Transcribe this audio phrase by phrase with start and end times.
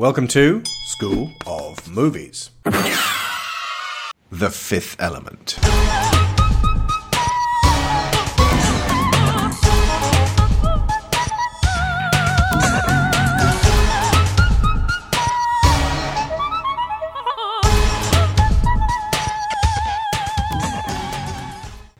[0.00, 2.48] Welcome to School of Movies.
[2.64, 5.58] the Fifth Element.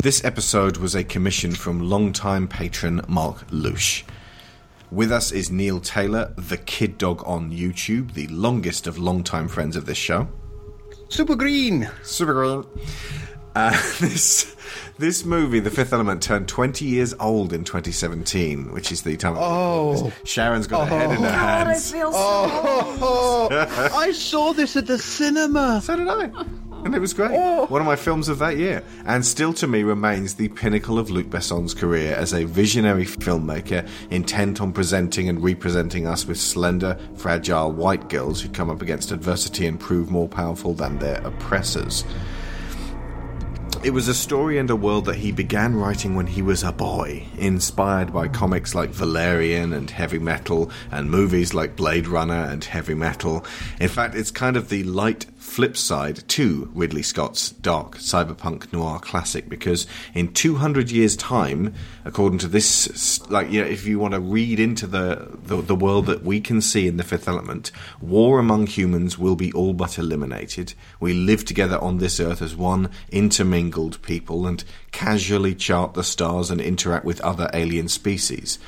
[0.03, 4.07] This episode was a commission from longtime patron Mark Lush.
[4.91, 9.77] With us is Neil Taylor, the Kid Dog on YouTube, the longest of longtime friends
[9.77, 10.29] of this show.
[11.08, 11.89] Super green.
[12.03, 12.64] Super green.
[13.54, 14.57] Uh, this
[14.99, 19.36] this movie, The Fifth Element, turned 20 years old in 2017, which is the time.
[19.39, 20.13] Oh.
[20.25, 21.93] Sharon's got her head in her God, I hands.
[21.93, 22.18] feel so.
[22.18, 23.49] Oh,
[23.94, 25.80] I saw this at the cinema.
[25.82, 26.30] So did I.
[26.84, 27.32] And it was great.
[27.32, 27.66] Oh.
[27.66, 28.82] One of my films of that year.
[29.04, 33.88] And still to me remains the pinnacle of Luc Besson's career as a visionary filmmaker
[34.11, 39.12] intent on presenting and representing us with slender, fragile white girls who come up against
[39.12, 42.05] adversity and prove more powerful than their oppressors.
[43.83, 46.70] It was a story and a world that he began writing when he was a
[46.70, 52.62] boy, inspired by comics like Valerian and Heavy Metal, and movies like Blade Runner and
[52.62, 53.42] Heavy Metal.
[53.80, 59.00] In fact, it's kind of the light flip side to Ridley Scott's dark cyberpunk noir
[59.00, 61.74] classic, because in 200 years' time,
[62.05, 65.74] according to this, like, you know, if you want to read into the, the, the
[65.74, 69.72] world that we can see in The Fifth Element, war among humans will be all
[69.72, 70.74] but eliminated.
[71.00, 76.50] We live together on this earth as one intermingled people and casually chart the stars
[76.50, 78.58] and interact with other alien species.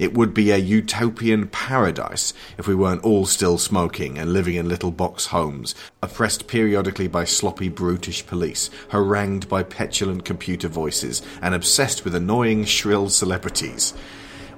[0.00, 4.66] It would be a utopian paradise if we weren't all still smoking and living in
[4.66, 11.54] little box homes, oppressed periodically by sloppy, brutish police, harangued by petulant computer voices, and
[11.54, 13.92] obsessed with annoying, shrill celebrities.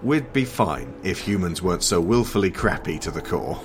[0.01, 3.57] We'd be fine if humans weren't so willfully crappy to the core.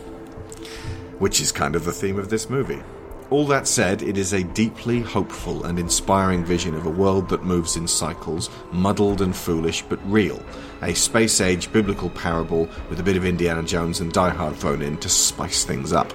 [1.19, 2.81] Which is kind of the theme of this movie.
[3.30, 7.44] All that said, it is a deeply hopeful and inspiring vision of a world that
[7.44, 10.41] moves in cycles, muddled and foolish, but real.
[10.81, 14.81] A space age biblical parable with a bit of Indiana Jones and Die Hard thrown
[14.81, 16.13] in to spice things up.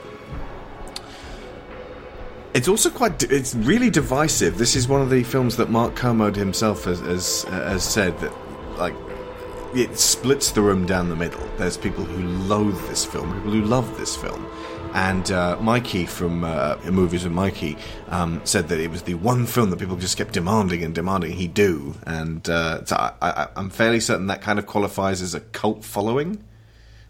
[2.55, 3.23] It's also quite.
[3.25, 4.59] It's really divisive.
[4.59, 8.33] This is one of the films that Mark Kermode himself has, has, has said that,
[8.77, 8.95] like,
[9.75, 11.47] it splits the room down the middle.
[11.57, 14.47] There's people who loathe this film, people who love this film.
[14.95, 17.77] And uh, Mikey from uh, Movies with Mikey
[18.09, 21.33] um, said that it was the one film that people just kept demanding and demanding
[21.33, 21.95] he do.
[22.07, 26.45] And uh, so I, I'm fairly certain that kind of qualifies as a cult following.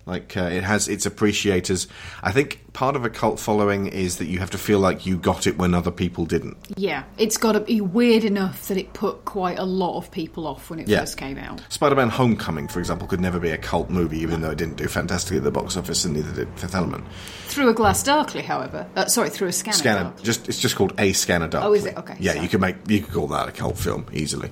[0.04, 1.86] Like uh, it has its appreciators.
[2.24, 5.16] I think part of a cult following is that you have to feel like you
[5.16, 6.56] got it when other people didn't.
[6.76, 10.48] Yeah, it's got to be weird enough that it put quite a lot of people
[10.48, 11.00] off when it Yeah.
[11.00, 11.60] first came out.
[11.68, 14.88] Spider-Man: Homecoming, for example, could never be a cult movie, even though it didn't do
[14.88, 17.04] fantastically at the box office, and neither did Fifth Element.
[17.46, 18.88] Through a glass darkly, however.
[18.96, 19.76] Uh, sorry, through a scanner.
[19.76, 20.24] Scanner, darkly.
[20.24, 21.68] just it's just called a Scanner Darkly.
[21.70, 21.96] Oh, is it?
[21.96, 22.42] Okay, Yeah, sorry.
[22.42, 24.50] you could make you could call that a cult film easily.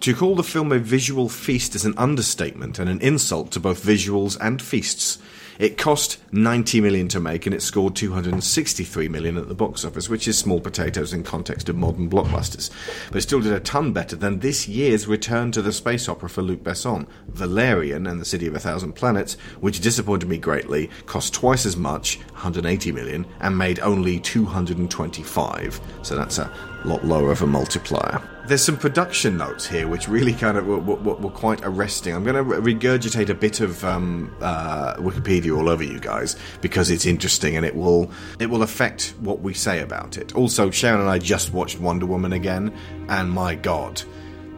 [0.00, 3.82] To call the film a visual feast is an understatement and an insult to both
[3.82, 5.18] visuals and feasts.
[5.58, 10.08] It cost 90 million to make and it scored 263 million at the box office,
[10.08, 12.70] which is small potatoes in context of modern blockbusters.
[13.10, 16.42] But still did a ton better than this year's return to the space opera for
[16.42, 21.32] Luc Besson, Valerian and the City of a Thousand Planets, which disappointed me greatly, cost
[21.32, 25.80] twice as much, 180 million, and made only 225.
[26.02, 26.52] So that's a
[26.84, 28.35] lot lower of a multiplier.
[28.46, 32.14] There's some production notes here which really kind of were, were, were quite arresting.
[32.14, 36.90] I'm going to regurgitate a bit of um, uh, Wikipedia all over you guys because
[36.90, 40.36] it's interesting and it will it will affect what we say about it.
[40.36, 42.72] Also, Sharon and I just watched Wonder Woman again,
[43.08, 44.00] and my God,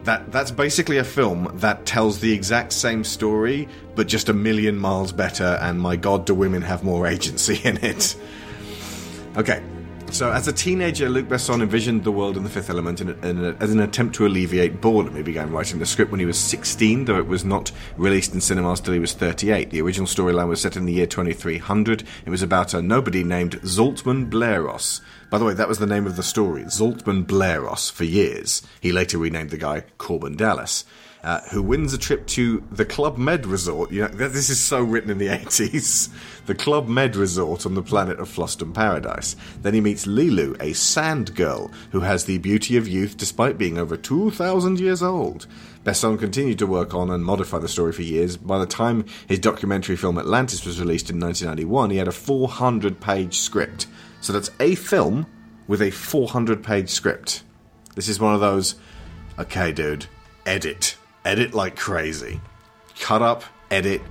[0.03, 4.77] that that's basically a film that tells the exact same story but just a million
[4.77, 5.57] miles better.
[5.61, 8.15] And my God, do women have more agency in it?
[9.35, 9.61] Okay.
[10.11, 13.45] So, as a teenager, Luc Besson envisioned the world in the Fifth Element in, in
[13.45, 15.15] a, as an attempt to alleviate boredom.
[15.15, 18.41] He began writing the script when he was 16, though it was not released in
[18.41, 19.69] cinemas till he was 38.
[19.69, 22.03] The original storyline was set in the year 2300.
[22.25, 24.99] It was about a nobody named Zaltman Bleros.
[25.29, 28.61] By the way, that was the name of the story, Zaltman Bleros, for years.
[28.81, 30.85] He later renamed the guy Korben Dallas.
[31.21, 33.91] Uh, who wins a trip to the Club Med Resort.
[33.91, 36.07] You know, this is so written in the 80s.
[36.45, 39.35] The Club Med Resort on the planet of Fhloston Paradise.
[39.61, 43.77] Then he meets Leeloo, a sand girl who has the beauty of youth despite being
[43.77, 45.45] over 2,000 years old.
[45.83, 48.37] Besson continued to work on and modify the story for years.
[48.37, 53.01] By the time his documentary film Atlantis was released in 1991, he had a 400
[53.01, 53.87] page script.
[54.21, 55.25] So that's a film
[55.67, 57.43] with a 400 page script.
[57.95, 58.75] This is one of those,
[59.37, 60.05] okay, dude,
[60.45, 60.95] edit.
[61.29, 62.41] Edit like crazy.
[62.99, 64.01] Cut up, edit,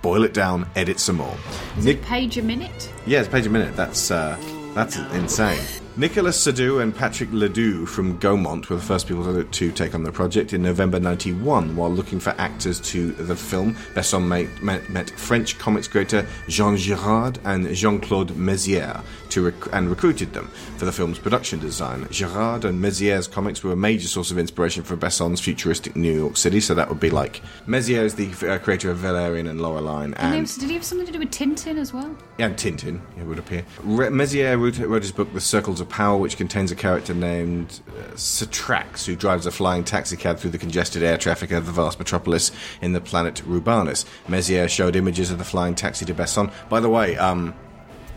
[0.00, 1.36] boil it down, edit some more.
[1.82, 2.92] Nick, Page a minute.
[3.04, 3.74] yeah, it's page a minute.
[3.74, 4.38] That's uh,
[4.76, 5.58] that's insane.
[5.98, 10.04] Nicolas Seydoux and Patrick Ledoux from Gaumont were the first people to, to take on
[10.04, 13.74] the project in November 91 while looking for actors to the film.
[13.94, 19.72] Besson met, met, met French comics creator Jean Giraud and Jean Claude Mézières to rec-
[19.74, 20.46] and recruited them
[20.76, 22.04] for the film's production design.
[22.12, 26.36] Giraud and Mézières' comics were a major source of inspiration for Besson's futuristic New York
[26.36, 30.14] City, so that would be like Mézières is the uh, creator of Valerian and Laureline,
[30.18, 32.16] And and did he have something to do with Tintin as well?
[32.38, 33.64] and Tintin, it would appear.
[33.82, 37.80] Re- Mézières wrote, wrote his book The Circles of Power, which contains a character named
[37.88, 41.98] uh, Satrax, who drives a flying taxicab through the congested air traffic of the vast
[41.98, 42.50] metropolis
[42.80, 44.04] in the planet Rubanis.
[44.26, 46.52] Mézières showed images of the flying taxi to Besson.
[46.68, 47.54] By the way, um,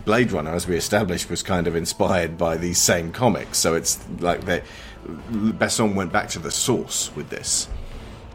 [0.06, 4.00] Blade Runner, as we established, was kind of inspired by these same comics, so it's
[4.19, 4.63] like they,
[5.06, 7.67] Besson went back to the source with this.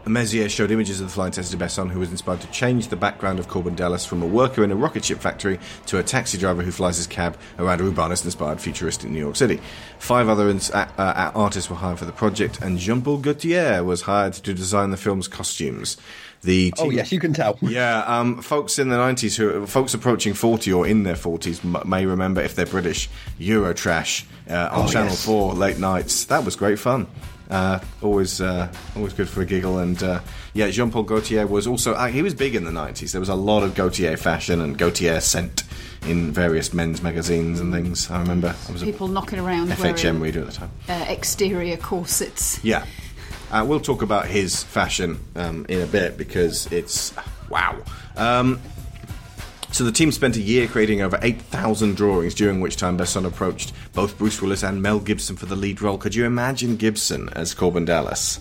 [0.06, 2.96] Mézières showed images of the flying test to Besson, who was inspired to change the
[2.96, 6.38] background of Korben Dallas from a worker in a rocket ship factory to a taxi
[6.38, 9.60] driver who flies his cab around a Rubanis-inspired futuristic New York City.
[9.98, 14.02] Five other ins- uh, uh, artists were hired for the project, and Jean-Paul Gaultier was
[14.02, 15.96] hired to design the film's costumes.
[16.42, 17.58] The Oh yes, you can tell.
[17.62, 21.78] yeah, um, folks in the nineties who folks approaching forty or in their forties m-
[21.86, 23.08] may remember if they're British
[23.40, 25.24] Eurotrash uh, on Oh, Channel yes.
[25.24, 26.26] Four late nights.
[26.26, 27.08] That was great fun.
[27.50, 29.78] Uh, always, uh, always good for a giggle.
[29.78, 30.20] And uh,
[30.52, 33.12] yeah, Jean Paul Gaultier was also uh, he was big in the nineties.
[33.12, 35.62] There was a lot of Gaultier fashion and Gaultier scent
[36.06, 38.10] in various men's magazines and things.
[38.10, 40.70] I remember I was People knocking around FHM reader at the time.
[40.88, 42.62] uh, exterior corsets.
[42.64, 42.84] Yeah.
[43.50, 47.14] Uh, we'll talk about his fashion um, in a bit because it's
[47.48, 47.76] wow.
[48.16, 48.60] Um,
[49.76, 53.74] so the team spent a year creating over 8,000 drawings, during which time Besson approached
[53.92, 55.98] both Bruce Willis and Mel Gibson for the lead role.
[55.98, 58.40] Could you imagine Gibson as Korben Dallas?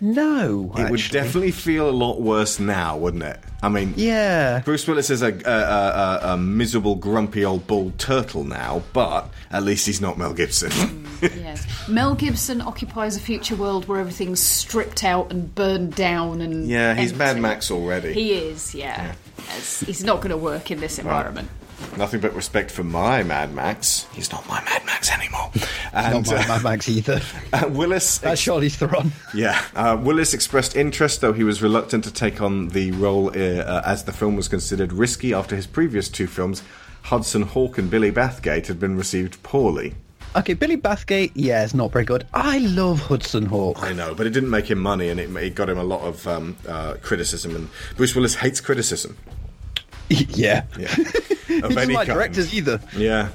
[0.00, 3.40] No, It would definitely feel a lot worse now, wouldn't it?
[3.60, 4.60] I mean, Yeah.
[4.64, 9.28] Bruce Willis is a, a, a, a, a miserable, grumpy old bald turtle now, but
[9.50, 10.70] at least he's not Mel Gibson.
[10.70, 11.88] Mm, yes.
[11.88, 16.94] Mel Gibson occupies a future world where everything's stripped out and burned down and yeah,
[16.94, 17.40] he's Mad.
[17.40, 18.12] Max already.
[18.12, 19.14] He is, yeah.
[19.48, 21.48] Yes, He's not going to work in this environment.
[21.96, 24.06] Nothing but respect for my Mad Max.
[24.12, 25.50] He's not my Mad Max anymore.
[25.92, 27.20] Not And my Mad Max either.
[27.52, 29.12] uh, Willis, That's Charlize Theron.
[29.34, 33.62] yeah, uh, Willis expressed interest, though he was reluctant to take on the role uh,
[33.62, 36.62] uh, as the film was considered risky after his previous two films,
[37.02, 39.94] Hudson Hawk and Billy Bathgate, had been received poorly.
[40.36, 42.26] Okay, Billy Bathgate, yeah, it's not very good.
[42.34, 43.82] I love Hudson Hawk.
[43.82, 46.02] I know, but it didn't make him money, and it, it got him a lot
[46.02, 47.56] of um, uh, criticism.
[47.56, 49.16] And Bruce Willis hates criticism.
[50.30, 50.64] yeah.
[50.78, 50.94] Yeah,
[51.64, 52.16] of any like kind.
[52.18, 52.80] directors either.
[52.96, 53.28] Yeah.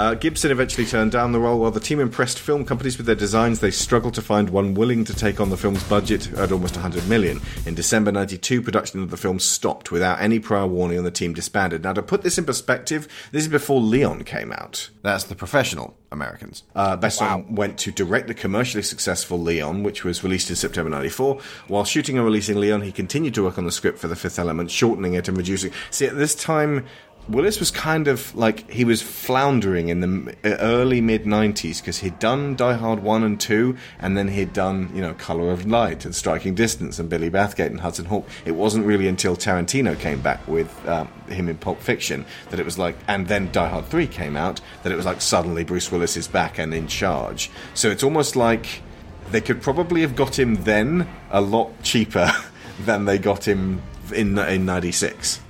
[0.00, 1.60] Uh, Gibson eventually turned down the role.
[1.60, 5.04] While the team impressed film companies with their designs, they struggled to find one willing
[5.04, 7.38] to take on the film's budget at almost 100 million.
[7.66, 11.34] In December 92, production of the film stopped without any prior warning and the team
[11.34, 11.82] disbanded.
[11.82, 14.88] Now, to put this in perspective, this is before Leon came out.
[15.02, 16.62] That's the professional Americans.
[16.74, 21.40] Uh, Besson went to direct the commercially successful Leon, which was released in September 94.
[21.68, 24.38] While shooting and releasing Leon, he continued to work on the script for The Fifth
[24.38, 25.72] Element, shortening it and reducing.
[25.90, 26.86] See, at this time,
[27.30, 32.18] Willis was kind of like he was floundering in the early mid 90s because he'd
[32.18, 36.04] done Die Hard 1 and 2 and then he'd done, you know, Color of Light
[36.04, 38.28] and Striking Distance and Billy Bathgate and Hudson Hawk.
[38.44, 42.64] It wasn't really until Tarantino came back with um, him in Pulp Fiction that it
[42.64, 45.92] was like, and then Die Hard 3 came out, that it was like suddenly Bruce
[45.92, 47.48] Willis is back and in charge.
[47.74, 48.82] So it's almost like
[49.30, 52.32] they could probably have got him then a lot cheaper
[52.80, 53.82] than they got him
[54.12, 55.40] in, in 96.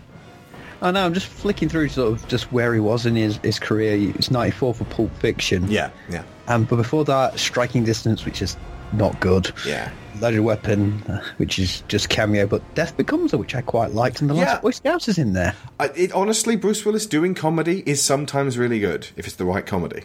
[0.83, 3.59] I know, I'm just flicking through sort of just where he was in his, his
[3.59, 4.13] career.
[4.17, 5.71] It's 94 for Pulp Fiction.
[5.71, 6.23] Yeah, yeah.
[6.49, 8.57] Um, but before that, Striking Distance, which is
[8.93, 9.53] not good.
[9.67, 9.91] Yeah.
[10.21, 14.21] Loaded Weapon, uh, which is just cameo, but Death Becomes Her, which I quite liked,
[14.21, 14.45] and The Yeah.
[14.45, 15.55] Last Boy Scouts is in there.
[15.79, 19.65] I, it, honestly, Bruce Willis doing comedy is sometimes really good if it's the right
[19.65, 20.05] comedy.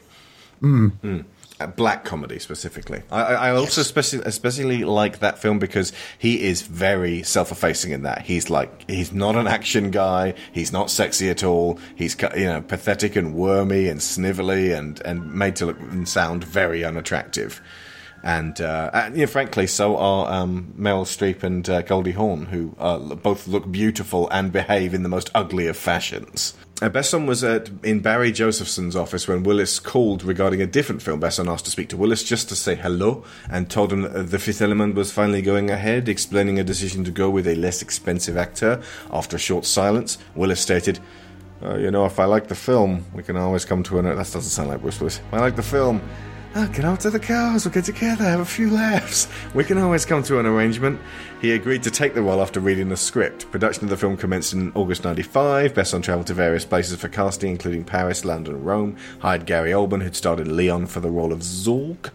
[0.62, 1.26] Mm.
[1.76, 3.02] Black comedy specifically.
[3.12, 8.24] I, I also especially, especially like that film because he is very self-effacing in that.
[8.24, 10.34] He's like he's not an action guy.
[10.52, 11.80] He's not sexy at all.
[11.96, 16.44] He's you know pathetic and wormy and snivelly and and made to look and sound
[16.44, 17.62] very unattractive.
[18.24, 22.48] And, uh, and you know, frankly, so are um, Meryl Streep and uh, Goldie Hawn,
[22.48, 26.56] who uh, both look beautiful and behave in the most ugly of fashions.
[26.82, 31.22] Uh, Besson was at, in Barry Josephson's office when Willis called regarding a different film.
[31.22, 34.40] Besson asked to speak to Willis just to say hello and told him that The
[34.40, 38.36] Fifth Element was finally going ahead, explaining a decision to go with a less expensive
[38.36, 38.84] actor.
[39.10, 41.00] After a short silence, Willis stated,
[41.64, 44.04] uh, You know, if I like the film, we can always come to an.
[44.04, 45.20] That doesn't sound like Bruce Willis.
[45.20, 46.02] If I like the film,
[46.56, 49.28] oh, get out to the cars, we'll get together, have a few laughs.
[49.54, 51.00] We can always come to an arrangement.
[51.42, 53.52] He agreed to take the role after reading the script.
[53.52, 55.74] Production of the film commenced in August 95.
[55.74, 58.96] Besson travelled to various places for casting, including Paris, London, and Rome.
[59.20, 62.10] Hired Gary Oldman, who'd starred in Leon, for the role of Zorg,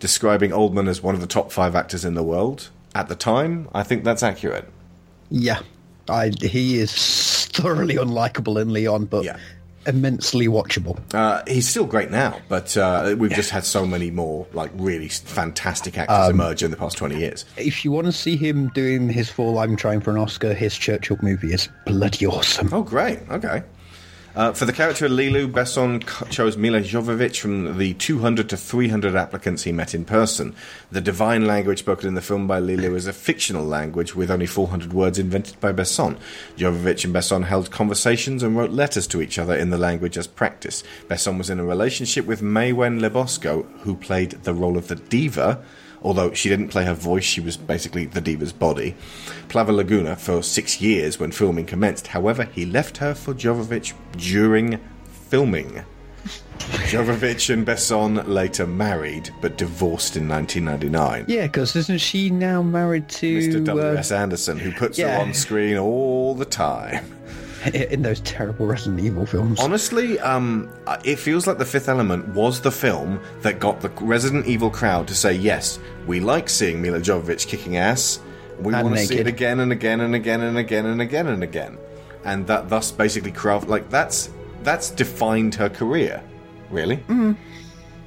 [0.00, 2.70] describing Oldman as one of the top five actors in the world.
[2.94, 4.68] At the time, I think that's accurate.
[5.30, 5.60] Yeah,
[6.08, 9.38] I, he is thoroughly unlikable in Leon, but Yeah.
[9.86, 10.98] Immensely watchable.
[11.14, 15.08] Uh, he's still great now, but uh, we've just had so many more like really
[15.08, 17.44] fantastic actors Um, emerge in the past twenty years.
[17.56, 20.76] If you want to see him doing his full I'm trying for an Oscar, his
[20.76, 22.70] Churchill movie is bloody awesome.
[22.72, 23.20] Oh, great.
[23.30, 23.62] Okay.
[24.36, 29.14] Uh, for the character of Leeloo, Besson chose Milla Jovovich from the 200 to 300
[29.14, 30.56] applicants he met in person.
[30.90, 34.46] The divine language spoken in the film by Leeloo is a fictional language with only
[34.46, 36.18] 400 words invented by Besson.
[36.56, 40.26] Jovovich and Besson held conversations and wrote letters to each other in the language as
[40.26, 40.82] practice.
[41.06, 44.96] Besson was in a relationship with Maïwenn Le Besco, who played the role of the
[44.96, 45.62] diva,
[46.04, 48.94] although she didn't play her voice, she was basically the diva's body.
[49.48, 52.08] Plava Laguna for six years when filming commenced.
[52.08, 55.84] However, he left her for Jovovich during filming.
[56.88, 61.24] Jovovich and Besson later married, but divorced in 1999.
[61.26, 63.60] Yeah, because isn't she now married to Mr.
[63.60, 64.12] uh, W.S.
[64.12, 65.16] Anderson, who puts yeah.
[65.16, 67.04] her on screen all the time.
[67.74, 69.60] in those terrible Resident Evil films?
[69.60, 70.70] Honestly, um,
[71.04, 75.08] it feels like The Fifth Element was the film that got the Resident Evil crowd
[75.08, 78.20] to say, yes, we like seeing Milla Jovovich kicking ass.
[78.60, 81.42] We want to see it again and again and again and again and again and
[81.42, 81.78] again.
[82.24, 84.30] And that thus basically craft like that's
[84.62, 86.22] that's defined her career,
[86.70, 86.98] really.
[87.08, 87.36] Mm.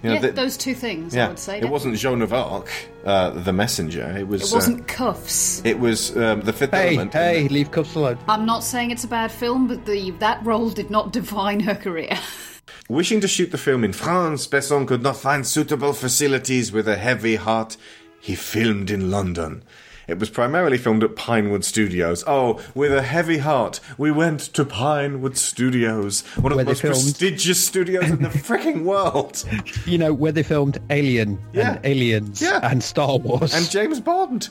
[0.03, 1.59] You know, yeah, the- those two things, yeah, I would say.
[1.59, 2.69] it wasn't Joan of Arc,
[3.03, 4.15] uh, the messenger.
[4.17, 4.51] It was.
[4.51, 5.59] It wasn't cuffs.
[5.59, 7.13] Uh, it was um, the Fifth hey, Element.
[7.13, 8.17] hey, leave cuffs alone.
[8.27, 11.75] I'm not saying it's a bad film, but the that role did not define her
[11.75, 12.17] career.
[12.89, 16.95] Wishing to shoot the film in France, Besson could not find suitable facilities with a
[16.95, 17.75] heavy heart.
[18.19, 19.63] He filmed in London.
[20.07, 22.23] It was primarily filmed at Pinewood Studios.
[22.25, 26.81] Oh, with a heavy heart, we went to Pinewood Studios, one of Where the most
[26.81, 29.43] filmed- prestigious studios in the freaking world.
[29.85, 31.73] You know, where they filmed Alien Yeah.
[31.73, 32.59] and Aliens Yeah.
[32.63, 33.53] and Star Wars.
[33.53, 34.47] and James Bond.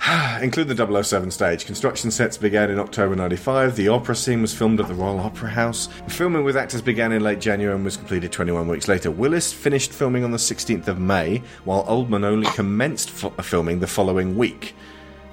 [0.40, 1.66] Including the 007 stage.
[1.66, 3.76] Construction sets began in October 95.
[3.76, 5.88] The opera scene was filmed at the Royal Opera House.
[6.08, 9.10] Filming with actors began in late January and was completed 21 weeks later.
[9.10, 13.80] Willis finished filming on the 16th of May, while Oldman only commenced f- uh, filming
[13.80, 14.74] the following week.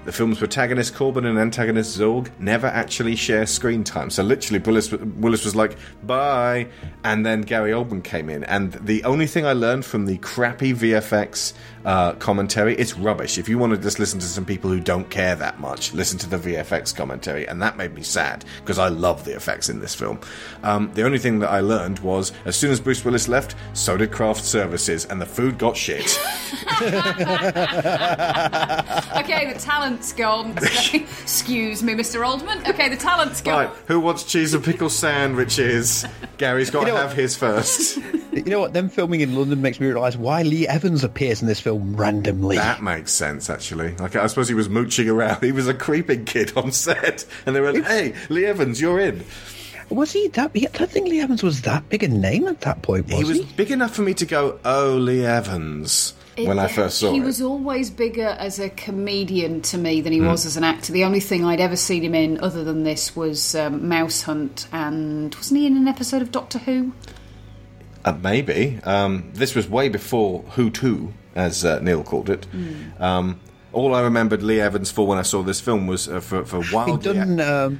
[0.07, 4.09] The film's protagonist Korben and antagonist Zorg never actually share screen time.
[4.09, 6.69] So literally, Willis, Willis was like, bye.
[7.03, 8.45] And then Gary Oldman came in.
[8.45, 11.51] And the only thing I learned from the crappy VFX
[11.85, 13.37] uh, commentary, it's rubbish.
[13.37, 16.17] If you want to just listen to some people who don't care that much, listen
[16.19, 17.47] to the VFX commentary.
[17.47, 20.19] And that made me sad because I love the effects in this film.
[20.63, 23.97] Um, the only thing that I learned was as soon as Bruce Willis left, so
[23.97, 26.19] did Craft Services, and the food got shit.
[29.17, 30.57] okay, the talent's gone.
[30.57, 32.25] Excuse me, Mr.
[32.25, 32.67] Oldman.
[32.67, 33.65] Okay, the talent's gone.
[33.67, 36.05] right, who wants cheese and pickle sandwiches?
[36.37, 37.97] Gary's got You to know have his first.
[38.31, 38.73] you know what?
[38.73, 42.55] Them filming in London makes me realise why Lee Evans appears in this film randomly.
[42.55, 43.95] That makes sense, actually.
[43.97, 45.41] Like, I suppose he was mooching around.
[45.47, 49.23] He was a creeping kid on set, and they went, "Hey, Lee Evans, you're in."
[49.89, 50.51] Was he that?
[50.55, 53.05] I don't think Lee Evans was that big a name at that point.
[53.07, 53.39] Was He he?
[53.41, 57.13] was big enough for me to go, "Oh, Lee Evans," when I first saw him.
[57.15, 57.23] he it.
[57.25, 60.27] was always bigger as a comedian to me than he Hmm.
[60.27, 60.91] was as an actor.
[60.93, 64.67] The only thing I'd ever seen him in, other than this, was um, Mouse Hunt,
[64.71, 66.93] and wasn't he in an episode of Doctor Who?
[68.05, 72.45] Uh, maybe um, this was way before Who To, as uh, Neil called it.
[72.45, 73.01] Hmm.
[73.03, 73.39] Um,
[73.73, 76.61] all I remembered Lee Evans for when I saw this film was uh, for for
[76.63, 77.79] He'd done um,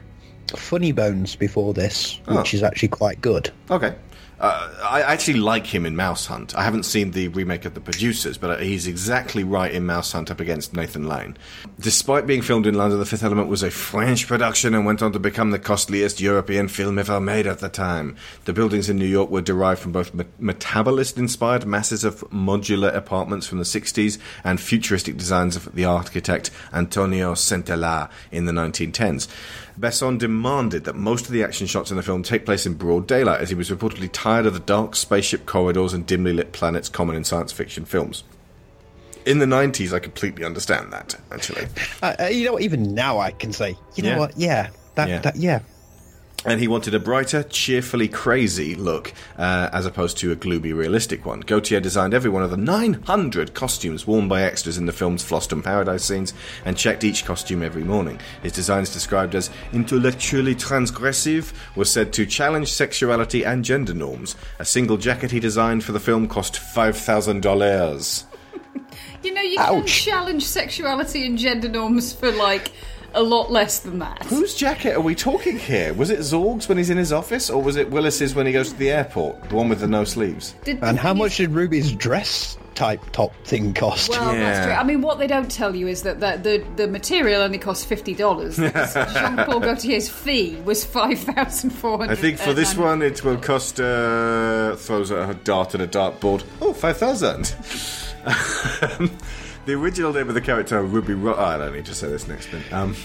[0.56, 2.38] Funny Bones before this, Oh.
[2.38, 3.52] which is actually quite good.
[3.72, 3.96] Okay.
[4.40, 6.56] Uh, I actually like him in Mouse Hunt.
[6.56, 10.30] I haven't seen the remake of The Producers, but he's exactly right in Mouse Hunt
[10.30, 11.36] up against Nathan Lane.
[11.80, 15.12] Despite being filmed in London, The Fifth Element was a French production and went on
[15.14, 18.16] to become the costliest European film ever made at the time.
[18.46, 22.94] The buildings in New York were derived from both me- metabolist inspired masses of modular
[22.94, 29.28] apartments from the 60s and futuristic designs of the architect Antonio Centella in the 1910s.
[29.80, 33.06] Besson demanded that most of the action shots in the film take place in broad
[33.08, 36.90] daylight, as he was reportedly tired of the dark spaceship corridors and dimly lit planets
[36.90, 38.24] common in science fiction films.
[39.26, 41.68] In the 90s, I completely understand that, actually.
[42.02, 42.62] Uh, uh, you know what?
[42.64, 44.18] Even now, I can say, you know Yeah.
[44.20, 44.38] what?
[44.38, 45.20] Yeah, that, Yeah.
[45.20, 45.60] that, yeah.
[46.48, 51.26] And he wanted a brighter, cheerfully crazy look, uh, as opposed to a gloomy, realistic
[51.26, 51.42] one.
[51.42, 55.62] Gaultier designed every one of the 900 costumes worn by extras in the film's Fhloston
[55.62, 58.18] Paradise scenes and checked each costume every morning.
[58.44, 64.38] His designs, described as intellectually transgressive, were said to challenge sexuality and gender norms.
[64.60, 68.24] A single jacket he designed for the film cost $5,000.
[69.24, 72.72] You know, you can challenge sexuality and gender norms for like
[73.18, 74.24] a lot less than that.
[74.26, 75.94] Whose jacket are we talking here?
[75.94, 78.72] Was it Zorg's when he's in his office, or was it Willis's when he goes
[78.72, 79.50] to the airport?
[79.50, 80.56] The one with the no sleeves?
[80.64, 84.10] Did- And how much did Ruby's dress type top thing cost?
[84.12, 84.40] Well, Yeah.
[84.44, 84.76] that's true.
[84.76, 87.84] I mean, what they don't tell you is that the the, the material only costs
[87.84, 88.58] fifty dollars.
[88.58, 88.72] Jean
[89.38, 92.12] Paul Gaultier's fee was five thousand four hundred.
[92.12, 96.44] I think for this one it will cost, uh, throws a dart at a dartboard,
[96.62, 97.56] oh, 5,000.
[99.68, 102.28] the original name of the character, Ruby Ro- oh, I don't need to say this
[102.28, 102.74] next bit.
[102.74, 102.96] Um.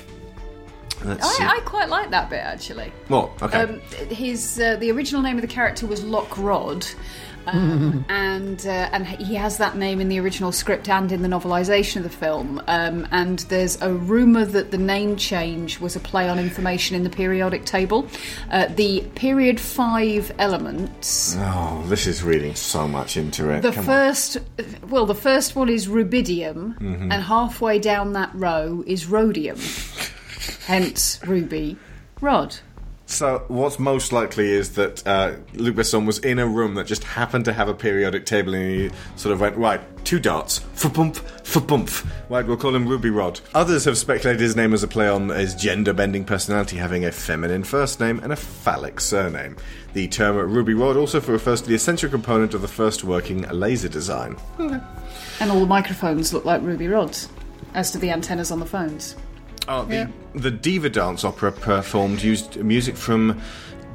[1.04, 2.92] I, I quite like that bit actually.
[3.08, 3.62] Well, okay.
[3.62, 6.86] Um, his uh, the original name of the character was Lock Rod.
[7.46, 11.28] Um, and uh, and he has that name in the original script and in the
[11.28, 12.62] novelisation of the film.
[12.68, 17.02] Um, and there's a rumor that the name change was a play on information in
[17.04, 18.06] the periodic table.
[18.50, 21.34] Uh, the period five elements.
[21.38, 23.62] oh, this is reading so much into it.
[23.62, 23.84] The Come on.
[23.86, 24.38] first,
[24.88, 27.10] well, the first one is rubidium, Mm-hmm.
[27.12, 29.58] and halfway down that row is rhodium.
[30.66, 31.76] Hence, ruby,
[32.20, 32.56] rod.
[33.12, 37.04] So, what's most likely is that uh, Luc Besson was in a room that just
[37.04, 40.88] happened to have a periodic table, and he sort of went, right, two darts, for
[40.88, 41.90] bump, for bump.
[42.30, 43.38] Right, we'll call him Ruby Rod.
[43.54, 47.12] Others have speculated his name as a play on his gender bending personality, having a
[47.12, 49.56] feminine first name and a phallic surname.
[49.92, 53.90] The term Ruby Rod also refers to the essential component of the first working laser
[53.90, 54.38] design.
[54.58, 54.80] Okay.
[55.38, 57.28] And all the microphones look like ruby rods,
[57.74, 59.16] as do the antennas on the phones.
[59.74, 63.40] Oh, the, the Diva Dance opera performed used music from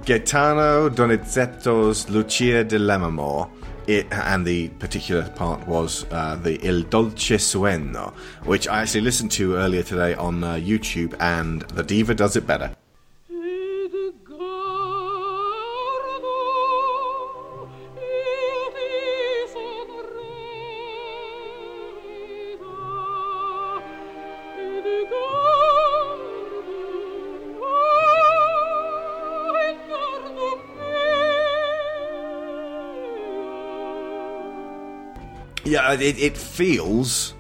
[0.06, 3.48] Gaetano Donizetti's Lucia di Lammermoor.
[3.86, 8.12] It, and the particular part was uh, the Il Dolce Suono,
[8.44, 12.48] which I actually listened to earlier today on uh, YouTube, and the diva does it
[12.48, 12.76] better.
[35.78, 37.36] Yeah, it, it feels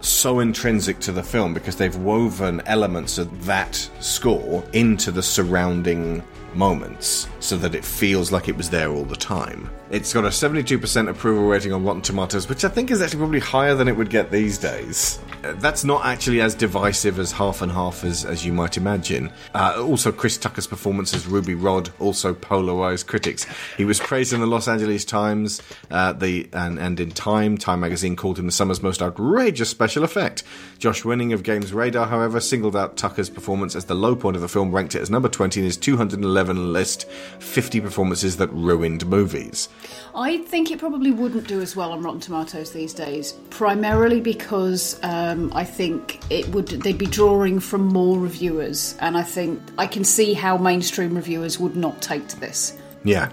[0.00, 6.22] so intrinsic to the film because they've woven elements of that score into the surrounding
[6.54, 9.70] moments so that it feels like it was there all the time.
[9.88, 13.38] It's got a 72% approval rating on Rotten Tomatoes, which I think is actually probably
[13.38, 15.20] higher than it would get these days.
[15.44, 19.32] Uh, That's not actually as divisive as half and half as, as you might imagine.
[19.54, 23.46] Uh, also, Chris Tucker's performance as Ruby Rod also polarized critics.
[23.76, 27.56] He was praised in the Los Angeles Times, uh, the and, and in Time.
[27.56, 30.42] Time magazine called him the summer's most outrageous special effect.
[30.80, 34.42] Josh Winning of Games Radar, however, singled out Tucker's performance as the low point of
[34.42, 37.08] the film, ranked it as number 20 in his 211 list,
[37.40, 39.68] 50 performances that ruined movies.
[40.14, 44.98] I think it probably wouldn't do as well on Rotten Tomatoes these days, primarily because
[45.02, 49.86] um, I think it would they'd be drawing from more reviewers, and I think I
[49.86, 52.76] can see how mainstream reviewers would not take to this.
[53.04, 53.32] Yeah.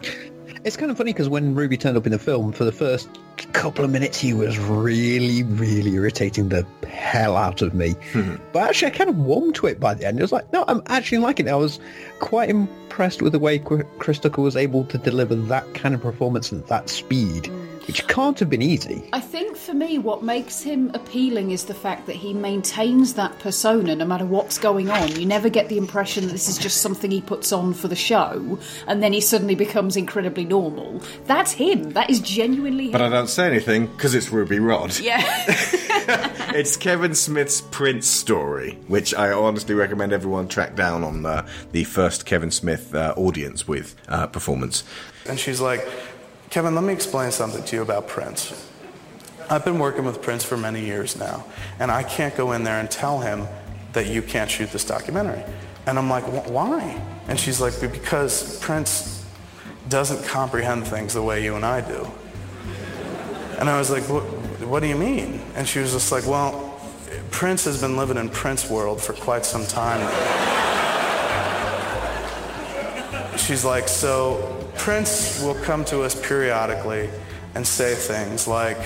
[0.65, 3.09] It's kind of funny because when Ruby turned up in the film, for the first
[3.51, 7.95] couple of minutes, he was really, really irritating the hell out of me.
[8.13, 8.35] Hmm.
[8.53, 10.19] But actually, I kind of warmed to it by the end.
[10.19, 11.51] It was like, no, I'm actually liking it.
[11.51, 11.81] I was
[12.19, 16.01] quite impressed with the way Qu- Chris Tucker was able to deliver that kind of
[16.01, 17.72] performance at that speed, hmm.
[17.87, 19.03] Which can't have been easy.
[19.13, 23.37] I think for me, what makes him appealing is the fact that he maintains that
[23.39, 25.19] persona no matter what's going on.
[25.19, 27.95] You never get the impression that this is just something he puts on for the
[27.95, 31.01] show and then he suddenly becomes incredibly normal.
[31.25, 31.91] That's him.
[31.91, 32.91] That is genuinely him.
[32.91, 34.97] But I don't say anything because it's Ruby Rod.
[34.99, 35.21] yeah.
[36.53, 41.83] It's Kevin Smith's Prince story, which I honestly recommend everyone track down on uh, the
[41.83, 44.83] first Kevin Smith uh, audience with uh, performance.
[45.27, 45.83] And she's like,
[46.53, 48.69] Kevin, let me explain something to you about Prince.
[49.49, 51.45] I've been working with Prince for many years now,
[51.79, 53.47] and I can't go in there and tell him
[53.93, 55.43] that you can't shoot this documentary.
[55.87, 57.01] And I'm like, why?
[57.27, 59.25] And she's like, because Prince
[59.89, 62.07] doesn't comprehend things the way you and I do.
[63.57, 65.41] And I was like, what, do you mean?
[65.55, 66.79] And she was just like, well,
[67.31, 70.07] Prince has been living in Prince world for quite some time
[73.43, 77.09] she's like, so Prince will come to us periodically
[77.55, 78.77] and say things like,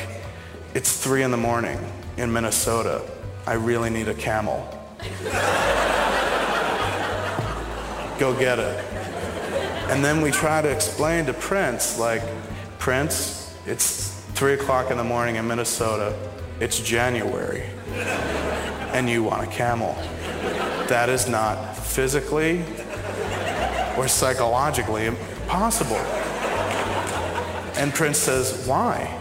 [0.73, 1.80] it's three in the morning
[2.17, 3.02] in Minnesota.
[3.45, 4.67] I really need a camel.
[8.19, 8.84] Go get it.
[9.89, 12.21] And then we try to explain to Prince, like,
[12.78, 16.13] Prince, it's three o'clock in the morning in Minnesota.
[16.60, 17.63] It's January.
[18.93, 19.95] And you want a camel.
[20.88, 22.63] That is not physically
[23.97, 25.12] or psychologically
[25.48, 25.96] possible.
[27.78, 29.14] And Prince says, why?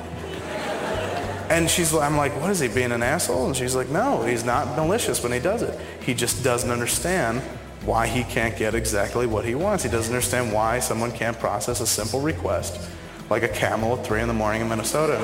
[1.48, 3.46] And she's, I'm like, what is he being an asshole?
[3.46, 5.78] And she's like, no, he's not malicious when he does it.
[6.00, 7.40] He just doesn't understand
[7.84, 9.84] why he can't get exactly what he wants.
[9.84, 12.90] He doesn't understand why someone can't process a simple request
[13.30, 15.18] like a camel at three in the morning in Minnesota.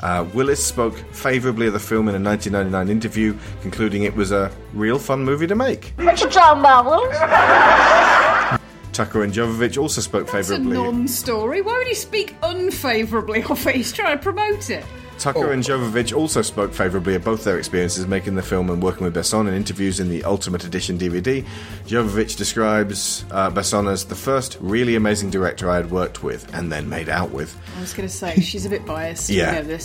[0.00, 4.52] Uh, Willis spoke favourably of the film in a 1999 interview, concluding it was a
[4.74, 5.94] real fun movie to make.
[5.96, 8.23] What you talking about, Willis?
[8.94, 10.76] Tucker and Jovovich also spoke It's a favourably.
[10.76, 11.60] non-story.
[11.62, 13.74] Why would he speak unfavourably of it?
[13.74, 14.84] He's trying to promote it.
[15.18, 19.04] Tucker and Jovovich also spoke favourably of both their experiences making the film and working
[19.04, 21.44] with Besson in interviews in the Ultimate Edition DVD.
[21.86, 26.70] Jovovich describes uh, Besson as the first really amazing director I had worked with and
[26.70, 27.56] then made out with.
[27.76, 29.30] I was going to say she's a bit biased.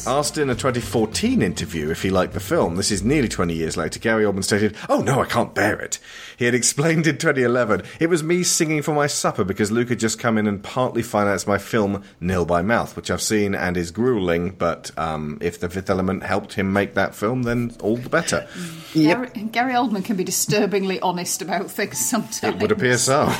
[0.05, 0.19] Know.
[0.19, 3.77] Asked in a 2014 interview if he liked the film, this is nearly 20 years
[3.77, 5.99] later, Gary Oldman stated, Oh no, I can't bear it.
[6.37, 9.99] He had explained in 2011, It was me singing for my supper because Luc had
[9.99, 13.77] just come in and partly financed my film Nil by Mouth, which I've seen and
[13.77, 17.97] is grueling, but um, if the fifth element helped him make that film, then all
[17.97, 18.47] the better.
[18.93, 22.43] Gary, Gary Oldman can be disturbingly honest about things sometimes.
[22.55, 23.31] It would appear so.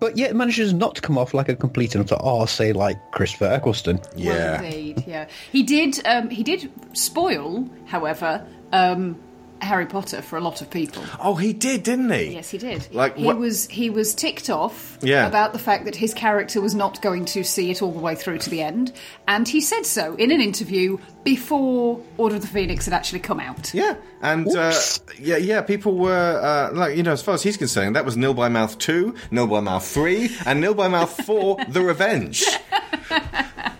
[0.00, 2.96] But yet manages not to come off like a complete and utter arse, say like
[3.12, 3.96] Christopher Eccleston.
[4.16, 4.60] Well, Yeah.
[4.62, 5.28] indeed, yeah.
[5.50, 6.00] He did.
[6.04, 9.16] Um, he did spoil, however, um,
[9.64, 11.02] Harry Potter for a lot of people.
[11.20, 12.34] Oh, he did, didn't he?
[12.34, 12.86] Yes, he did.
[12.92, 15.26] Like, he what- was he was ticked off Yeah.
[15.26, 18.14] about the fact that his character was not going to see it all the way
[18.14, 18.92] through to the end,
[19.26, 23.40] and he said so in an interview before Order of the Phoenix had actually come
[23.40, 23.72] out.
[23.74, 24.74] Yeah, and uh,
[25.18, 28.16] yeah, yeah, people were uh, like, you know, as far as he's concerned, that was
[28.16, 32.44] Nil by Mouth two, Nil by Mouth three, and Nil by Mouth four, The Revenge.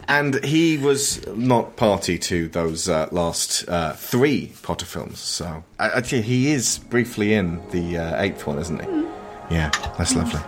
[0.09, 5.91] And he was not party to those uh, last uh, three Potter films, so I,
[5.99, 9.05] I he is briefly in the uh, eighth one, isn't he?
[9.51, 10.41] Yeah, that's lovely.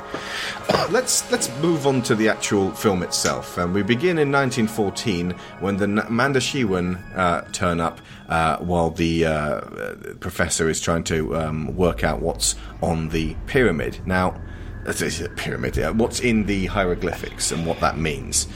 [0.68, 3.58] Uh, let's let's move on to the actual film itself.
[3.58, 10.16] Um, we begin in 1914 when the N- Mondoshawan uh, turn up uh, while the
[10.20, 14.00] professor is trying to um, work out what's on the pyramid.
[14.06, 14.40] Now,
[15.20, 15.76] a pyramid.
[15.76, 18.46] Yeah, what's in the hieroglyphics and what that means.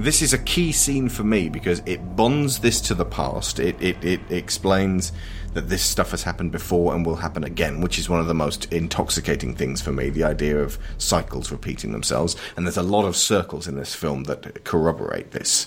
[0.00, 3.58] This is a key scene for me because it bonds this to the past.
[3.58, 5.10] It, it, it explains
[5.54, 8.34] that this stuff has happened before and will happen again, which is one of the
[8.34, 10.08] most intoxicating things for me.
[10.08, 14.24] The idea of cycles repeating themselves, and there's a lot of circles in this film
[14.24, 15.66] that corroborate this.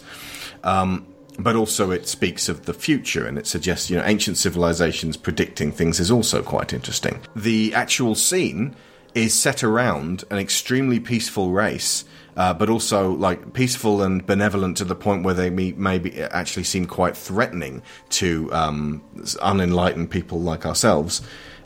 [0.63, 5.17] Um, but also, it speaks of the future, and it suggests you know ancient civilizations
[5.17, 7.19] predicting things is also quite interesting.
[7.35, 8.75] The actual scene
[9.13, 12.05] is set around an extremely peaceful race.
[12.37, 16.63] Uh, but also like peaceful and benevolent to the point where they may, maybe actually
[16.63, 19.03] seem quite threatening to um,
[19.41, 21.21] unenlightened people like ourselves.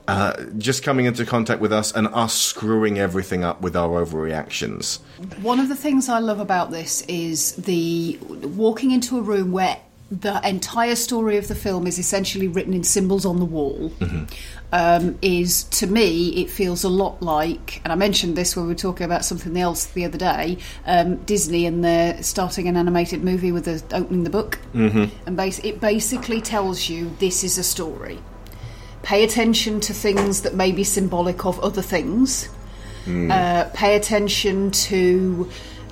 [0.08, 4.99] Uh, just coming into contact with us and us screwing everything up with our overreactions.
[5.41, 9.78] One of the things I love about this is the walking into a room where
[10.11, 13.91] the entire story of the film is essentially written in symbols on the wall.
[14.71, 18.73] Um, is to me, it feels a lot like, and I mentioned this when we
[18.73, 20.57] were talking about something else the other day.
[20.85, 25.05] Um, Disney and they're starting an animated movie with the opening the book, mm-hmm.
[25.27, 28.19] and bas- it basically tells you this is a story.
[29.01, 32.49] Pay attention to things that may be symbolic of other things
[33.07, 35.49] uh, pay attention to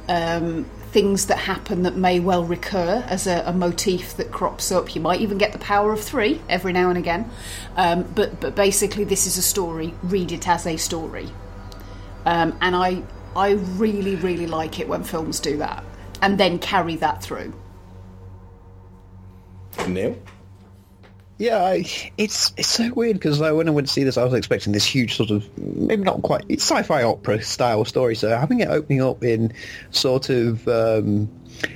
[0.08, 4.96] um, things that happen that may well recur as a, a motif that crops up.
[4.96, 7.30] You might even get the power of three every now and again.
[7.76, 9.94] Um, but but basically, this is a story.
[10.04, 11.30] Read it as a story.
[12.26, 13.04] Um, and I
[13.36, 15.84] I really really like it when films do that
[16.22, 17.54] and then carry that through.
[19.88, 20.16] Neil?
[21.44, 21.84] Yeah, I,
[22.18, 24.72] it's it's so weird because like, when I went to see this, I was expecting
[24.72, 28.16] this huge sort of maybe not quite it's sci-fi opera style story.
[28.16, 29.52] So having it opening up in
[29.92, 31.30] sort of um,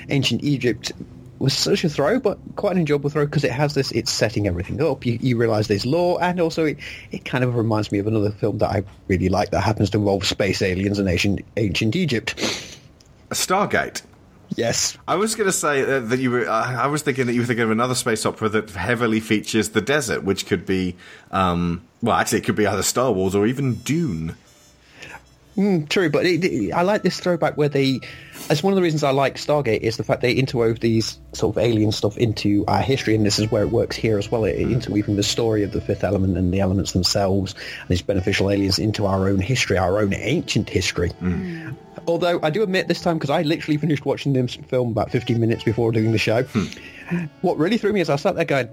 [0.07, 0.93] ancient Egypt
[1.39, 3.91] was such a throw, but quite an enjoyable throw because it has this.
[3.91, 5.05] It's setting everything up.
[5.05, 6.77] You, you realise there's lore, and also it,
[7.11, 9.97] it kind of reminds me of another film that I really like that happens to
[9.97, 12.35] involve space aliens and ancient ancient Egypt.
[13.31, 14.01] Stargate.
[14.55, 16.47] Yes, I was going to say that you were.
[16.47, 19.69] Uh, I was thinking that you were thinking of another space opera that heavily features
[19.69, 20.95] the desert, which could be,
[21.31, 24.35] um, well, actually, it could be either Star Wars or even Dune.
[25.57, 27.99] Mm, true, but it, it- I like this throwback where they
[28.47, 31.57] That's one of the reasons I like Stargate is the fact they interwove these sort
[31.57, 34.45] of alien stuff into our history, and this is where it works here as well.
[34.45, 38.51] It interweaving the story of the fifth element and the elements themselves, and these beneficial
[38.51, 41.09] aliens into our own history, our own ancient history.
[41.09, 41.71] Hmm.
[42.07, 45.39] Although I do admit this time, because I literally finished watching this film about 15
[45.39, 47.25] minutes before doing the show, hmm.
[47.41, 48.69] what really threw me is I sat there going,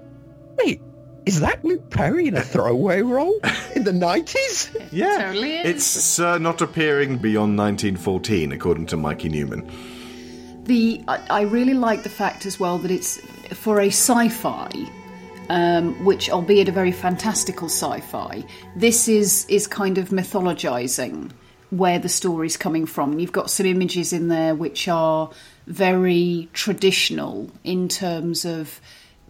[0.57, 0.79] wait,
[1.25, 3.39] is that Luke Perry in a throwaway role
[3.75, 4.87] in the 90s?
[4.91, 5.65] Yeah, Totally is.
[5.65, 9.69] it's uh, not appearing beyond 1914, according to Mikey Neumann.
[10.65, 13.19] The I, I really like the fact as well that it's
[13.53, 14.69] for a sci-fi,
[15.49, 18.43] um, which albeit a very fantastical sci-fi.
[18.75, 21.31] This is is kind of mythologizing
[21.69, 23.19] where the story's coming from.
[23.19, 25.29] You've got some images in there which are
[25.67, 28.79] very traditional in terms of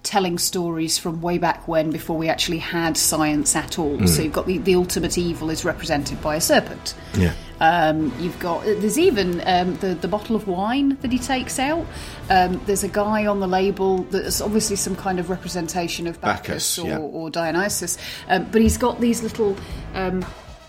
[0.06, 4.08] telling stories from way back when before we actually had science at all.
[4.08, 6.94] So you've got the, the ultimate evil is represented by a serpent.
[7.18, 7.34] Yeah.
[7.60, 11.86] Um, you've got there's even um, the the bottle of wine that he takes out.
[12.30, 16.76] Um, there's a guy on the label that's obviously some kind of representation of Bacchus,
[16.76, 16.98] Bacchus, or, yeah.
[16.98, 19.56] or Dionysus, um, but he's got these little.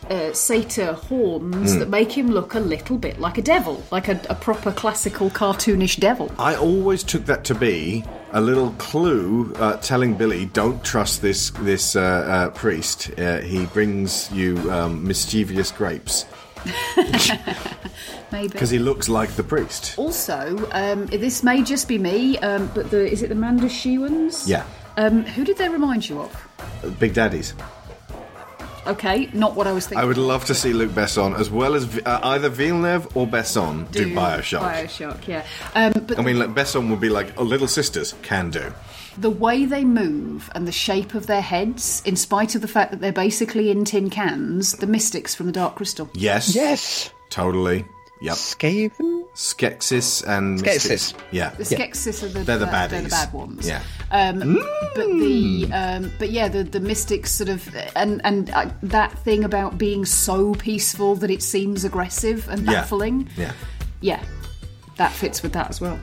[0.09, 1.79] Uh, satyr horns Hmm.
[1.81, 5.31] that make him look a little bit like a devil, like a, a proper classical
[5.31, 6.31] cartoonish devil.
[6.39, 11.51] I always took that to be a little clue uh, telling Billy, "Don't trust this
[11.63, 13.11] this uh, uh, priest.
[13.19, 16.25] Uh, he brings you um, mischievous grapes
[18.33, 18.49] Maybe.
[18.49, 22.91] because he looks like the priest." Also, um, this may just be me, um, but
[22.91, 24.47] the is it the Mondoshawans?
[24.47, 24.65] Yeah,
[24.97, 26.49] Um, who did they remind you of?
[26.99, 27.55] Big Daddies.
[28.87, 30.03] Okay, not what I was thinking.
[30.03, 33.91] I would love to see Luc Besson as well as uh, either Villeneuve or Besson
[33.91, 34.61] do, Bioshock.
[34.61, 35.45] Bioshock, yeah.
[35.75, 38.73] Um, but I mean, like, Besson would be like, "Oh, little sisters can do."
[39.19, 42.91] the way they move and the shape of their heads, in spite of the fact
[42.91, 46.11] that they're basically in tin cans, the mystics from the Dark Crystal.
[46.15, 47.11] Yes, Yes.
[47.31, 47.87] totally.
[48.21, 48.35] Yep.
[48.37, 49.25] Skaven?
[49.35, 50.89] Skeksis and Skeksis.
[50.89, 51.15] Mystics.
[51.31, 51.51] Yeah.
[51.51, 53.69] The Skeksis are the, They're the bad- they're the bad ones.
[53.69, 53.83] Yeah.
[54.11, 54.59] Um,
[54.95, 59.45] But the um, but yeah, the the mystics sort of and and uh, that thing
[59.45, 62.73] about being so peaceful that it seems aggressive and Yeah.
[62.73, 63.29] baffling.
[63.37, 63.53] Yeah.
[64.01, 64.23] Yeah,
[64.97, 65.99] that fits with that as well.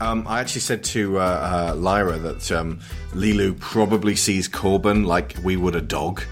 [0.00, 2.80] Um, I actually said to uh, uh, Lyra that um,
[3.14, 6.22] Leeloo probably sees Korben like we would a dog.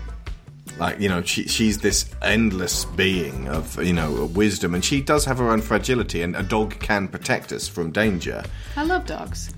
[0.80, 5.26] Like you know, she, she's this endless being of you know wisdom, and she does
[5.26, 8.42] have her own fragility, and a dog can protect us from danger.
[8.76, 9.52] I love dogs.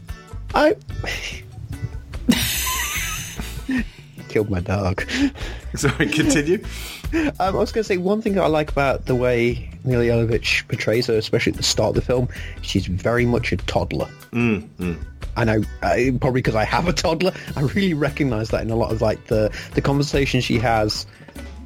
[0.52, 0.76] I
[4.28, 5.08] killed my dog.
[5.74, 6.62] Sorry, continue.
[7.14, 10.00] Um, I was going to say one thing that I like about the way Neil
[10.00, 12.26] Jovovich portrays her, especially at the start of the film,
[12.62, 14.08] she's very much a toddler.
[14.32, 14.96] Mm,
[15.36, 17.32] I know, uh, probably because I have a toddler.
[17.56, 21.06] I really recognise that in a lot of like the the conversation she has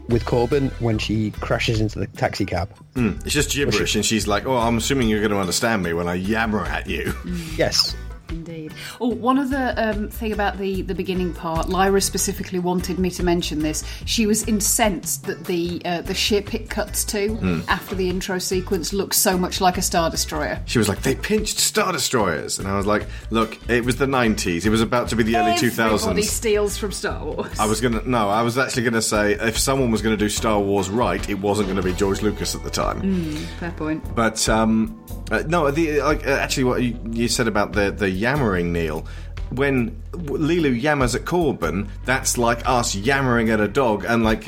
[0.09, 2.71] with Korben when she crashes into the taxi cab.
[2.97, 6.09] It's just gibberish, and she's like, "Oh, I'm assuming you're going to understand me when
[6.09, 7.13] I yammer at you."
[7.57, 7.95] Yes,
[8.29, 8.73] Indeed.
[9.01, 13.23] Oh, one other um, thing about the, the beginning part, Lyra specifically wanted me to
[13.23, 13.85] mention this.
[14.05, 18.93] She was incensed that the uh, the ship it cuts to after the intro sequence
[18.93, 20.61] looks so much like a star destroyer.
[20.67, 24.07] She was like, "They pinched star destroyers," and I was like, "Look, it was the
[24.07, 24.67] '90s.
[24.67, 27.59] It was about to be the early Everybody 2000s." steals from Star Wars.
[27.59, 30.61] I was gonna no, I was actually gonna say if someone was gonna do Star
[30.61, 33.37] Wars right, it wasn't gonna be George Lucas at the time.
[33.61, 34.15] Fair point.
[34.15, 34.99] But um,
[35.31, 39.07] uh, no, the like uh, actually what you, you said about the the yammering, Neil.
[39.51, 44.45] When Leeloo yammers at Korben, that's like us yammering at a dog, and like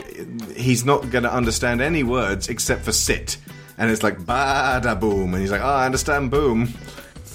[0.57, 3.37] he's not going to understand any words except for sit,
[3.77, 6.75] and it's like bada boom, and he's like, oh, I understand boom.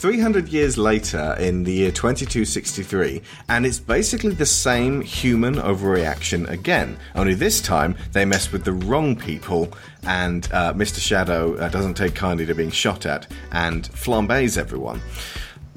[0.03, 6.97] 300 years later, in the year 2263, and it's basically the same human overreaction again.
[7.15, 9.71] Only this time, they mess with the wrong people,
[10.05, 10.99] and uh, Mr.
[10.99, 14.99] Shadow uh, doesn't take kindly to being shot at and flambés everyone.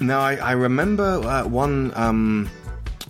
[0.01, 1.93] Now, I, I remember uh, one.
[1.95, 2.49] Um,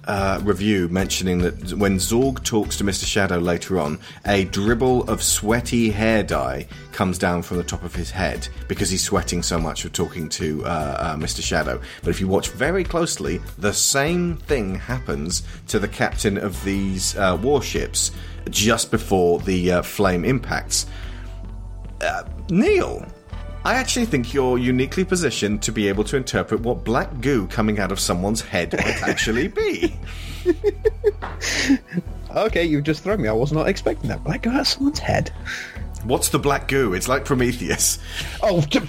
[0.08, 3.06] uh, review mentioning that when Zorg talks to Mr.
[3.06, 7.94] Shadow later on, a dribble of sweaty hair dye comes down from the top of
[7.94, 11.44] his head because he's sweating so much for talking to uh, uh, Mr.
[11.44, 11.80] Shadow.
[12.02, 17.16] But if you watch very closely, the same thing happens to the captain of these
[17.18, 18.12] uh, warships
[18.50, 20.86] just before the uh, flame impacts.
[22.02, 23.06] Uh, Neil,
[23.68, 27.80] I actually think you're uniquely positioned to be able to interpret what black goo coming
[27.80, 29.94] out of someone's head might actually be.
[32.34, 33.28] okay, you've just thrown me.
[33.28, 34.24] I was not expecting that.
[34.24, 35.32] Like, out of someone's head.
[36.06, 36.94] What's the black goo?
[36.94, 38.00] It's like Prometheus.
[38.42, 38.80] Oh, t-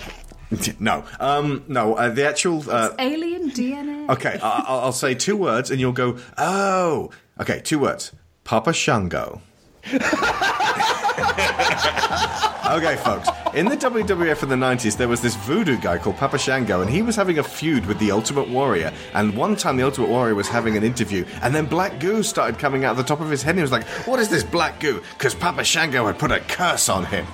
[0.79, 1.95] No, um, no.
[1.95, 2.63] Uh, the actual.
[2.71, 4.09] Uh, Alien DNA.
[4.11, 7.11] okay, I- I'll, I'll say two words, and you'll go, "Oh."
[7.41, 8.13] Okay, two words.
[8.45, 9.43] Papa Shango.
[12.77, 13.29] okay, folks.
[13.55, 16.91] In the WWF in the 90s, there was this voodoo guy called Papa Shango, and
[16.91, 18.93] he was having a feud with the Ultimate Warrior.
[19.15, 22.59] And one time, the Ultimate Warrior was having an interview, and then black goo started
[22.59, 23.51] coming out of the top of his head.
[23.51, 25.03] And he was like, What is this black goo?
[25.17, 27.27] Because Papa Shango had put a curse on him.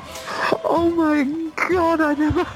[0.64, 1.24] Oh my
[1.68, 2.46] god, I never.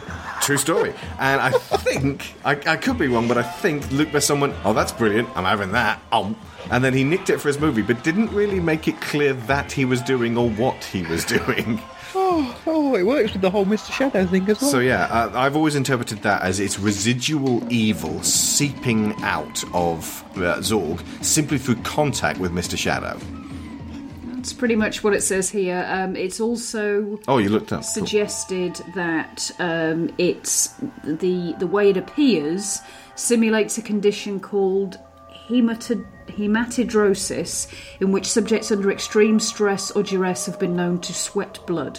[0.41, 0.95] True story.
[1.19, 4.73] And I think, I, I could be wrong, but I think Luc Besson went, Oh,
[4.73, 5.29] that's brilliant.
[5.37, 6.01] I'm having that.
[6.13, 6.37] Um.
[6.71, 9.73] And then he nicked it for his movie, but didn't really make it clear that
[9.73, 11.81] he was doing or what he was doing.
[12.31, 13.91] Oh, oh, it works with the whole Mr.
[13.91, 14.71] Shadow thing as well.
[14.71, 20.59] So yeah, uh, I've always interpreted that as it's residual evil seeping out of uh,
[20.59, 22.77] Zorg simply through contact with Mr.
[22.77, 23.19] Shadow.
[24.35, 25.87] That's pretty much what it says here.
[25.89, 27.81] Um, it's also Oh, you looked up.
[27.81, 27.89] Cool.
[27.89, 32.81] suggested that um, it's the the way it appears
[33.15, 34.99] simulates a condition called
[35.49, 37.67] hematid- hematidrosis,
[38.01, 41.99] in which subjects under extreme stress or duress have been known to sweat blood.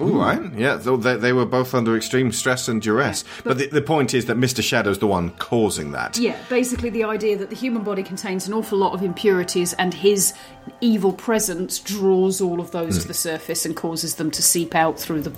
[0.00, 3.24] All right, yeah, so they, they were both under extreme stress and duress.
[3.42, 4.62] But, the, the point is that Mr.
[4.62, 6.16] Shadow's the one causing that.
[6.18, 9.92] Yeah, basically the idea that the human body contains an awful lot of impurities and
[9.92, 10.34] his
[10.80, 14.98] evil presence draws all of those to the surface and causes them to seep out
[15.00, 15.32] through the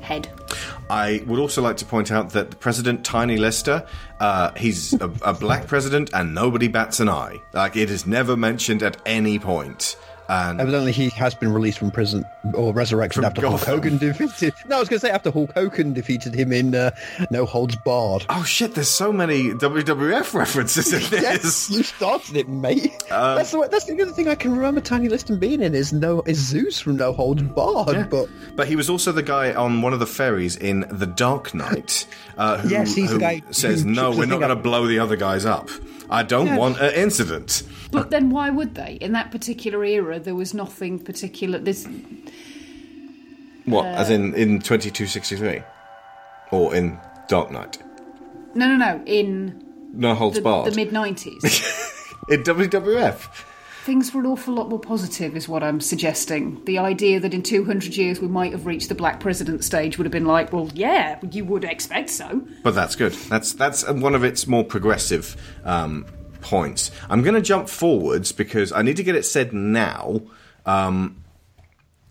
[0.00, 0.28] head.
[0.88, 3.86] I would also like to point out that the President Tiny Lister,
[4.18, 7.40] uh, he's a, a black president and nobody bats an eye.
[7.52, 9.96] Like, it is never mentioned at any point.
[10.30, 14.54] And Evidently, he has been released from prison or resurrected after Hulk Hogan defeated.
[14.68, 16.92] No, I was going to say after Hulk Hogan defeated him in uh,
[17.30, 18.24] No Holds Barred.
[18.28, 21.70] Oh shit, there's so many WWF references in Yes, this.
[21.70, 22.92] you started it, mate.
[23.10, 25.92] Um, that's, the, that's the other thing I can remember Tiny Lister being in is
[25.92, 28.08] no is Zeus from No Holds Barred.
[28.08, 31.52] But But he was also the guy on one of the ferries in The Dark
[31.54, 32.06] Knight
[32.38, 35.16] uh, who, Yes, he's the guy says, no, we're not going to blow the other
[35.16, 35.68] guys up.
[36.10, 37.62] I don't want an incident.
[37.92, 38.98] But then why would they?
[39.00, 41.58] In that particular era, there was nothing particular.
[41.58, 41.86] This
[43.64, 45.62] What, uh, as in, in 2263?
[46.50, 47.78] Or in Dark Knight?
[48.54, 49.02] no, no, no.
[49.06, 50.72] In No holds the, barred.
[50.72, 51.44] the mid '90s,
[52.28, 53.28] in WWF.
[53.84, 56.62] Things were an awful lot more positive, is what I'm suggesting.
[56.64, 60.04] The idea that in 200 years we might have reached the black president stage would
[60.04, 62.42] have been like, well, yeah, you would expect so.
[62.62, 63.12] But that's good.
[63.12, 66.06] That's that's one of its more progressive um,
[66.40, 66.90] points.
[67.08, 70.20] I'm going to jump forwards because I need to get it said now,
[70.66, 71.19] um,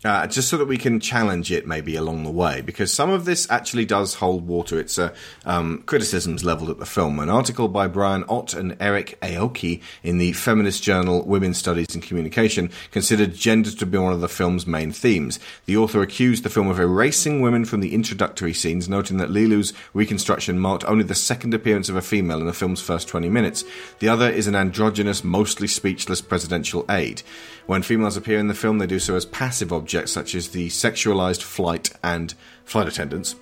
[0.04, 2.60] uh, just so that we can challenge it maybe along the way.
[2.62, 4.78] Because some of this actually does hold water.
[4.78, 4.98] It's
[5.44, 7.18] um, criticisms leveled at the film.
[7.20, 12.02] An article by Brian Ott and Eric Aoki in the feminist journal Women's Studies and
[12.02, 15.38] Communication considered gender to be one of the film's main themes.
[15.66, 19.72] The author accused the film of erasing women from the introductory scenes, noting that Leeloo's
[19.92, 23.64] reconstruction marked only the second appearance of a female in the film's first 20 minutes.
[23.98, 27.22] The other is an androgynous, mostly speechless presidential aide.
[27.66, 30.68] When females appear in the film, they do so as passive objects, such as the
[30.68, 33.36] sexualized flight and flight attendants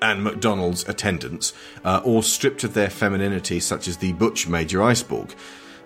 [0.00, 1.52] and McDonald's attendants,
[1.84, 5.34] uh, or stripped of their femininity, such as the butch Major Iceborg.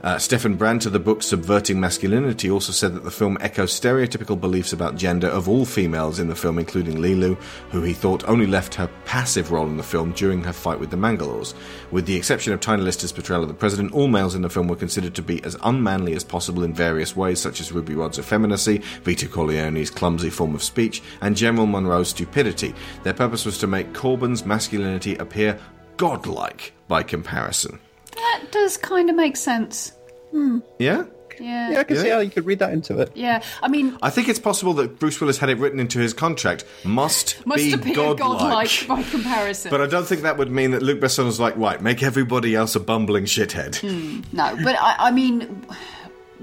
[0.03, 4.39] Uh, Stefan Brandt of the book Subverting Masculinity also said that the film echoes stereotypical
[4.39, 7.37] beliefs about gender of all females in the film, including Leeloo,
[7.71, 10.91] who he thought only left her passive role in the film during her fight with
[10.91, 11.55] the Mangalores.
[11.91, 14.69] With the exception of Tiny Lister's portrayal of the president, all males in the film
[14.69, 18.19] were considered to be as unmanly as possible in various ways, such as Ruby Rod's
[18.19, 22.75] effeminacy, Vito Cornelius's clumsy form of speech, and General Munro's stupidity.
[23.03, 25.59] Their purpose was to make Korben's masculinity appear
[25.97, 27.79] godlike by comparison.
[28.17, 29.93] That does kind of make sense.
[30.31, 30.59] Hmm.
[30.79, 31.05] Yeah?
[31.39, 31.71] Yeah.
[31.73, 32.15] yeah, I can see Yeah.
[32.15, 33.11] how you could read that into it.
[33.15, 36.15] Yeah, I mean, I think it's possible that Bruce Willis had it written into his
[36.15, 36.65] contract.
[36.83, 38.19] Must, must be appear godlike.
[38.19, 39.71] godlike by comparison.
[39.71, 42.55] But I don't think that would mean that Luc Besson was like, right, make everybody
[42.55, 43.77] else a bumbling shithead.
[43.77, 44.21] Hmm.
[44.35, 45.67] No, but I, I mean,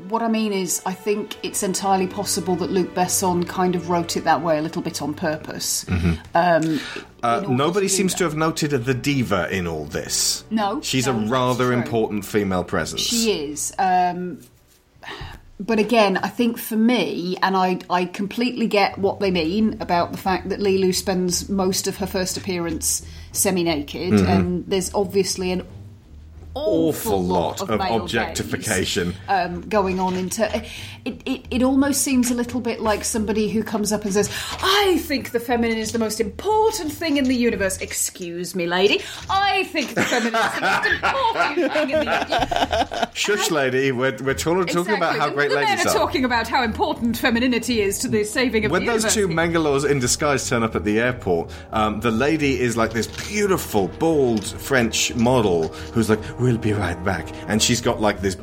[0.10, 4.18] what I mean is, I think it's entirely possible that Luc Besson kind of wrote
[4.18, 5.86] it that way a little bit on purpose.
[6.34, 6.80] Um,
[7.22, 8.18] Uh, nobody to seems that.
[8.18, 10.44] to have noted the diva in all this.
[10.50, 13.02] No, She's no, a rather important female presence.
[13.02, 13.72] She is.
[13.80, 14.40] Um,
[15.60, 20.12] but again, I think for me, and I, I completely get what they mean about
[20.12, 25.52] the fact that Leeloo spends most of her first appearance semi naked, and there's obviously
[25.52, 25.66] an
[26.56, 29.16] awful, Awful lot of male objectification.
[29.28, 30.66] um, going on into it,
[31.26, 31.46] it.
[31.52, 34.30] It almost seems a little bit like somebody who comes up and says,
[34.62, 39.02] "I think the feminine is the most important thing in the universe." Excuse me, lady.
[39.30, 43.10] I think the feminine is the most important thing in the universe.
[43.14, 43.92] Shush, lady.
[43.92, 45.94] We're, we're talking, talking about how the, great the men ladies are are.
[45.94, 48.80] talking about how important femininity is to the saving of the universe.
[48.80, 49.54] when the those universe.
[49.54, 53.08] two Mangalores in disguise turn up at the airport, um, the lady is like this
[53.08, 58.36] beautiful, bald French model who's like, "We'll be right back," and she's got like this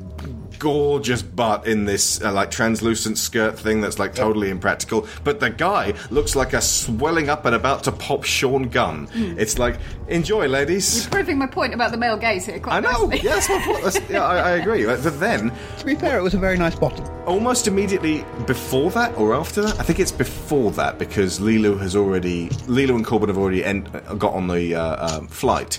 [0.59, 5.07] gorgeous butt in this uh, like translucent skirt thing that's like totally impractical.
[5.25, 9.09] But the guy looks like a swelling up and about to pop Sean Gunn.
[9.15, 9.79] It's like
[10.09, 11.05] enjoy, ladies.
[11.05, 13.07] You're Proving my point about the male gaze here quite I know.
[13.07, 13.21] nicely.
[13.27, 13.85] Yeah, that's my point.
[13.85, 14.85] That's, yeah, I, I agree.
[14.85, 17.07] But then, To be fair, it was a very nice bottom.
[17.27, 21.97] almost immediately before that or after that, I think it's before that because Leeloo has
[21.97, 23.89] already, Leeloo and Korben have already en-
[24.19, 25.79] got on the uh, um, flight.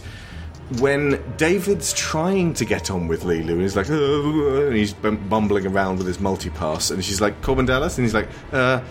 [0.79, 5.67] When David's trying to get on with Leeloo, and he's like, "Uh," and he's bumbling
[5.67, 7.97] around with his multipass, and she's like, Korben Dallas?
[7.97, 8.81] And he's like, uh,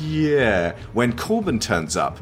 [0.00, 0.74] yeah.
[0.92, 2.18] When Korben turns up,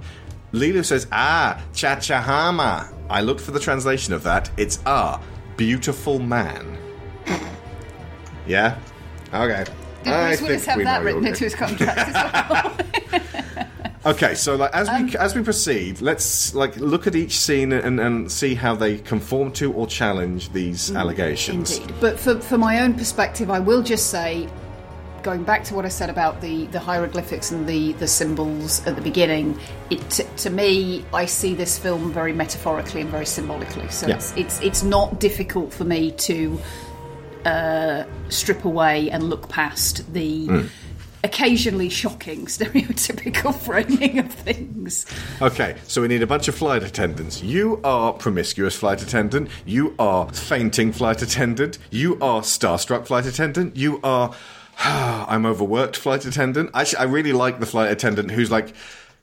[0.52, 2.92] Leeloo says, ah, Chachahama.
[3.08, 4.50] I looked for the translation of that.
[4.56, 5.20] It's ah,
[5.56, 6.78] beautiful man.
[8.46, 8.78] Yeah?
[9.32, 9.64] Okay.
[10.02, 13.66] Did I Bruce Willis have that written into his contract as well?
[14.06, 17.70] Okay, so like as Um, we as we proceed, let's like look at each scene
[17.72, 21.78] and, and see how they conform to or challenge these allegations.
[21.78, 22.00] Mm, Indeed.
[22.00, 24.48] But for, for my own perspective, I will just say,
[25.22, 28.96] going back to what I said about the, the hieroglyphics and the, the symbols at
[28.96, 29.58] the beginning,
[29.90, 33.88] it to, to me, I see this film very metaphorically and very symbolically.
[33.90, 34.14] So Yeah.
[34.14, 36.58] it's, it's it's not difficult for me to
[37.44, 40.46] uh, strip away and look past the.
[40.46, 40.66] Hmm.
[41.22, 45.06] Occasionally shocking, stereotypical framing of things.
[45.42, 47.42] Okay, so we need a bunch of flight attendants.
[47.42, 49.50] You are promiscuous flight attendant.
[49.66, 51.78] You are fainting flight attendant.
[51.90, 53.76] You are starstruck flight attendant.
[53.76, 54.34] You are
[54.78, 56.70] I'm overworked flight attendant.
[56.72, 58.74] Actually, I really like the flight attendant who's like.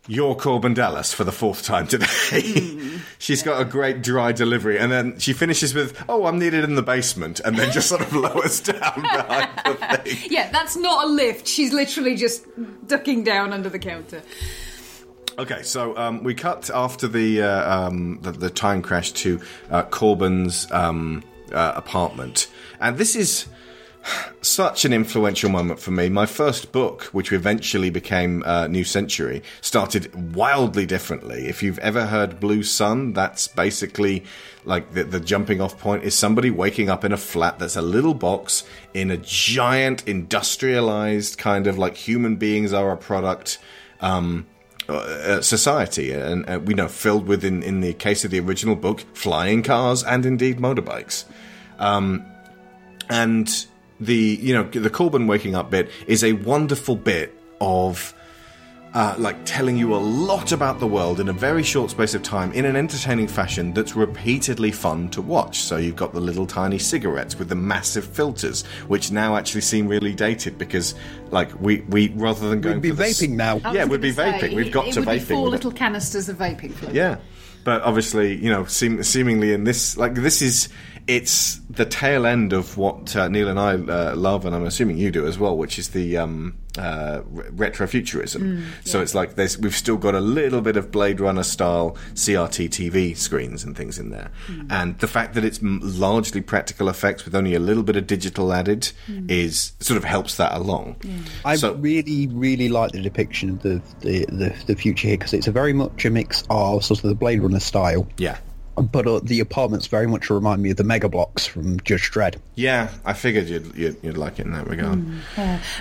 [0.10, 2.98] You're Korben Dallas for the fourth time today.
[3.20, 6.76] She's got a great dry delivery, and then she finishes with, "Oh, I'm needed in
[6.76, 10.32] the basement," and then just sort of lowers down behind the thing.
[10.32, 11.46] Yeah, that's not a lift.
[11.46, 12.46] She's literally just
[12.88, 14.24] ducking down under the counter.
[15.38, 19.84] Okay, so um, we cut after the, uh, um, the the time crash to uh,
[19.84, 22.48] Korben's um, uh, apartment,
[22.80, 23.46] and this is
[24.42, 26.10] such an influential moment for me.
[26.10, 31.48] My first book, which eventually became uh, New Century, started wildly differently.
[31.48, 34.24] If you've ever heard Blue Sun, that's basically
[34.66, 37.82] like the, the jumping off point is somebody waking up in a flat that's a
[37.82, 43.60] little box in a giant industrialized kind of like human beings are a product.
[44.02, 44.46] Um,
[44.90, 48.74] uh, society, and uh, we know filled with, in, in the case of the original
[48.74, 51.26] book, flying cars and indeed motorbikes.
[51.78, 52.26] Um,
[53.10, 53.68] and
[54.00, 58.14] the you know the Korben waking up bit is a wonderful bit of
[58.94, 62.24] uh, like telling you a lot about the world in a very short space of
[62.24, 65.60] time in an entertaining fashion that's repeatedly fun to watch.
[65.60, 69.88] So you've got the little tiny cigarettes with the massive filters, which now actually seem
[69.88, 70.96] really dated because,
[71.30, 73.58] like, we, we rather than going We'd be for the s- vaping now.
[73.72, 74.56] Yeah, we'd be say, vaping.
[74.56, 75.58] We've got it to would be vaping four with it.
[75.58, 76.96] little canisters of vaping fluid.
[76.96, 77.18] Yeah,
[77.66, 80.70] but obviously, you know, seem, seemingly in this, like, this is
[81.08, 84.98] it's the tail end of what uh, Neil and I uh, love, and I'm assuming
[84.98, 88.64] you do as well, which is the um, uh, re- retrofuturism.
[88.86, 92.70] so it's like there's we've still got a little bit of Blade Runner style CRT
[92.70, 94.32] TV screens and things in there,
[94.70, 98.52] and the fact that it's largely practical effects with only a little bit of digital
[98.52, 98.92] added
[99.30, 100.98] is sort of helps that along.
[101.46, 105.34] I So- really, really like the depiction of the the, the, the future here because
[105.34, 108.38] it's a very much a mix of sort of the Blade Runner style, Yeah.
[108.82, 112.36] But uh, the apartments very much remind me of the Mega Blocks from Judge Dredd.
[112.56, 115.04] Yeah, I figured you'd, you'd, you'd like it in that regard.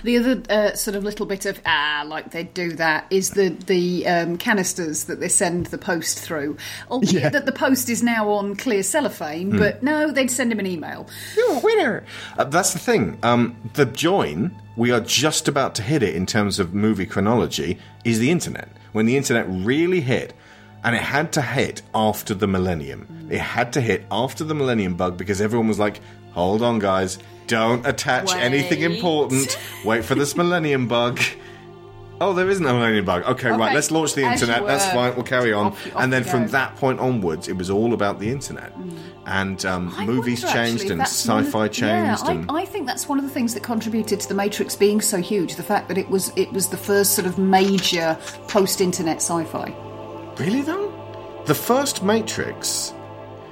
[0.03, 3.49] The other uh, sort of little bit of ah, like they do that is the
[3.51, 6.57] the um, canisters that they send the post through.
[6.90, 7.28] Albeit Yeah.
[7.30, 9.59] that the post is now on clear cellophane, Hmm.
[9.59, 11.09] but no, they'd send him an email.
[11.36, 12.05] You're a winner.
[12.38, 13.18] Uh, that's the thing.
[13.22, 17.78] Um, the join, we are just about to hit it in terms of movie chronology,
[18.05, 18.68] is the internet.
[18.92, 20.32] When the internet really hit,
[20.87, 23.26] and it had to hit after the millennium.
[23.28, 27.18] It had to hit after the millennium bug because everyone was like, hold on, guys,
[27.49, 29.59] don't attach anything important.
[29.84, 31.20] Wait for this millennium bug.
[32.20, 33.24] Oh, there isn't a millennium bug.
[33.24, 34.64] Okay, right, let's launch the as internet.
[34.64, 35.66] That's fine, we'll carry on.
[35.66, 38.72] Off off and then from that point onwards, it was all about the internet.
[39.26, 42.24] And um, movies wonder, changed actually, and of- sci-fi changed.
[42.24, 44.76] Yeah, and I, I think that's one of the things that contributed to the Matrix
[44.76, 45.57] being so huge.
[45.57, 48.16] The fact that it was it was the first sort of major
[48.47, 49.74] post-internet sci-fi.
[50.39, 50.93] Really though?
[51.47, 52.93] The first Matrix,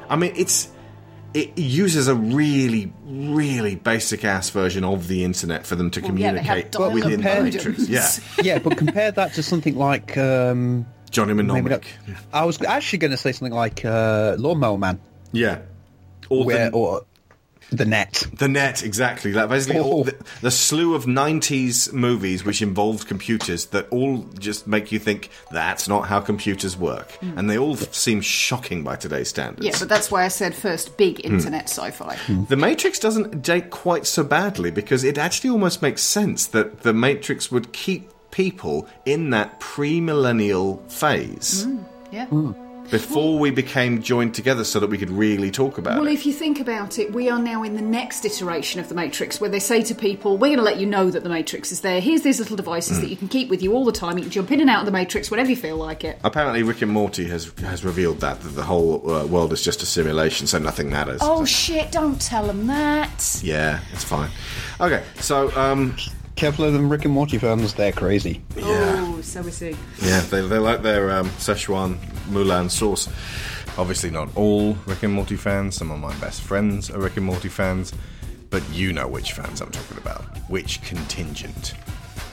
[0.08, 0.68] I mean, it's
[1.34, 6.16] it uses a really, really basic ass version of the internet for them to Well,
[6.16, 7.42] yeah, they have communicate dial-up within the.
[7.42, 7.88] Matrix.
[7.88, 8.08] Yeah,
[8.42, 11.86] yeah, but compare that to something like um, Johnny maybe Mnemonic.
[12.32, 15.00] I was actually going to say something like uh, Lawnmower Man,
[15.32, 15.62] Yeah,
[16.28, 17.04] or where the, or
[17.76, 18.26] The net.
[18.38, 19.32] The net, exactly.
[19.32, 20.04] Like basically, all Oh.
[20.04, 25.30] the, the slew of '90s movies which involved computers that all just make you think
[25.52, 27.36] that's not how computers work, hmm.
[27.38, 29.66] and they all seem shocking by today's standards.
[29.66, 31.34] Yeah, but that's why I said first big Hmm.
[31.34, 32.16] internet sci-fi.
[32.16, 32.44] Hmm.
[32.48, 36.92] The Matrix doesn't date quite so badly because it actually almost makes sense that the
[36.92, 41.78] Matrix would keep people in that pre-millennial phase hmm,
[42.10, 42.26] Yeah.
[42.90, 46.04] Before we became joined together so that we could really talk about Well, it.
[46.04, 48.94] Well, if you think about it, we are now in the next iteration of the
[48.94, 51.72] Matrix where they say to people, We're going to let you know that the Matrix
[51.72, 52.00] is there.
[52.00, 53.02] Here's these little devices Hmm.
[53.04, 54.16] that you can keep with you all the time.
[54.18, 56.18] You can jump in and out of the Matrix whenever you feel like it.
[56.24, 59.82] Apparently, Rick and Morty has has revealed that that the whole uh, world is just
[59.82, 61.20] a simulation, so nothing matters.
[61.22, 63.40] Oh, shit, don't tell them that.
[63.42, 64.30] Yeah, it's fine.
[64.80, 65.96] Okay, so um,
[66.36, 68.42] Careful of them Rick and Morty fans, they're crazy.
[69.16, 69.76] Oh, so we see.
[70.02, 71.96] yeah, they they like their um, Szechuan
[72.30, 73.08] Mulan sauce.
[73.76, 75.76] Obviously, not all Rick and Morty fans.
[75.76, 77.92] Some of my best friends are Rick and Morty fans,
[78.50, 80.22] but you know which fans I'm talking about.
[80.48, 81.74] Which contingent?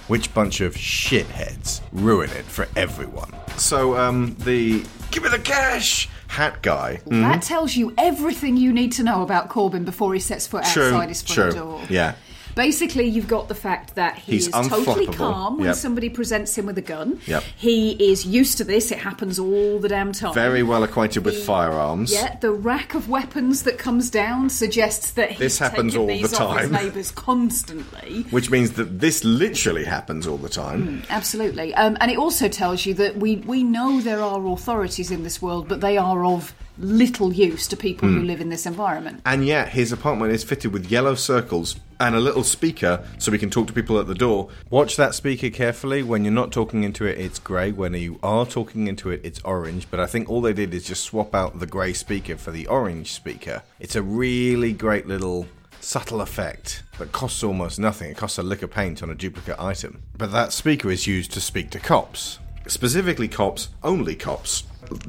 [0.07, 3.33] Which bunch of shitheads ruin it for everyone?
[3.57, 6.99] So, um, the give me the cash hat guy.
[7.07, 10.87] That tells you everything you need to know about Korben before he sets foot True,
[10.87, 11.59] outside his front true.
[11.59, 11.81] door.
[11.89, 12.15] Yeah.
[12.55, 15.75] Basically, you've got the fact that he He's is totally calm when Yep.
[15.75, 17.19] somebody presents him with a gun.
[17.27, 17.43] Yep.
[17.55, 18.91] He is used to this.
[18.91, 20.33] It happens all the damn time.
[20.33, 22.11] Very well acquainted with The- firearms.
[22.11, 26.27] Yeah, the rack of weapons that comes down suggests that he's This happens all the
[26.27, 26.71] time.
[26.71, 28.25] neighbours constantly.
[28.31, 31.03] Which means that this literally happens all the time.
[31.09, 35.23] Absolutely, um, and it also tells you that we we know there are authorities in
[35.23, 38.17] this world, but they are of little use to people Hmm.
[38.19, 39.21] who live in this environment.
[39.25, 43.37] And yet, his apartment is fitted with yellow circles and a little speaker so we
[43.37, 44.49] can talk to people at the door.
[44.69, 46.01] Watch that speaker carefully.
[46.03, 47.71] When you're not talking into it, it's grey.
[47.71, 49.87] When you are talking into it, it's orange.
[49.91, 52.65] But I think all they did is just swap out the grey speaker for the
[52.67, 53.61] orange speaker.
[53.79, 55.47] It's a really great little
[55.79, 58.11] subtle effect that costs almost nothing.
[58.11, 60.01] It costs a lick of paint on a duplicate item.
[60.17, 62.39] But that speaker is used to speak to cops.
[62.67, 64.63] Specifically, cops, only cops.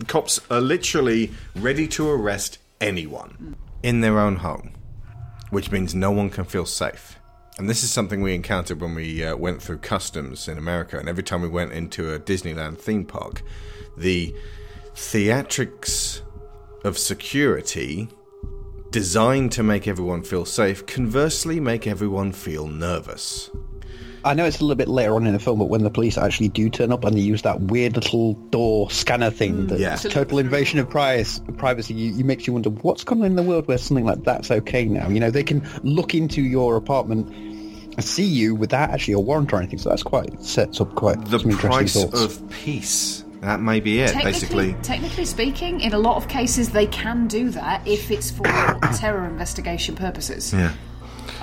[0.07, 4.73] Cops are literally ready to arrest anyone in their own home,
[5.51, 7.19] which means no one can feel safe.
[7.59, 10.99] And this is something we encountered when we uh, went through customs in America.
[10.99, 13.43] And every time we went into a Disneyland theme park,
[13.97, 14.35] the
[14.95, 16.23] theatrics
[16.85, 18.09] of security
[18.91, 23.51] designed to make everyone feel safe conversely make everyone feel nervous.
[24.25, 26.17] I know it's a little bit later on in the film, but when the police
[26.17, 29.79] actually do turn up and they use that weird little door scanner thing, mm, the
[29.79, 29.97] Yeah.
[29.97, 33.43] total invasion of privacy, privacy you, you makes you wonder what's going on in the
[33.43, 35.09] world where something like that's okay now.
[35.09, 37.29] You know, they can look into your apartment
[37.95, 39.79] and see you without actually a warrant or anything.
[39.79, 42.23] So that's quite sets up quite The some interesting price thoughts.
[42.39, 43.25] of peace.
[43.41, 44.77] That may be it, Technically, basically.
[44.85, 48.45] technically speaking, in a lot of cases, they can do that if it's for
[48.95, 50.53] terror investigation purposes.
[50.55, 50.71] Yeah.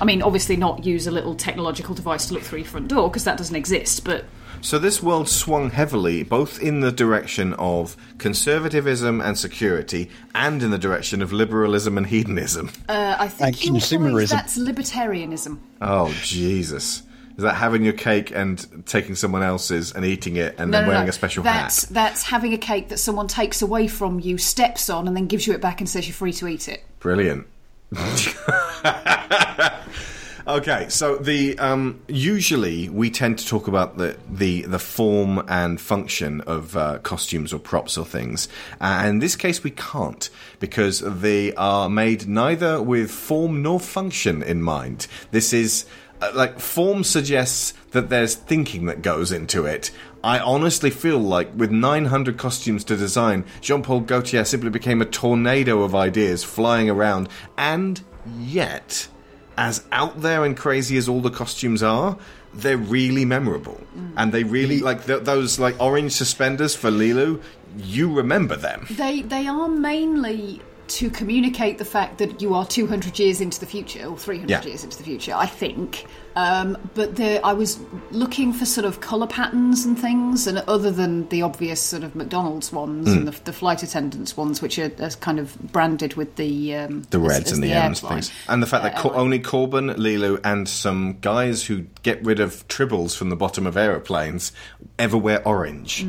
[0.00, 3.08] I mean, obviously, not use a little technological device to look through your front door
[3.08, 4.02] because that doesn't exist.
[4.04, 4.24] But
[4.62, 10.70] So this world swung heavily both in the direction of conservatism and security and in
[10.70, 12.70] the direction of liberalism and hedonism.
[12.88, 14.30] uh, I think And you would consumerism.
[14.30, 15.58] that's libertarianism.
[15.80, 17.02] Oh, Jesus.
[17.36, 20.86] Is that having your cake and taking someone else's and eating it and No, then
[20.86, 21.10] no, wearing no.
[21.10, 21.94] a special that's, hat?
[21.94, 25.46] That's having a cake that someone takes away from you, steps on, and then gives
[25.46, 26.84] you it back and says you're free to eat it.
[26.98, 27.46] Brilliant.
[30.46, 35.80] okay, so the um, usually we tend to talk about the the, the form and
[35.80, 38.48] function of uh, costumes or props or things,
[38.80, 40.30] uh, and in this case we can't
[40.60, 45.06] because they are made neither with form nor function in mind.
[45.30, 45.86] This is.
[46.22, 49.90] Uh, like form suggests that there's thinking that goes into it.
[50.22, 55.82] I honestly feel like with 900 costumes to design, Jean-Paul Gaultier simply became a tornado
[55.82, 58.02] of ideas flying around, and
[58.38, 59.08] yet,
[59.56, 62.18] as out there and crazy as all the costumes are,
[62.52, 64.12] they're really memorable, mm.
[64.16, 67.40] and they really like th- those like orange suspenders for Leeloo.
[67.76, 68.86] You remember them?
[68.90, 70.60] They they are mainly
[70.90, 74.62] to communicate the fact that you are 200 years into the future or 300 Yeah.
[74.64, 75.32] years into the future.
[75.34, 76.04] I think,
[76.36, 77.78] um, but the, I was
[78.10, 82.14] looking for sort of color patterns and things, and other than the obvious sort of
[82.16, 83.18] McDonald's ones Hmm.
[83.18, 87.02] and the, the flight attendants ones, which are, are kind of branded with the um,
[87.10, 89.94] the reds as and the, M's things, and the fact that Uh, Co- only Korben,
[89.96, 94.52] Leeloo, and some guys who get rid of tribbles from the bottom of aeroplanes
[94.98, 96.04] ever wear orange.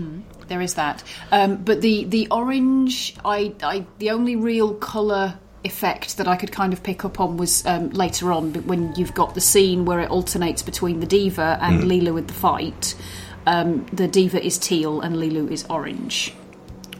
[0.51, 6.17] There is that, um, but the the orange, I, I the only real color effect
[6.17, 9.33] that I could kind of pick up on was um, later on, when you've got
[9.33, 11.89] the scene where it alternates between the diva and Hmm.
[11.89, 12.95] Leeloo with the fight.
[13.45, 16.33] Um, the diva is teal and Leeloo is orange.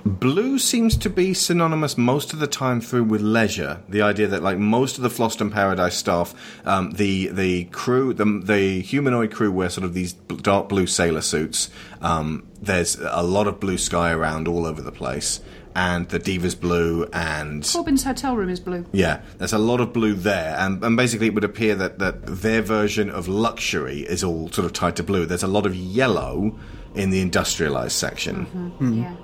[0.06, 3.82] Blue seems to be synonymous most of the time through with leisure.
[3.88, 6.34] The idea that like most of the Fhloston Paradise staff,
[6.66, 11.22] um, the the crew, the the humanoid crew wear sort of these dark blue sailor
[11.22, 11.70] suits.
[12.02, 15.40] Um, there's a lot of blue sky around all over the place,
[15.76, 18.86] and the Diva's blue, and Korben's hotel room is blue.
[18.92, 22.26] yeah, there's a lot of blue there, and, and basically it would appear that, that
[22.26, 25.26] their version of luxury is all sort of tied to blue.
[25.26, 26.58] There's a lot of yellow
[26.96, 29.16] in the industrialized section Yeah.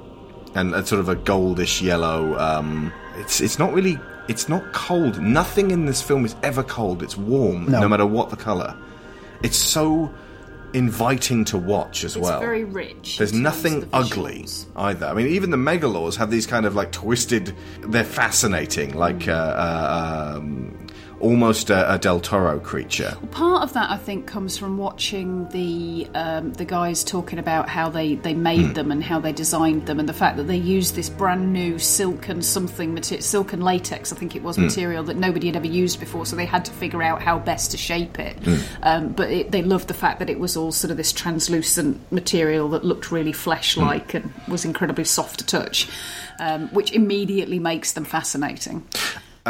[0.57, 2.37] And a sort of a goldish yellow.
[2.37, 3.97] Um, it's it's not really
[4.27, 5.21] it's not cold.
[5.21, 7.01] Nothing in this film is ever cold.
[7.03, 7.87] It's warm, no, No.
[7.89, 8.75] matter what the color.
[9.43, 10.11] It's so
[10.73, 12.39] inviting to watch as It's well.
[12.39, 13.17] very rich.
[13.17, 14.45] There's nothing the ugly
[14.75, 15.05] either.
[15.05, 17.55] I mean, even the megalaws have these kind of like twisted.
[17.81, 20.86] They're fascinating, like uh, uh, um,
[21.19, 23.17] almost a, a Del Toro creature.
[23.31, 27.89] Part of that, I think, comes from watching the um, the guys talking about how
[27.89, 30.95] they, they made them and how they designed them, and the fact that they used
[30.95, 35.03] this brand new silk and something material, silk and latex, I think it was material
[35.05, 37.77] that nobody had ever used before, so they had to figure out how best to
[37.77, 38.37] shape it.
[38.83, 42.11] Um, but it, they loved the fact that it was all sort of this translucent
[42.11, 45.89] material that looked really flesh-like and was incredibly soft to touch,
[46.39, 48.85] um, which immediately makes them fascinating.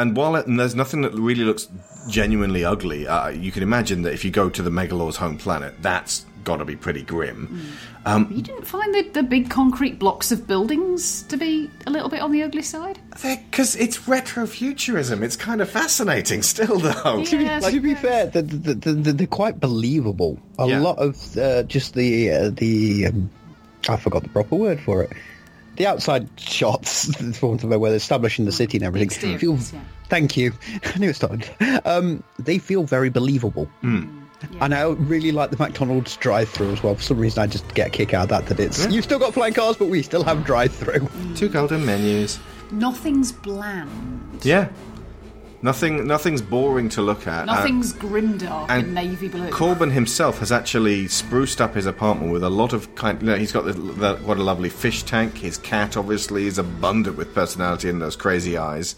[0.01, 1.67] And while it, and there's nothing that really looks
[2.07, 5.73] genuinely ugly, uh, you can imagine that if you go to the megalaw's home planet,
[5.81, 7.61] that's got to be pretty grim.
[8.07, 12.21] You didn't find the, the big concrete blocks of buildings to be a little bit
[12.21, 12.97] on the ugly side?
[13.21, 15.21] Because it's retrofuturism.
[15.23, 17.23] It's kind of fascinating still, though.
[17.25, 20.39] To be, Yeah, to be fair, the, the, the, the, they're quite believable.
[20.57, 20.79] A Yeah.
[20.79, 23.29] lot of uh, just the uh, the um,
[23.89, 25.11] I forgot the proper word for it.
[25.77, 29.79] The outside shots, for want of a word, establishing the city and everything, Exteriors, feel.
[29.79, 29.85] yeah.
[30.09, 30.53] Thank you.
[30.83, 31.49] I knew it started.
[31.85, 33.65] Um, they feel very believable.
[33.81, 34.05] Hmm.
[34.61, 36.93] And I really like the McDonald's drive-through as well.
[36.95, 38.45] For some reason, I just get a kick out of that.
[38.47, 41.07] That it's you've still got flying cars, but we still have drive-through.
[41.35, 42.39] Two golden menus.
[42.71, 44.41] Nothing's bland.
[44.43, 44.69] Yeah.
[45.61, 46.05] Nothing.
[46.07, 47.45] Nothing's boring to look at.
[47.45, 49.49] Nothing's um, grimdark and and navy blue.
[49.49, 53.19] Korben himself has actually spruced up his apartment with a lot of kind.
[53.21, 55.37] You know, he's got the, the, what a lovely fish tank.
[55.37, 58.95] His cat obviously is abundant with personality and those crazy eyes.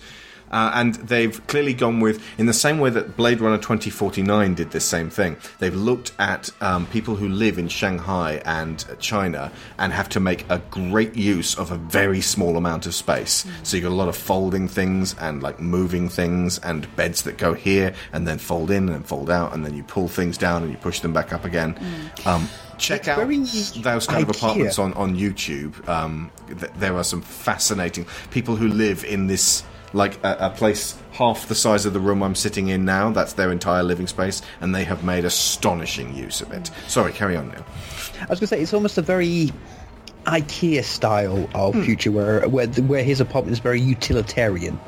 [0.51, 4.71] Uh, and they've clearly gone with, in the same way that Blade Runner 2049 did
[4.71, 9.93] this same thing, they've looked at um, people who live in Shanghai and China and
[9.93, 13.45] have to make a great use of a very small amount of space.
[13.63, 17.37] So you've got a lot of folding things and like moving things and beds that
[17.37, 20.63] go here and then fold in and fold out and then you pull things down
[20.63, 21.77] and you push them back up again.
[22.25, 22.47] Um,
[22.79, 23.37] check out very
[23.81, 25.87] those kind of apartments on, on YouTube.
[25.87, 29.63] Um, th- there are some fascinating people who live in this,
[29.93, 33.11] like a, a place half the size of the room I'm sitting in now.
[33.11, 36.69] That's their entire living space, and they have made astonishing use of it.
[36.87, 37.65] Sorry, carry on, Neil.
[38.21, 39.51] I was going to say it's almost a very
[40.25, 41.83] IKEA style of Hmm.
[41.83, 44.79] future where where where his apartment is very utilitarian.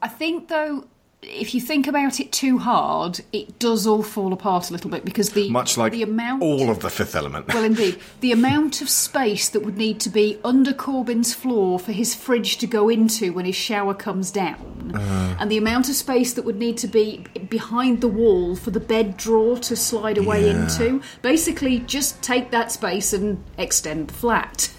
[0.00, 0.84] I think, though,
[1.22, 5.04] if you think about it too hard, it does all fall apart a little bit
[5.04, 7.46] because the Much like the amount all of the Fifth Element.
[7.48, 11.92] Well, indeed, the amount of space that would need to be under Korben's floor for
[11.92, 15.36] his fridge to go into when his shower comes down, uh.
[15.38, 18.80] and the amount of space that would need to be behind the wall for the
[18.80, 20.62] bed drawer to slide away Yeah.
[20.64, 21.00] into.
[21.22, 24.70] Basically, just take that space and extend the flat.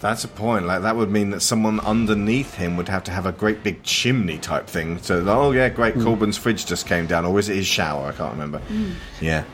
[0.00, 0.66] That's a point.
[0.66, 3.82] Like that would mean that someone underneath him would have to have a great big
[3.82, 4.98] chimney type thing.
[4.98, 5.94] So, oh yeah, great.
[5.94, 8.08] Korben's fridge just came down, or is it his shower?
[8.08, 8.62] I can't remember.
[9.20, 9.44] Yeah.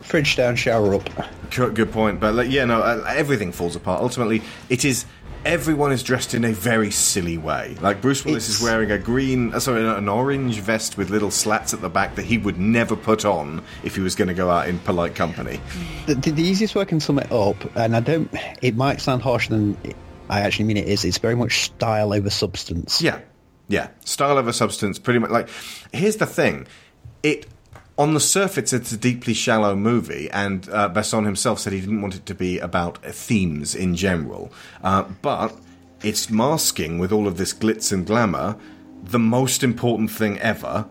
[0.00, 1.08] Fridge down, shower up.
[1.50, 2.20] Good, good point.
[2.20, 4.00] But like, yeah, no, uh, everything falls apart.
[4.00, 5.04] Ultimately, it is
[5.44, 7.76] everyone is dressed in a very silly way.
[7.80, 11.72] Like Bruce Willis is wearing a green, uh, sorry, an orange vest with little slats
[11.72, 14.50] at the back that he would never put on if he was going to go
[14.50, 15.60] out in polite company.
[16.06, 18.30] The, the, the easiest way I can sum it up, and I don't,
[18.62, 19.76] it might sound harsher than
[20.28, 21.04] I actually mean it is.
[21.04, 23.02] It's very much style over substance.
[23.02, 23.20] Yeah,
[23.68, 23.88] yeah.
[24.04, 25.30] Style over substance, pretty much.
[25.30, 25.48] Like,
[25.92, 26.66] here's the thing:
[27.22, 27.46] it
[28.00, 32.00] on the surface, it's a deeply shallow movie, and uh, Besson himself said he didn't
[32.00, 34.50] want it to be about themes in general,
[34.82, 35.54] uh, but
[36.02, 38.56] it's masking with all of this glitz and glamour
[39.02, 40.88] the most important thing ever.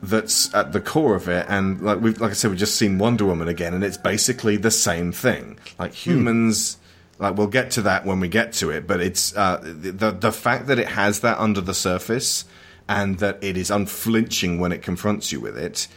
[0.00, 2.98] That's at the core of it, and like we, like I said, we've just seen
[2.98, 5.58] Wonder Woman again, and it's basically the same thing.
[5.76, 6.76] Like humans,
[7.18, 10.30] like we'll get to that when we get to it, but it's uh, the the
[10.30, 12.44] fact that it has that under the surface
[12.88, 15.88] and that it is unflinching when it confronts you with it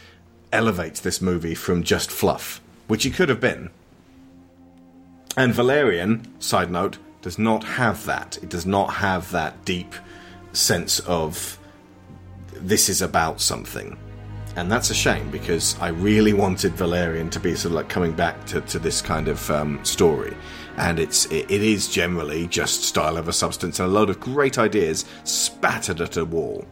[0.52, 3.70] elevates this movie from just fluff, which it could have been.
[5.36, 8.38] And Valerian, side note, does not have that.
[8.42, 9.94] It does not have that deep
[10.52, 11.58] sense of
[12.52, 13.96] this is about something.
[14.56, 18.12] And that's a shame because I really wanted Valerian to be sort of like coming
[18.12, 20.36] back to, to this kind of um, story.
[20.76, 24.58] and it's it, it is generally just style over substance and a load of great
[24.58, 26.64] ideas spattered at a wall.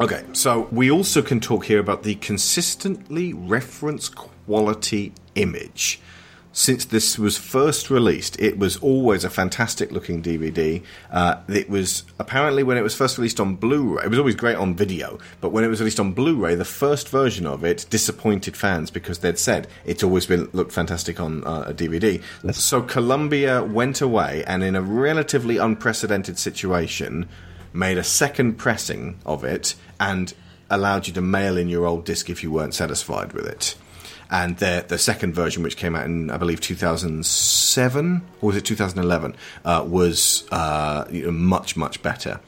[0.00, 6.00] Okay, so we also can talk here about the consistently reference quality image.
[6.52, 10.84] Since this was first released, it was always a fantastic looking DVD.
[11.10, 14.36] Uh, it was apparently when it was first released on Blu ray, it was always
[14.36, 17.64] great on video, but when it was released on Blu ray, the first version of
[17.64, 22.22] it disappointed fans because they'd said it's always been looked fantastic on uh, a DVD.
[22.54, 27.28] So Columbia went away and, in a relatively unprecedented situation,
[27.72, 30.34] made a second pressing of it and
[30.70, 33.74] allowed you to mail in your old disc if you weren't satisfied with it.
[34.30, 38.64] And the the second version, which came out in I believe 2007 or was it
[38.64, 39.34] 2011,
[39.64, 42.40] uh, was uh, much much better.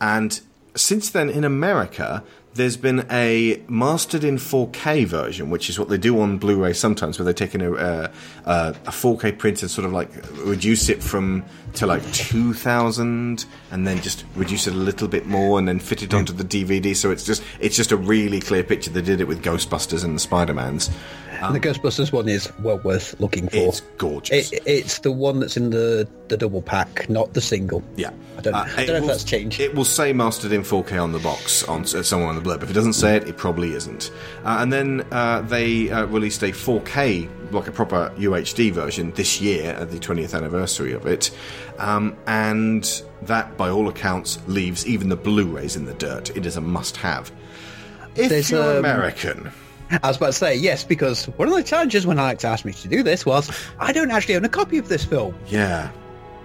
[0.00, 0.40] And
[0.74, 2.22] since then, in America,
[2.54, 7.18] there's been a mastered in 4K version, which is what they do on Blu-ray sometimes,
[7.18, 8.12] where they take in a, uh,
[8.44, 10.10] uh, a 4K print and sort of like
[10.44, 11.44] reduce it from
[11.74, 16.02] to like 2000, and then just reduce it a little bit more, and then fit
[16.02, 16.94] it onto the DVD.
[16.96, 18.90] So it's just it's just a really clear picture.
[18.90, 20.20] They did it with Ghostbusters and the
[21.46, 23.56] And the Ghostbusters one is well worth looking for.
[23.56, 24.52] It's gorgeous.
[24.52, 27.82] It, it's the one that's in the, the double pack, not the single.
[27.96, 29.60] Yeah, I don't, Uh, I don't know if that's changed.
[29.60, 32.62] It will say mastered in 4K on the box on somewhere on the blurb.
[32.62, 34.10] If it doesn't say it, it probably isn't.
[34.44, 39.40] Uh, and then uh, they uh, released a 4K, like a proper UHD version, this
[39.40, 41.30] year at the 20th anniversary of it.
[41.78, 46.36] Um, and that, by all accounts, leaves even the Blu-rays in the dirt.
[46.36, 47.30] It is a must-have.
[48.16, 49.52] If There's, you're um, American,
[49.90, 52.72] I was about to say yes, because one of the challenges when Alex asked me
[52.72, 55.34] to do this was I don't actually own a copy of this film.
[55.46, 55.90] yeah,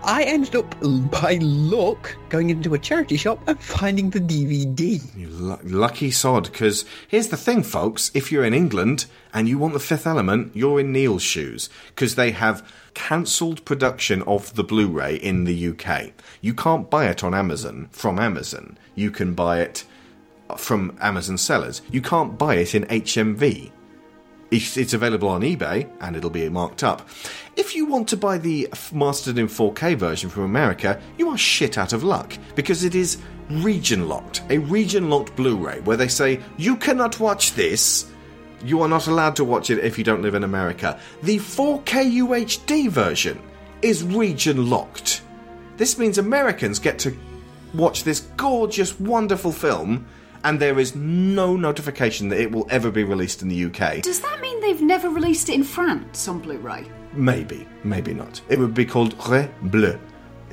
[0.05, 0.75] I ended up,
[1.09, 5.01] by luck, going into a charity shop and finding the DVD.
[5.15, 8.11] You lu- lucky sod, because here's the thing, folks.
[8.13, 12.15] If you're in England and you want the fifth element, you're in Neil's shoes, because
[12.15, 16.11] they have cancelled production of the Blu ray in the UK.
[16.41, 18.77] You can't buy it on Amazon from Amazon.
[18.95, 19.85] You can buy it
[20.57, 21.81] from Amazon sellers.
[21.91, 23.71] You can't buy it in HMV.
[24.51, 27.09] It's, it's available on eBay and it'll be marked up.
[27.55, 31.77] If you want to buy the mastered in 4K version from America, you are shit
[31.77, 33.17] out of luck because it is
[33.49, 34.43] region locked.
[34.49, 38.11] A region locked Blu ray where they say, you cannot watch this.
[38.63, 40.99] You are not allowed to watch it if you don't live in America.
[41.23, 43.41] The 4K UHD version
[43.81, 45.23] is region locked.
[45.77, 47.17] This means Americans get to
[47.73, 50.05] watch this gorgeous, wonderful film,
[50.43, 54.01] and there is no notification that it will ever be released in the UK.
[54.01, 56.85] Does that mean they've never released it in France on Blu-ray?
[57.13, 58.41] Maybe, maybe not.
[58.49, 59.99] It would be called Ré Bleu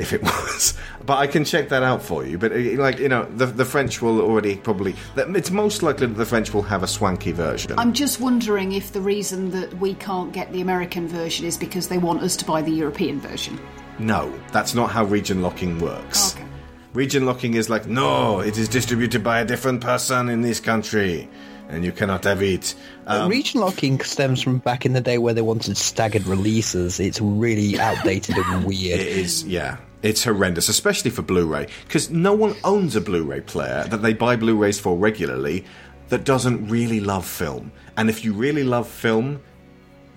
[0.00, 0.74] if it was.
[1.04, 2.38] But I can check that out for you.
[2.38, 4.94] But, uh, like, you know, the, the French will already probably.
[5.16, 7.78] It's most likely that the French will have a swanky version.
[7.78, 11.88] I'm just wondering if the reason that we can't get the American version is because
[11.88, 13.58] they want us to buy the European version.
[13.98, 16.34] No, that's not how region locking works.
[16.34, 16.46] Okay.
[16.92, 21.28] Region locking is like, no, it is distributed by a different person in this country,
[21.68, 22.74] and you cannot have it.
[23.06, 26.98] Um, Region locking stems from back in the day where they wanted staggered releases.
[26.98, 28.98] It's really outdated and weird.
[28.98, 29.76] It is, yeah.
[30.02, 33.98] It's horrendous, especially for Blu ray, because no one owns a Blu ray player that
[33.98, 35.64] they buy Blu rays for regularly
[36.08, 37.70] that doesn't really love film.
[37.96, 39.40] And if you really love film,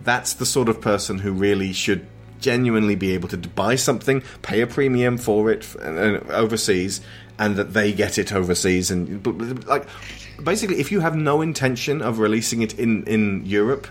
[0.04, 2.08] that's the sort of person who really should
[2.44, 7.02] genuinely be able to buy something, pay a premium for it f- and- and overseas,
[7.40, 8.92] and that they get it overseas.
[8.92, 9.26] And
[9.66, 9.86] like,
[10.44, 13.88] basically, if you have no intention of releasing it in in Europe,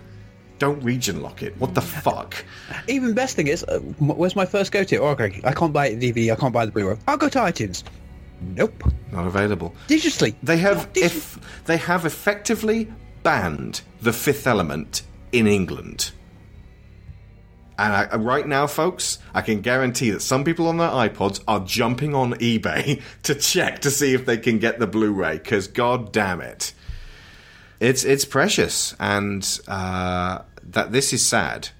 [0.58, 1.52] don't region lock it.
[1.58, 2.44] What the fuck?
[2.86, 4.96] Even best thing is, uh, where's my first go to?
[4.98, 6.30] Oh, okay, I can't buy it DVD.
[6.32, 6.96] I can't buy the Blu-ray.
[7.08, 7.82] I'll go to iTunes.
[8.56, 8.84] Nope.
[9.12, 9.74] Not available.
[9.88, 10.34] Digitally.
[10.42, 12.86] They have Digi- if they have effectively
[13.22, 16.10] banned the Fifth Element in England.
[17.82, 21.58] And I, right now, folks, I can guarantee that some people on their iPods are
[21.58, 25.38] jumping on eBay to check to see if they can get the Blu-ray.
[25.38, 26.74] Because god damn it,
[27.80, 31.70] it's it's precious, and uh, that this is sad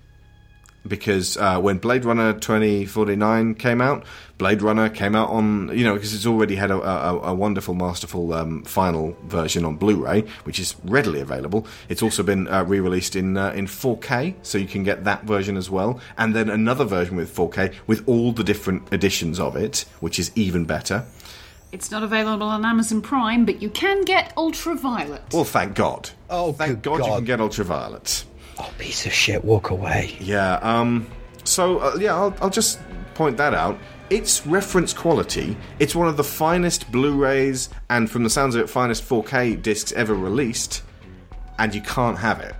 [0.86, 4.04] because uh, when Blade Runner 2049 came out,
[4.38, 7.74] Blade Runner came out on, you know, because it's already had a, a, a wonderful,
[7.74, 11.66] masterful um, final version on Blu-ray, which is readily available.
[11.88, 15.56] It's also been uh, re-released in uh, in 4K, so you can get that version
[15.56, 19.84] as well, and then another version with 4K with all the different editions of it,
[20.00, 21.04] which is even better.
[21.72, 25.22] It's not available on Amazon Prime, but you can get Ultraviolet.
[25.32, 26.10] Well, thank God.
[26.28, 28.24] Oh, thank good God, you can get Ultraviolet.
[28.58, 29.44] Oh, piece of shit.
[29.44, 30.16] Walk away.
[30.20, 30.54] Yeah.
[30.62, 31.06] Um.
[31.44, 32.78] So uh, yeah, I'll, I'll just
[33.14, 33.78] point that out.
[34.10, 35.56] It's reference quality.
[35.78, 39.90] It's one of the finest Blu-rays and, from the sounds of it, finest 4K discs
[39.92, 40.82] ever released,
[41.58, 42.54] and you can't have it.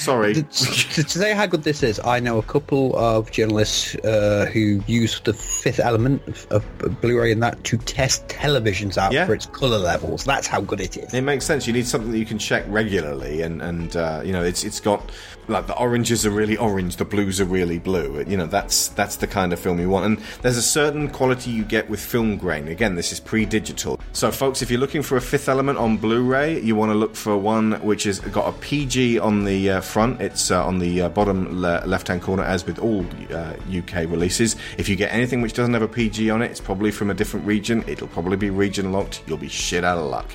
[0.00, 0.34] Sorry.
[0.34, 5.20] To, say how good this is, I know a couple of journalists uh, who use
[5.20, 9.26] the fifth element of, of Blu-ray and that to test televisions out Yeah.
[9.26, 10.24] for its color levels.
[10.24, 11.12] That's how good it is.
[11.12, 11.66] It makes sense.
[11.66, 14.80] You need something that you can check regularly, and and uh, you know it's it's
[14.80, 15.10] got
[15.50, 18.24] like the oranges are really orange, the blues are really blue.
[18.26, 20.06] You know that's that's the kind of film you want.
[20.06, 22.68] And there's a certain quality you get with film grain.
[22.68, 24.00] Again, this is pre-digital.
[24.12, 27.14] So, folks, if you're looking for a Fifth Element on Blu-ray, you want to look
[27.14, 30.20] for one which has got a PG on the uh, front.
[30.20, 34.56] It's uh, on the uh, bottom le- left-hand corner, as with all uh, UK releases.
[34.78, 37.14] If you get anything which doesn't have a PG on it, it's probably from a
[37.14, 37.84] different region.
[37.86, 39.22] It'll probably be region locked.
[39.26, 40.30] You'll be shit out of luck.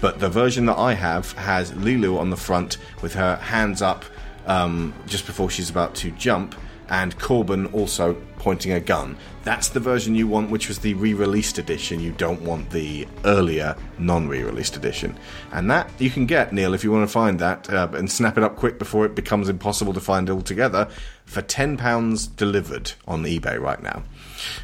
[0.00, 4.04] But the version that I have has Leeloo on the front with her hands up
[4.48, 6.54] um, just before she's about to jump,
[6.90, 9.16] and Korben also pointing a gun.
[9.44, 12.00] That's the version you want, which was the re released edition.
[12.00, 15.16] You don't want the earlier non re released edition.
[15.52, 18.38] And that you can get, Neil, if you want to find that, uh, and snap
[18.38, 20.88] it up quick before it becomes impossible to find altogether,
[21.26, 24.02] for £10 delivered on eBay right now.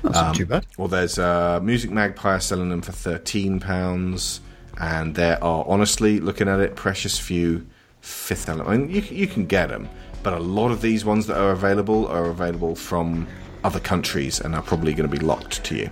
[0.03, 0.67] That's not too bad.
[0.79, 4.41] Well, there's uh, Music Magpie selling them for thirteen pounds,
[4.79, 7.67] and there are honestly looking at it, precious few
[8.05, 8.69] fifth element.
[8.69, 9.89] I mean, you you can get them,
[10.23, 13.27] but a lot of these ones that are available are available from
[13.65, 15.91] other countries and are probably going to be locked to you.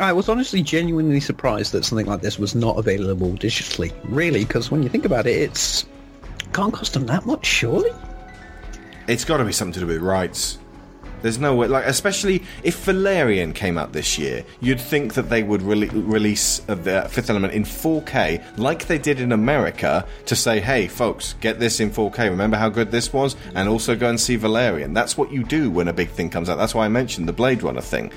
[0.00, 3.92] I was honestly genuinely surprised that something like this was not available digitally.
[4.02, 5.86] Really, because when you think about it, it's
[6.52, 7.90] can't cost them that much, surely.
[9.06, 10.58] It's got to be something to do with rights.
[11.24, 15.42] There's no way, like, especially if Valerian came out this year, you'd think that they
[15.42, 20.36] would rele- release uh, the Fifth Element in 4K, like they did in America, to
[20.36, 22.28] say, hey, folks, get this in 4K.
[22.28, 23.36] Remember how good this was?
[23.54, 24.92] And also go and see Valerian.
[24.92, 26.58] That's what you do when a big thing comes out.
[26.58, 28.12] That's why I mentioned the Blade Runner thing.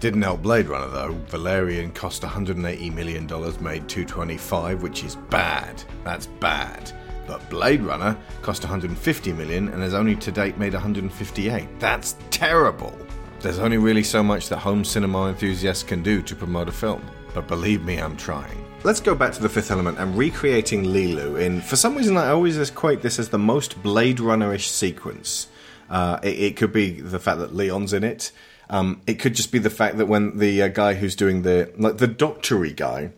[0.00, 1.16] Didn't help Blade Runner though.
[1.28, 5.84] Valerian cost 180 million dollars, made 225, which is bad.
[6.02, 6.90] That's bad.
[7.30, 11.78] But Blade Runner cost 150 million and has only to date made 158.
[11.78, 12.98] That's terrible.
[13.38, 17.08] There's only really so much that home cinema enthusiasts can do to promote a film.
[17.32, 18.66] But believe me, I'm trying.
[18.82, 21.60] Let's go back to the fifth element and recreating Leeloo in.
[21.60, 25.46] For some reason, I always equate this as the most Blade Runner-ish sequence.
[25.88, 28.32] Uh, it, it could be the fact that Leon's in it.
[28.70, 31.72] Um, it could just be the fact that when the uh, guy who's doing the
[31.78, 33.12] like the doctory guy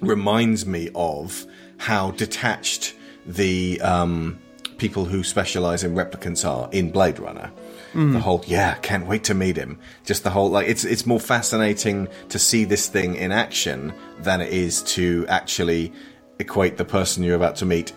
[0.00, 1.46] reminds me of
[1.78, 2.94] how detached
[3.26, 4.38] the um,
[4.78, 7.50] people who specialize in replicants are in Blade Runner.
[7.92, 9.76] The whole yeah, can't wait to meet him.
[10.04, 14.40] Just the whole like it's it's more fascinating to see this thing in action than
[14.40, 15.92] it is to actually
[16.38, 17.92] equate the person you're about to meet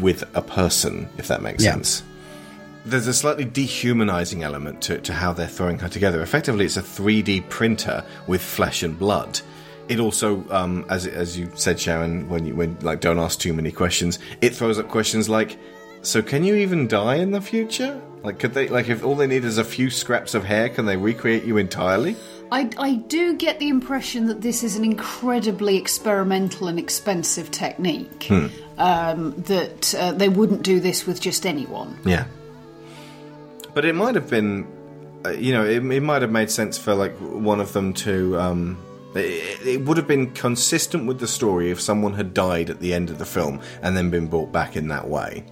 [0.00, 1.72] with a person, if that makes Yeah.
[1.72, 2.02] sense
[2.86, 6.22] there's a slightly dehumanizing element to, to how they're throwing her together.
[6.22, 9.40] Effectively, it's a 3D printer with flesh and blood.
[9.88, 13.52] It also, um, as as you said, Sharon, when you when like don't ask too
[13.52, 15.58] many questions, it throws up questions like,
[16.02, 18.00] "So can you even die in the future?
[18.22, 20.86] Like, could they like if all they need is a few scraps of hair, can
[20.86, 22.16] they recreate you entirely?"
[22.50, 28.30] I, I do get the impression that this is an incredibly experimental and expensive technique.
[28.78, 31.98] Um, that uh, they wouldn't do this with just anyone.
[32.04, 32.26] Yeah.
[33.74, 34.66] But it might have been,
[35.24, 38.38] uh, you know, it, it might have made sense for like one of them to.
[38.38, 38.78] Um,
[39.16, 42.94] it, it would have been consistent with the story if someone had died at the
[42.94, 45.44] end of the film and then been brought back in that way.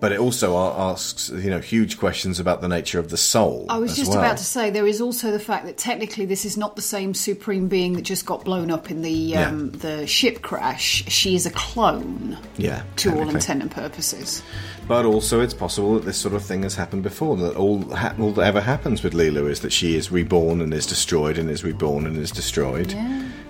[0.00, 3.66] But it also asks, you know, huge questions about the nature of the soul.
[3.68, 4.20] I was as just well.
[4.20, 7.12] about to say there is also the fact that technically this is not the same
[7.14, 11.04] supreme being that just got blown up in the um, the ship crash.
[11.08, 14.42] She is a clone Yeah, to all intent and purposes.
[14.86, 17.36] But also, it's possible that this sort of thing has happened before.
[17.36, 20.72] That all, ha- all that ever happens with Leeloo is that she is reborn and
[20.72, 22.94] is destroyed, and is reborn and is destroyed.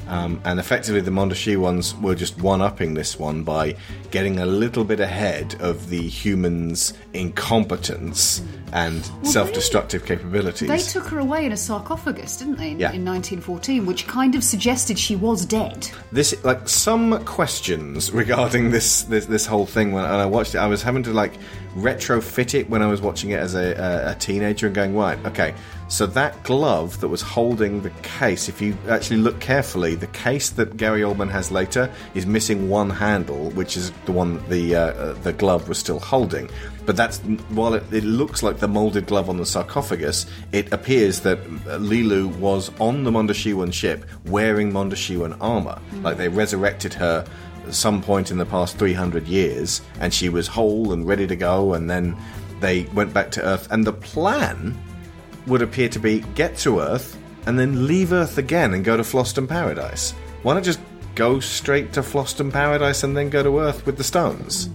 [0.09, 3.77] Um, and effectively, the Mondoshawans were just one upping this one by
[4.11, 8.43] getting a little bit ahead of the humans' incompetence
[8.73, 10.69] and self destructive capabilities.
[10.69, 12.93] They took her away in a sarcophagus, didn't they, in, Yeah.
[12.93, 15.89] in 1914, which kind of suggested she was dead.
[16.11, 20.59] this like some questions regarding this this, this whole thing when and I watched it
[20.59, 21.35] I was having to like
[21.77, 25.19] retrofit it when I was watching it as a, a, a teenager and going right
[25.27, 25.55] okay
[25.89, 30.51] so that glove that was holding the case if you actually look carefully the case
[30.51, 34.77] that Gary Oldman has later is missing one handle which is the one that the
[34.77, 36.51] uh, uh, the glove was still holding.
[36.85, 37.19] But that's
[37.51, 41.79] while it, it looks like the molded glove on the sarcophagus it appears that uh,
[41.79, 45.81] Leeloo was on the Mondoshawan ship wearing Mondoshawan armor.
[46.03, 47.27] Like they resurrected her
[47.67, 51.37] at some point in the past 300 years and she was whole and ready to
[51.37, 52.17] go and then
[52.61, 53.69] they went back to earth.
[53.71, 54.77] And the plan
[55.49, 59.03] would appear to be get to earth and then leave earth again and go to
[59.03, 60.81] Fhloston Paradise why not just
[61.15, 64.69] go straight to Fhloston Paradise and then go to earth with the stones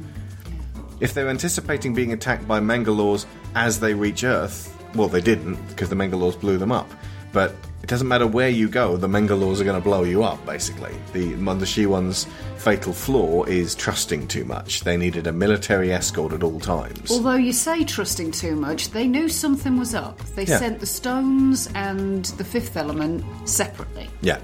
[0.99, 5.89] If they're anticipating being attacked by Mangalores as they reach Earth, well, they didn't because
[5.89, 6.89] the Mangalores blew them up.
[7.34, 7.53] But
[7.84, 10.96] it doesn't matter where you go, the Mangalores are going to blow you up, basically.
[11.12, 12.28] The Mondoshawan's
[12.58, 14.82] fatal flaw is trusting too much.
[14.82, 17.12] They needed a military escort at all times.
[17.12, 20.18] Although you say trusting too much, they knew something was up.
[20.36, 20.60] They Yeah.
[20.60, 24.10] sent the stones and the fifth element separately.
[24.22, 24.38] Yeah.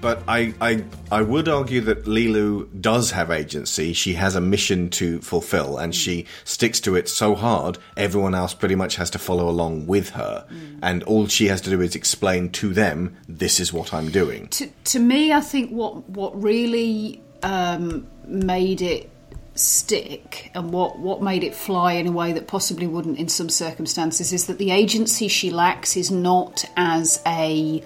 [0.00, 3.92] But I, I, I would argue that Leeloo does have agency.
[3.92, 8.54] She has a mission to fulfill, and she sticks to it so hard, everyone else
[8.54, 10.46] pretty much has to follow along with her.
[10.82, 14.48] And all she has to do is explain to them, this is what I'm doing.
[14.48, 19.10] To, to me, I think what what really um, made it
[19.54, 23.48] stick and what, what made it fly in a way that possibly wouldn't in some
[23.48, 27.82] circumstances is that the agency she lacks is not as a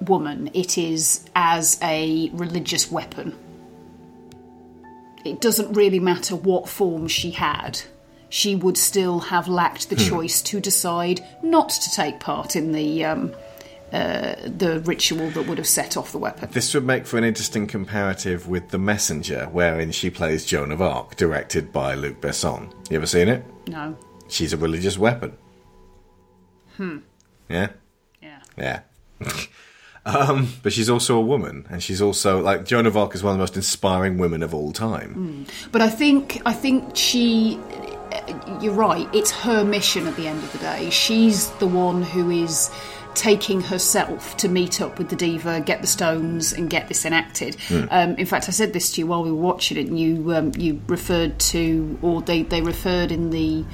[0.00, 3.36] woman, it is as a religious weapon.
[5.24, 7.80] It doesn't really matter what form she had.
[8.30, 13.04] She would still have lacked the choice to decide not to take part in the
[13.04, 13.34] um,
[13.92, 16.48] uh, the ritual that would have set off the weapon.
[16.52, 20.80] This would make for an interesting comparative with The Messenger, wherein she plays Joan of
[20.80, 22.72] Arc, directed by Luc Besson.
[22.88, 23.44] You ever seen it?
[23.66, 23.96] No.
[24.28, 25.36] She's a religious weapon.
[26.76, 26.98] Hmm.
[27.48, 27.70] Yeah?
[28.22, 28.38] Yeah.
[28.56, 28.80] Yeah.
[30.06, 33.32] um, but she's also a woman, and she's also like Joan of Arc is one
[33.32, 35.46] of the most inspiring women of all time.
[35.72, 37.58] But I think I think she.
[38.60, 39.08] You're right.
[39.14, 40.90] It's her mission at the end of the day.
[40.90, 42.70] She's the one who is
[43.14, 47.56] taking herself to meet up with the diva, get the stones, and get this enacted.
[47.90, 50.34] Um, in fact, I said this to you while we were watching it, and you
[50.34, 53.64] um, you referred to, or they they referred in the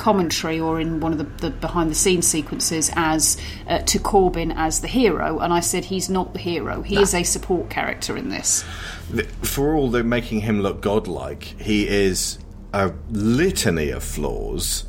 [0.00, 3.36] commentary or in one of the, the behind the scenes sequences as
[3.68, 7.14] uh, to Korben as the hero and I said he's not the hero he is
[7.14, 8.64] a support character in this
[9.42, 12.38] For all the making him look godlike, he is
[12.72, 14.84] a litany of flaws.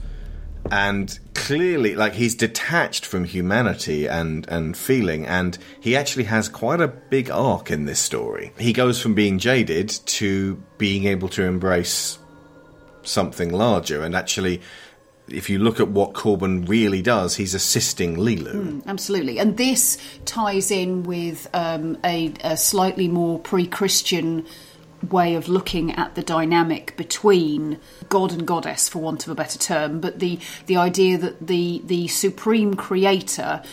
[0.69, 6.79] And clearly, like he's detached from humanity and, and feeling, and he actually has quite
[6.79, 8.53] a big arc in this story.
[8.59, 12.19] He goes from being jaded to being able to embrace
[13.03, 14.61] something larger, and actually,
[15.31, 18.83] if you look at what Korben really does, he's assisting Leeloo.
[18.87, 24.45] Absolutely, and this ties in with um, a, a slightly more pre-Christian
[25.09, 27.79] way of looking at the dynamic between
[28.09, 29.99] God and goddess, for want of a better term.
[29.99, 33.63] But the the idea that the the supreme creator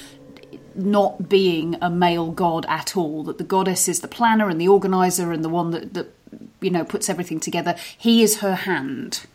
[0.75, 4.69] not being a male god at all, that the goddess is the planner and the
[4.69, 6.15] organizer and the one that, that
[6.61, 7.75] you know puts everything together.
[7.97, 9.27] He is her hand.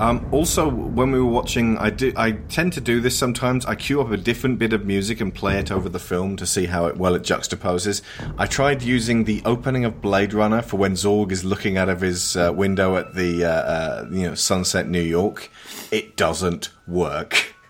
[0.00, 2.10] Um, also, when we were watching, I do.
[2.16, 3.66] I tend to do this sometimes.
[3.66, 6.46] I queue up a different bit of music and play it over the film to
[6.46, 8.00] see how it, well it juxtaposes.
[8.38, 12.00] I tried using the opening of Blade Runner for when Zorg is looking out of
[12.00, 15.50] his uh, window at the uh, uh, you know sunset New York.
[15.90, 17.54] It doesn't work.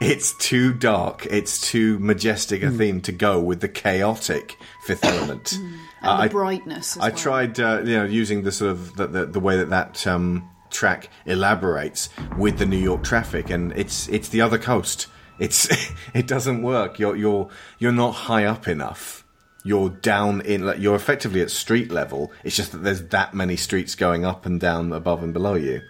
[0.00, 1.24] It's too dark.
[1.30, 4.56] It's too majestic a theme to go with the chaotic
[4.86, 5.56] Fifth Element.
[6.02, 6.96] And the I- brightness.
[6.96, 7.16] As I well.
[7.16, 10.50] tried, uh, you know, using the sort of the, the, the way that that um,
[10.74, 15.06] track elaborates with the New York traffic, and it's it's the other coast.
[15.38, 15.68] It's
[16.14, 16.98] it doesn't work.
[16.98, 17.48] You're you're
[17.78, 19.24] you're not high up enough.
[19.64, 20.66] You're down in.
[20.66, 22.32] Like, you're effectively at street level.
[22.42, 25.80] It's just that there's that many streets going up and down, above and below you.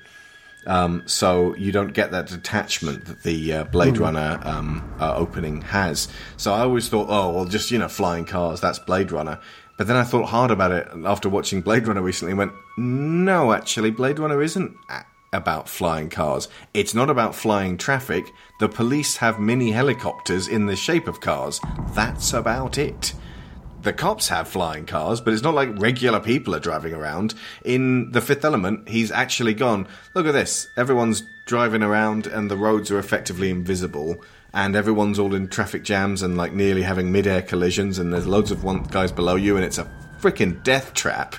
[0.67, 5.61] Um, so you don't get that detachment that the uh, Blade Runner um, uh, opening
[5.63, 6.09] has.
[6.37, 8.61] So I always thought, oh well, just you know, flying cars.
[8.61, 9.41] That's Blade Runner.
[9.77, 12.33] But then I thought hard about it after watching Blade Runner recently.
[12.33, 14.77] and Went, no, actually, Blade Runner isn't
[15.33, 16.49] about flying cars.
[16.75, 18.25] It's not about flying traffic.
[18.61, 21.61] The police have mini helicopters in the shape of cars.
[21.95, 23.15] That's about it
[23.85, 27.35] the cops have flying cars, but it's not like regular people are driving around.
[27.65, 30.69] In The Fifth Element, he's actually gone, look at this.
[30.77, 34.17] Everyone's driving around and the roads are effectively invisible.
[34.55, 38.51] And everyone's all in traffic jams and like nearly having mid-air collisions, and there's loads
[38.53, 39.91] of one guys below you, and it's a
[40.21, 41.35] freaking death trap.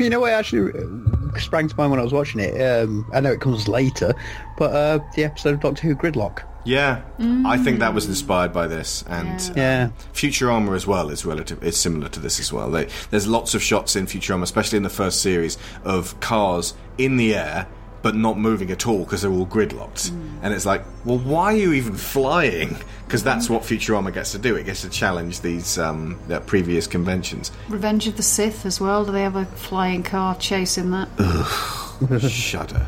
[0.00, 2.60] You know what actually uh, sprang to mind when I was watching it?
[2.60, 4.14] Um, I know it comes later,
[4.58, 6.42] but uh, the episode of Doctor Who Gridlock.
[6.64, 7.00] Yeah,
[7.46, 9.90] I think that was inspired by this, and uh, Yeah.
[10.12, 11.62] Futurama as well is relative.
[11.62, 12.70] Is similar to this as well.
[12.70, 17.16] They, there's lots of shots in Futurama, especially in the first series, of cars in
[17.16, 17.66] the air
[18.02, 20.10] but not moving at all because they're all gridlocked.
[20.42, 22.76] And it's like, well, why are you even flying?
[23.06, 24.56] Because that's what Futurama gets to do.
[24.56, 27.50] It gets to challenge these um, their previous conventions.
[27.68, 29.04] Revenge of the Sith as well.
[29.04, 31.08] Do they have a flying car chase in that?
[32.30, 32.86] Shudder.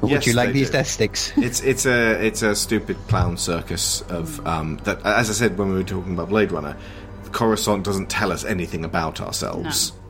[0.00, 0.72] Would Yes, you like these do.
[0.72, 1.32] death sticks?
[1.36, 5.04] it's it's a it's a stupid clown circus of um, that.
[5.04, 6.76] As I said when we were talking about Blade Runner,
[7.32, 9.60] Coruscant doesn't tell us anything about ourselves.
[9.60, 10.05] It doesn't.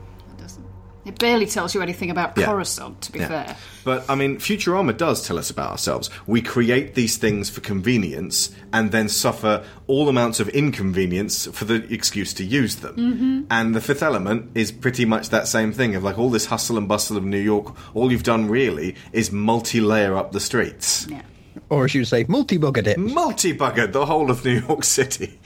[1.07, 2.45] It barely tells you anything about Yeah.
[2.45, 3.27] Coruscant, to be Yeah.
[3.27, 3.55] fair.
[3.85, 6.09] But I mean, Futurama does tell us about ourselves.
[6.25, 11.85] We create these things for convenience and then suffer all amounts of inconvenience for the
[11.93, 12.95] excuse to use them.
[12.95, 13.41] Mm-hmm.
[13.49, 16.77] And the fifth element is pretty much that same thing of like all this hustle
[16.77, 17.73] and bustle of New York.
[17.93, 21.21] All you've done really is multi-layer up the streets, Yeah.
[21.69, 22.97] Or as you say, multi-buggered it.
[22.99, 25.39] multi-buggered the whole of New York City.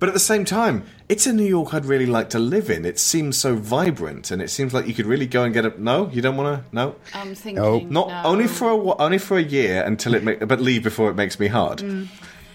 [0.00, 2.86] But at the same time, it's a New York I'd really like to live in.
[2.86, 5.74] It seems so vibrant, and it seems like you could really go and get a.
[5.80, 6.74] No, you don't want to.
[6.74, 7.62] No, I'm thinking.
[7.62, 7.80] No.
[7.80, 8.22] not no.
[8.24, 11.38] only for a, only for a year until it, ma- but leave before it makes
[11.38, 11.80] me hard.
[11.80, 12.08] Mm.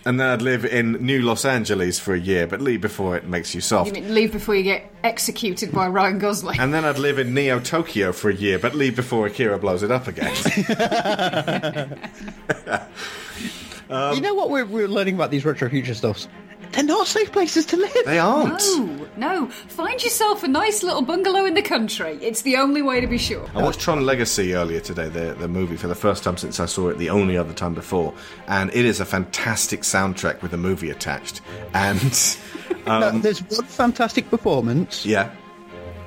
[0.07, 3.25] And then I'd live in New Los Angeles for a year, but leave before it
[3.27, 3.91] makes you You soft.
[3.91, 6.59] mean leave before you get executed by Ryan Gosling.
[6.59, 9.81] And then I'd live in Neo Tokyo for a year, but leave before Akira blows
[9.81, 10.31] it up again.
[14.15, 16.27] you know what we're, we're learning about these retro future stuffs?
[16.75, 17.91] They're not safe places to live.
[18.05, 18.61] they aren't.
[18.77, 19.47] No, no.
[19.47, 22.17] Find yourself a nice little bungalow in the country.
[22.21, 23.49] It's the only way to be sure.
[23.55, 26.65] I watched Tron Legacy earlier today, the, the movie, for the first time since I
[26.65, 28.13] saw it the only other time before.
[28.47, 31.41] And it is a fantastic soundtrack with a movie attached.
[31.73, 32.37] And,
[32.87, 35.05] No, there's one fantastic performance.
[35.05, 35.33] yeah,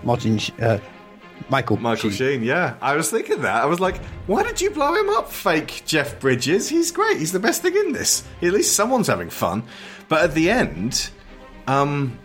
[0.04, 0.78] Martin, uh,
[1.50, 1.76] Michael.
[1.78, 2.40] Michael Sheen.
[2.40, 2.74] Sheen, yeah.
[2.82, 3.62] I was thinking that.
[3.62, 3.96] I was like,
[4.26, 6.68] why did you blow him up, fake Jeff Bridges?
[6.68, 7.16] He's great.
[7.18, 8.22] He's the best thing in this.
[8.42, 9.62] At least someone's having fun.
[10.08, 11.10] But at the end,
[11.66, 12.18] um,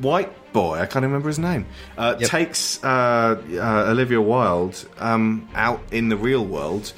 [0.00, 1.66] white boy, I can't remember his name,
[1.96, 2.28] uh, Yep.
[2.30, 6.92] takes uh, uh, Olivia Wilde um, out in the real world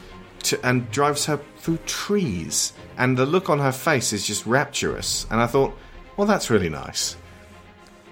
[0.44, 2.72] to, and drives her through trees.
[2.98, 5.26] And the look on her face is just rapturous.
[5.30, 5.76] And I thought,
[6.16, 7.16] well, that's really nice.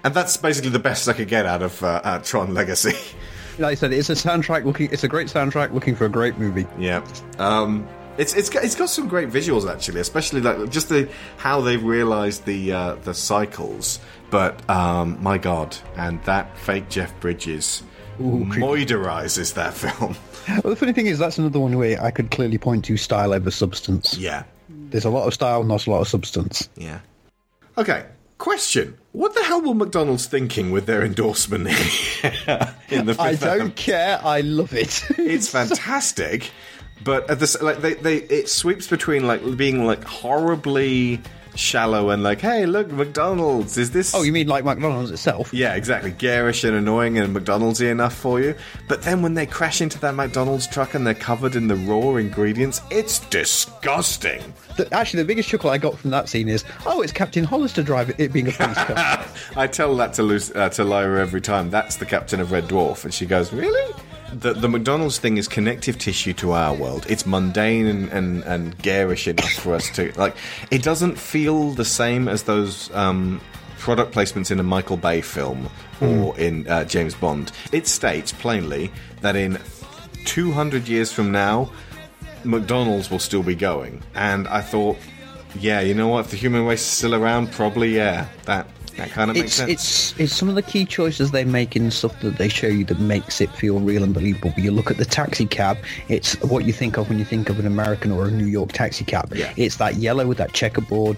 [0.04, 2.92] And that's basically the best I could get out of uh, uh, Tron Legacy.
[3.60, 4.88] Like I said, it's a soundtrack looking.
[4.92, 6.64] It's a great soundtrack looking for a great movie.
[6.78, 7.04] Yeah.
[7.40, 11.60] Um, it's it's got, it's got some great visuals actually, especially like just the how
[11.60, 13.98] they've realised the uh, the cycles.
[14.30, 17.82] But um, my God, and that fake Jeff Bridges
[18.20, 20.16] moisturizes that film.
[20.48, 23.32] Well, the funny thing is, that's another one where I could clearly point to style
[23.34, 24.16] over substance.
[24.16, 26.68] yeah, There's a lot of style, not a lot of substance.
[26.76, 27.00] yeah.
[27.76, 28.06] Okay.
[28.38, 31.66] Question: What the hell were McDonald's thinking with their endorsement
[32.88, 33.16] in the?
[33.18, 34.20] I don't care.
[34.22, 35.04] I love it.
[35.18, 36.52] it's fantastic,
[37.02, 41.20] but at this like they, they it sweeps between like being like horribly
[41.58, 44.14] shallow and like, hey, look, McDonald's is this?
[44.14, 45.52] oh, you mean like McDonald's itself?
[45.52, 46.12] Yeah, exactly.
[46.12, 48.54] Garish and annoying and McDonald'sy enough for you.
[48.88, 52.16] But then when they crash into that McDonald's truck and they're covered in the raw
[52.16, 54.54] ingredients, it's disgusting.
[54.76, 57.82] The, actually, the biggest chuckle I got from that scene is, oh, it's Captain Hollister
[57.82, 59.24] driving it being a police car.
[59.56, 61.70] I tell that to Lucy, uh, to Lyra every time.
[61.70, 63.94] That's the captain of Red Dwarf, and she goes, "Really?"
[64.32, 67.06] The, the McDonald's thing is connective tissue to our world.
[67.08, 70.36] It's mundane and, and, and garish enough for us to like.
[70.70, 73.40] It doesn't feel the same as those um,
[73.78, 75.70] product placements in a Michael Bay film
[76.00, 77.52] or in uh, James Bond.
[77.72, 79.58] It states plainly that in
[80.26, 81.70] 200 years from now,
[82.44, 84.02] McDonald's will still be going.
[84.14, 84.98] And I thought,
[85.58, 86.26] yeah, you know what?
[86.26, 88.28] If the human race is still around, probably yeah.
[88.44, 88.66] That
[88.98, 89.70] that kind of makes it's sense.
[89.70, 92.84] it's it's some of the key choices they make in stuff that they show you
[92.84, 94.52] that makes it feel real and believable.
[94.54, 95.78] But you look at the taxi cab,
[96.08, 98.72] it's what you think of when you think of an American or a New York
[98.72, 99.34] taxi cab.
[99.34, 99.52] Yeah.
[99.56, 101.16] It's that yellow with that checkerboard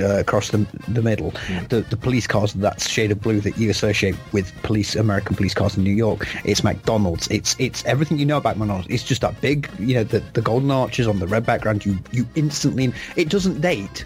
[0.00, 1.32] uh, across the the middle.
[1.68, 5.54] The the police cars, that shade of blue that you associate with police American police
[5.54, 6.26] cars in New York.
[6.44, 7.28] It's McDonald's.
[7.28, 8.88] It's it's everything you know about McDonald's.
[8.88, 11.84] It's just that big, you know, the the golden arches on the red background.
[11.84, 12.92] You you instantly.
[13.16, 14.04] It doesn't date.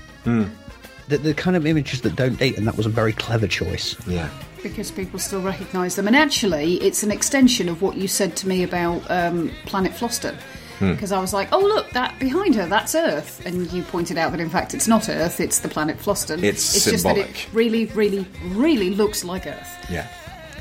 [1.10, 3.94] The, the kind of images that don't date, and that was a very clever choice.
[4.06, 4.30] yeah.
[4.62, 6.06] because people still recognise them.
[6.06, 10.34] And actually, it's an extension of what you said to me about um, Planet Fhloston.
[10.78, 10.92] Hmm.
[10.92, 13.44] Because I was like, oh, look, that behind her, that's Earth.
[13.44, 16.42] And you pointed out that, in fact, it's not Earth, it's the planet Fhloston.
[16.42, 17.48] It's just that it symbolic.
[17.52, 19.86] really, really, really looks like Earth.
[19.90, 20.08] Yeah.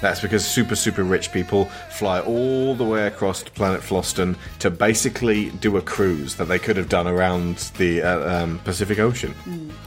[0.01, 4.69] That's because super, super rich people fly all the way across to planet Fhloston to
[4.69, 9.35] basically do a cruise that they could have done around the uh, um, Pacific Ocean.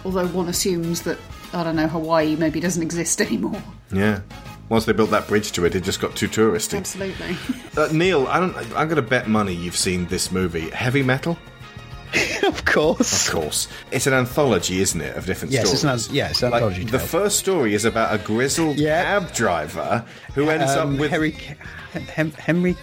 [0.05, 1.19] Although one assumes that,
[1.53, 3.63] I don't know, Hawaii maybe doesn't exist anymore.
[3.93, 4.21] Yeah.
[4.69, 6.79] Once they built that bridge to it, it just got too touristy.
[6.79, 7.37] Absolutely.
[7.75, 8.55] Uh, Neil, I don't.
[8.77, 11.39] I'm going to bet money you've seen this movie, Heavy Metal.
[12.47, 13.27] of course.
[13.29, 16.09] Of course, it's an anthology, isn't it, of different Yes, it's stories?
[16.09, 17.07] an- yeah, it's an Like, anthology The tale.
[17.07, 19.03] first story is about a grizzled Yeah.
[19.03, 20.05] cab driver
[20.35, 21.31] who ends Um, up with Henry,
[22.15, 22.77] Hem, Henry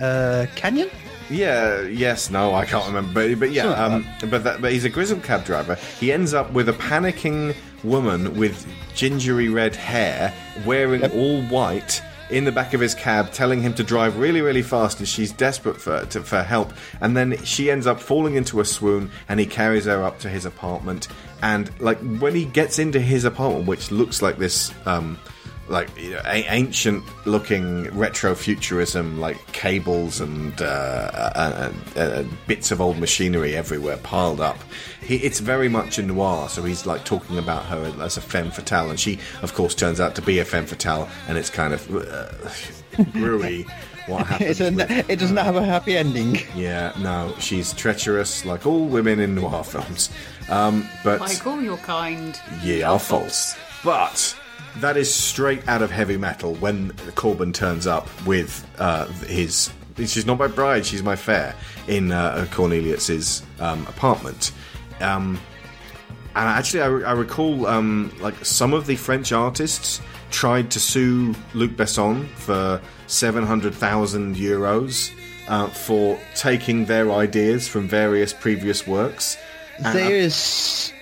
[0.00, 0.88] uh, Canyon.
[1.28, 4.88] Yeah, yes, no, I can't remember, but, but yeah, um, but that, but he's a
[4.88, 5.76] grizzled cab driver.
[6.00, 8.66] He ends up with a panicking woman with
[8.96, 10.34] gingery red hair,
[10.66, 14.62] wearing all white, in the back of his cab, telling him to drive really, really
[14.62, 16.72] fast, and she's desperate for to, for help.
[17.00, 20.28] And then she ends up falling into a swoon, and he carries her up to
[20.28, 21.08] his apartment.
[21.42, 24.72] And like when he gets into his apartment, which looks like this.
[24.86, 25.18] Um,
[25.70, 32.24] like you know, a- ancient looking retro futurism, like cables and uh, uh, uh, uh,
[32.46, 34.58] bits of old machinery everywhere piled up.
[35.00, 38.50] He, it's very much a noir, so he's like talking about her as a femme
[38.50, 41.72] fatale, and she, of course, turns out to be a femme fatale, and it's kind
[41.72, 42.28] of uh,
[43.12, 43.64] gruey.
[44.06, 44.50] What happens?
[44.50, 46.38] It's a, with- it doesn't have a happy ending.
[46.56, 50.10] yeah, no, she's treacherous, like all women in noir films.
[50.48, 52.38] Um, but Like all your kind.
[52.62, 53.54] ye are false.
[53.84, 54.36] But
[54.76, 59.70] that is straight out of heavy metal when Korben turns up with uh, his.
[59.96, 61.54] She's not my bride, she's my fair
[61.86, 64.52] in uh, Cornelius's um, apartment.
[65.00, 65.38] Um,
[66.34, 70.00] and actually, I, I recall um, like some of the French artists
[70.30, 75.10] tried to sue Luc Besson for seven hundred thousand euros
[75.48, 79.36] uh, for taking their ideas from various previous works.
[79.80, 80.92] There is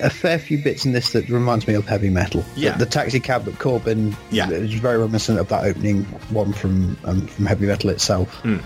[0.00, 2.44] a fair few bits in this that reminds me of heavy metal.
[2.56, 2.72] Yeah.
[2.72, 4.50] The, the taxi cab at Korben Yeah.
[4.50, 8.28] is very reminiscent of that opening one from um, from heavy metal itself.
[8.40, 8.58] Hmm.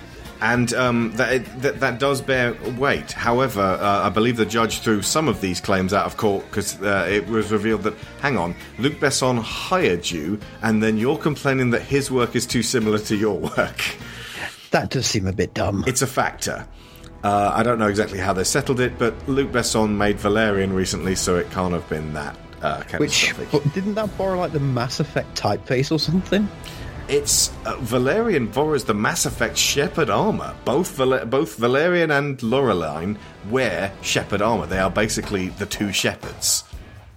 [0.43, 3.12] and um, that, that that does bear weight.
[3.12, 6.81] However, uh, I believe the judge threw some of these claims out of court because
[6.82, 11.70] uh, it was revealed that, hang on, Luc Besson hired you, and then you're complaining
[11.70, 13.97] that his work is too similar to your work.
[14.73, 15.85] That does seem a bit dumb.
[15.86, 16.66] It's a factor.
[17.27, 21.16] Uh, I don't know exactly how they settled it, but Luc Besson made Valerian recently,
[21.16, 23.35] so it can't have been that uh, Which
[23.74, 26.48] didn't that borrow like the Mass Effect typeface or something?
[27.09, 30.55] It's uh, Valerian borrows the Mass Effect Shepherd armor.
[30.65, 33.19] Both Val- both Valerian and Laureline
[33.51, 34.66] wear Shepherd armor.
[34.66, 36.62] They are basically the two shepherds.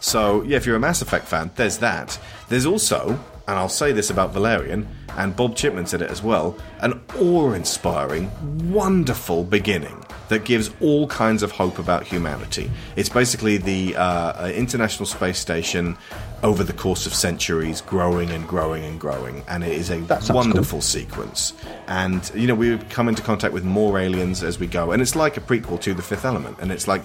[0.02, 2.18] So yeah, if you're a Mass Effect fan, there's that.
[2.48, 6.56] There's also, and I'll say this about Valerian, and Bob Chipman said it as well,
[6.80, 8.30] an awe-inspiring,
[8.72, 12.70] wonderful beginning that gives all kinds of hope about humanity.
[12.96, 15.98] It's basically the uh, International Space Station
[16.42, 19.98] over the course of centuries, growing and growing and growing, and it is a
[20.32, 21.52] wonderful sequence.
[21.86, 25.14] And you know, we come into contact with more aliens as we go, and it's
[25.14, 26.56] like a prequel to The Fifth Element.
[26.60, 27.02] And it's like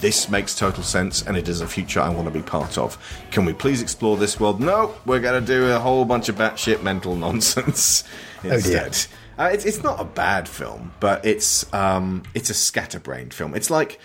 [0.00, 2.96] this makes total sense, and it is a future I want to be part of.
[3.32, 4.60] Can we please explore this world?
[4.60, 8.04] No, we're going to do a whole bunch of batshit mental nonsense
[8.42, 8.54] dear.
[8.54, 9.06] instead.
[9.38, 13.54] Uh, it's, it's not a bad film, but it's um, it's a scatterbrained film.
[13.54, 13.98] It's like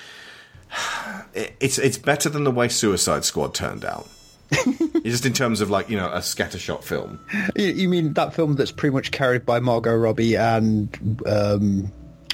[1.34, 4.08] it- it's it's better than the way Suicide Squad turned out.
[5.04, 7.20] Just in terms of like you know a scattershot film.
[7.56, 11.92] You, you mean that film that's pretty much carried by Margot Robbie and um,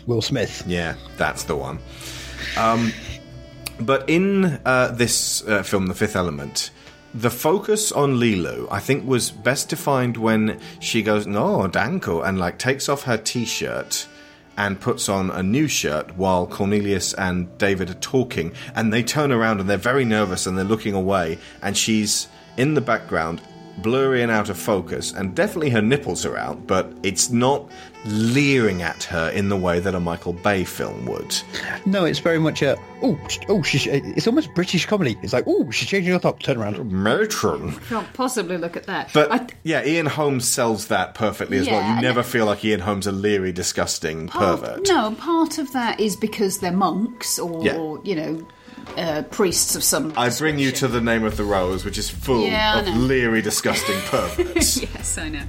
[0.07, 0.63] Will Smith?
[0.65, 1.79] Yeah, that's the one.
[2.57, 2.91] Um,
[3.79, 6.71] but in uh, this uh, film, The Fifth Element,
[7.13, 12.39] the focus on Leeloo, I think, was best defined when she goes, "No, Danko," and
[12.39, 14.07] like takes off her T-shirt
[14.57, 19.31] and puts on a new shirt while Cornelius and David are talking, and they turn
[19.31, 22.27] around and they're very nervous and they're looking away, and she's
[22.57, 23.41] in the background.
[23.77, 27.69] Blurry and out of focus, and definitely her nipples are out, but it's not
[28.05, 31.35] leering at her in the way that a Michael Bay film would.
[31.85, 35.17] No, it's very much a oh sh- oh she's it's almost British comedy.
[35.21, 36.91] It's like oh she's changing her top, turn around.
[36.91, 37.73] Matron.
[37.89, 39.11] Can't possibly look at that.
[39.13, 41.95] But I- yeah, Ian Holmes sells that perfectly as well.
[41.95, 44.87] You never feel like Ian Holmes a leery, disgusting part- pervert.
[44.87, 47.95] No, part of that is because they're monks or, Yeah.
[48.03, 48.47] you know,
[48.95, 50.13] uh, priests of some.
[50.15, 53.41] I bring you to the name of the rose, which is full Yeah, of leery,
[53.41, 55.43] disgusting perverts, yes, I know.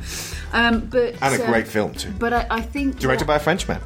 [0.52, 3.38] Um, but and a uh, great film too, But I, I think directed by a
[3.40, 3.80] Frenchman,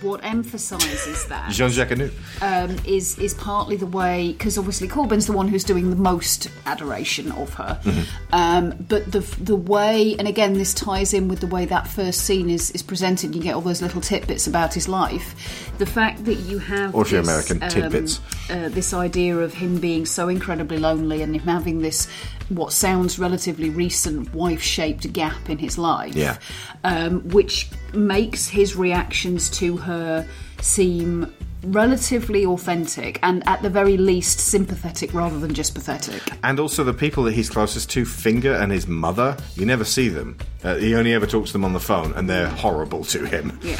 [0.00, 2.10] what, what emphasises that Jean-Jacques Annaud.
[2.40, 6.48] um, is is partly the way because obviously Korben's the one who's doing the most
[6.66, 8.34] adoration of her, Mm-hmm.
[8.34, 12.20] um, but the the way and again this ties in with the way that first
[12.22, 13.34] scene is is presented.
[13.34, 15.34] You get all those little tidbits about his life.
[15.78, 18.20] The fact that you have Or if you're American, um, tidbits.
[18.50, 22.08] uh, this idea of him being so incredibly lonely and him having this
[22.48, 26.38] what sounds relatively recent wife-shaped gap in his life Yeah.
[26.84, 30.26] um, which makes his reactions to her
[30.60, 31.32] seem
[31.64, 36.94] relatively authentic and at the very least sympathetic rather than just pathetic And also the
[36.94, 40.36] people that he's closest to, Finger and his mother, you never see them.
[40.62, 43.58] Uh, he only ever talks to them on the phone, and they're horrible to him.
[43.62, 43.78] yeah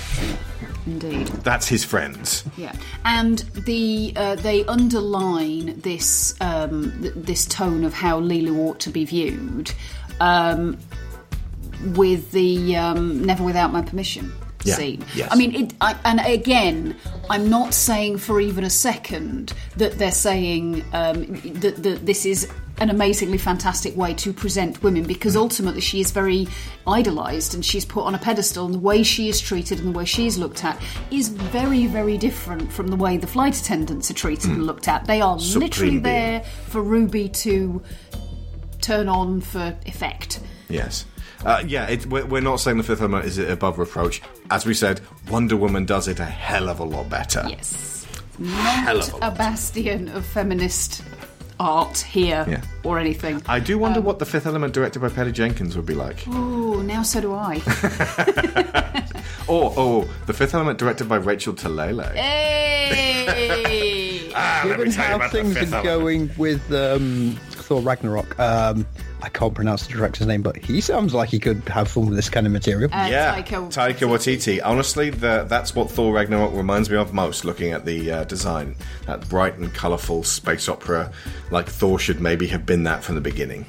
[0.92, 2.44] indeed That's his friends.
[2.56, 2.72] Yeah,
[3.04, 8.90] and the uh, they underline this um, th- this tone of how Leeloo ought to
[8.90, 9.72] be viewed
[10.20, 10.78] um,
[11.94, 14.32] with the um, "Never Without My Permission"
[14.64, 15.04] Yeah, scene.
[15.14, 15.28] yes.
[15.30, 16.96] I mean, it, I, and again,
[17.30, 21.26] I'm not saying for even a second that they're saying um,
[21.60, 25.40] that, that this is an amazingly fantastic way to present women because Mm.
[25.40, 26.46] ultimately she is very
[26.86, 29.98] idolized and she's put on a pedestal and the way she is treated and the
[29.98, 30.80] way she's looked at
[31.10, 35.04] is very very different from the way the flight attendants are treated and looked at
[35.06, 35.40] they are Mm.
[35.40, 36.02] Supreme literally being.
[36.02, 37.82] there for ruby to
[38.80, 40.40] turn on for effect.
[40.68, 41.04] Yes.
[41.44, 44.20] Uh, yeah, it, we're, we're not saying the Fifth Element is above reproach.
[44.50, 45.00] As we said,
[45.30, 47.44] Wonder Woman does it a hell of a lot better.
[47.48, 48.06] Yes.
[48.44, 51.02] Hell of a A bastion of feminist
[51.60, 52.60] art here Yeah.
[52.84, 53.42] or anything.
[53.48, 56.24] I do wonder what the Fifth Element directed by Patty Jenkins would be like.
[56.28, 57.60] Oh, now so do I.
[59.48, 62.12] Or, oh, the Fifth Element directed by Rachel Talalay.
[62.14, 64.04] hey!
[64.40, 67.36] Ah, let me Given tell you how about things are going with um,
[67.68, 68.86] Thor Ragnarok, um,
[69.20, 72.16] I can't pronounce the director's name, but he sounds like he could have fun with
[72.16, 72.88] this kind of material.
[72.90, 74.58] Uh, Yeah, Taika Taika, Waititi.
[74.64, 77.44] Honestly, the, that's what Thor Ragnarok reminds me of most.
[77.44, 78.74] Looking at the uh, design,
[79.04, 81.12] that bright and colourful space opera,
[81.50, 83.66] like Thor should maybe have been that from the beginning.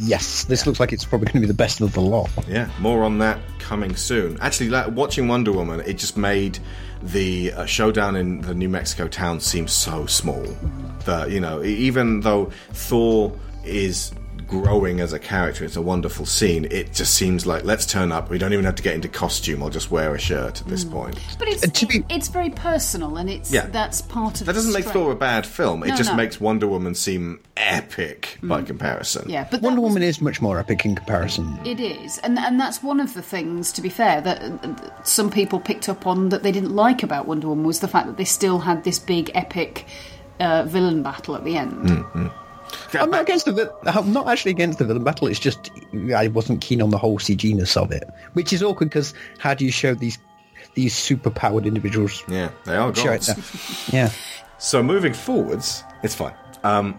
[0.00, 2.30] yes, this looks like it's probably going to be the best of the lot.
[2.48, 4.38] Yeah, more on that coming soon.
[4.40, 6.58] Actually, like, watching Wonder Woman, it just made
[7.06, 10.44] the uh, showdown in the New Mexico town seems so small.
[11.04, 13.32] That you know, even though Thor
[13.64, 14.12] is
[14.48, 16.66] growing as a character, it's a wonderful scene.
[16.70, 18.30] It just seems like let's turn up.
[18.30, 19.62] We don't even have to get into costume.
[19.62, 21.18] I'll just wear a shirt at this point.
[21.38, 23.66] But it's Uh, to be- it's very personal, and it's Yeah.
[23.66, 24.94] that's part of That doesn't make strength.
[24.94, 25.82] Thor a bad film.
[25.82, 26.16] It No, just no.
[26.16, 29.28] makes Wonder Woman seem epic by comparison.
[29.28, 31.58] Yeah, but Wonder was- Woman is much more epic in comparison.
[31.64, 33.72] It is, and and that's one of the things.
[33.72, 34.68] To be fair, that uh,
[35.04, 38.06] some people picked up on that they didn't like about Wonder Woman was the fact
[38.06, 39.86] that they still had this big epic
[40.38, 41.90] uh, villain battle at the end.
[42.12, 42.26] Hmm.
[42.94, 43.72] I'm not against the.
[43.86, 45.28] I'm not actually against the villain battle.
[45.28, 45.70] It's just
[46.14, 49.64] I wasn't keen on the whole CG-ness of it, which is awkward because how do
[49.64, 50.18] you show these
[50.74, 52.22] these super powered individuals?
[52.28, 53.30] Yeah, they are gods.
[53.92, 54.10] Yeah.
[54.58, 56.34] So moving forwards, it's fine.
[56.64, 56.96] Um,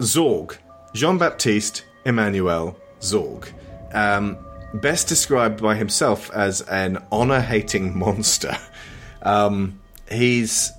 [0.00, 0.56] Zorg,
[0.92, 3.48] Jean Baptiste Emmanuel Zorg,
[3.94, 4.36] um,
[4.74, 8.56] best described by himself as an honor-hating monster.
[9.22, 9.80] Um,
[10.10, 10.72] he's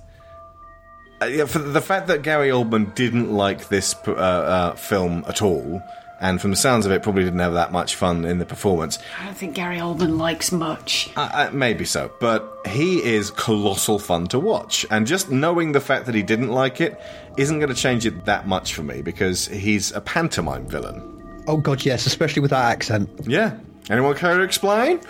[1.22, 5.82] yeah, for the fact that Gary Oldman didn't like this uh, uh, film at all,
[6.20, 8.98] and from the sounds of it, probably didn't have that much fun in the performance.
[9.20, 11.10] I don't think Gary Oldman likes much.
[11.16, 15.80] Uh, uh, maybe so, but he is colossal fun to watch, and just knowing the
[15.80, 17.00] fact that he didn't like it
[17.36, 21.44] isn't going to change it that much for me because he's a pantomime villain.
[21.46, 23.08] Oh god, yes, especially with that accent.
[23.26, 23.58] Yeah.
[23.88, 25.00] Anyone care to explain?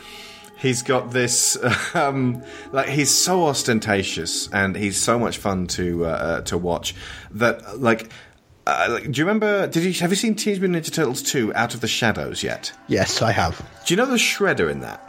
[0.57, 1.59] He's got this,
[1.95, 2.43] um,
[2.73, 6.95] like he's so ostentatious and he's so much fun to uh, uh, to watch
[7.33, 8.11] that, like,
[8.67, 9.67] uh, like, do you remember?
[9.67, 12.73] Did you have you seen Teenage Mutant Ninja Turtles two Out of the Shadows yet?
[12.89, 13.59] Yes, I have.
[13.85, 15.03] Do you know the Shredder in that?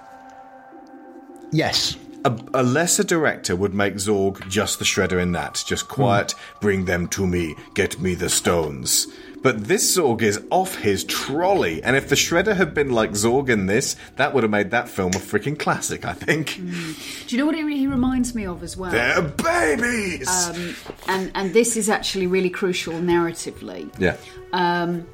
[1.51, 1.97] Yes.
[2.25, 5.63] A, a lesser director would make Zorg just the shredder in that.
[5.65, 9.07] Just quiet, bring them to me, get me the stones.
[9.41, 13.49] But this Zorg is off his trolley, and if the shredder had been like Zorg
[13.49, 16.55] in this, that would have made that film a freaking classic, I think.
[16.55, 18.91] Do you know what he, he reminds me of as well?
[18.91, 20.27] They're babies!
[20.27, 20.75] Um,
[21.07, 23.89] and and this is actually really crucial narratively.
[23.99, 24.17] yeah.
[24.53, 25.07] Um,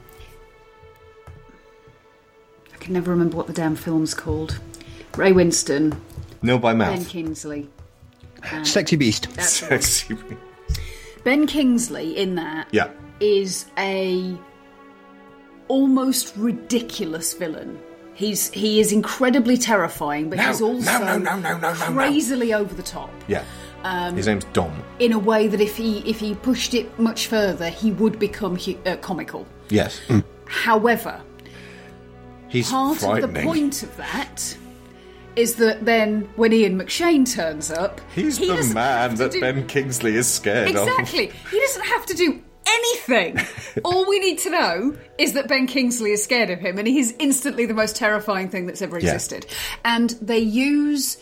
[2.74, 4.60] I can never remember what the damn film's called.
[5.16, 5.98] Ray Winstone,
[6.42, 6.96] Nil by mouth.
[6.96, 7.06] Ben.
[7.06, 7.70] Kingsley.
[8.64, 9.30] Sexy Beast.
[9.36, 9.82] That's the one.
[9.82, 10.18] Sexy.
[11.24, 12.90] Ben Kingsley in that yeah.
[13.20, 14.36] Is a
[15.68, 17.80] almost ridiculous villain.
[18.16, 21.74] He's he is incredibly terrifying, but No, he's also no, no, no, no, no, no,
[21.74, 21.94] no.
[21.94, 23.44] crazily over the top Yeah.
[24.12, 24.72] His name's Dom.
[25.00, 28.56] in a way that if he if he pushed it much further, he would become
[28.58, 29.46] hu- uh, comical.
[29.70, 30.00] Yes.
[30.46, 31.22] However,
[32.50, 34.56] He's part of the point of that
[35.36, 39.66] is that then when Ian McShane turns up, He's he the man that do- Ben
[39.66, 40.88] Kingsley is scared of.
[40.88, 41.32] Exactly.
[41.50, 43.40] He doesn't have to do anything.
[43.86, 47.14] All we need to know is that Ben Kingsley is scared of him, and he's
[47.20, 49.14] instantly the most terrifying thing that's ever Yeah.
[49.14, 49.46] existed.
[49.86, 51.18] And they use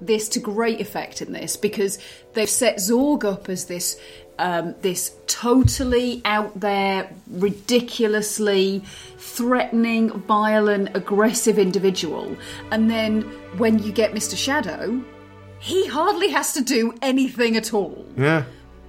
[0.00, 1.98] this to great effect in this because
[2.34, 3.98] they've set Zorg up as this.
[4.36, 8.82] Um, this totally out there, ridiculously
[9.18, 12.36] threatening, violent, aggressive individual.
[12.72, 13.22] And then
[13.58, 14.36] when you get Mr.
[14.36, 15.02] Shadow,
[15.60, 18.04] he hardly has to do anything at all.
[18.16, 18.44] Yeah.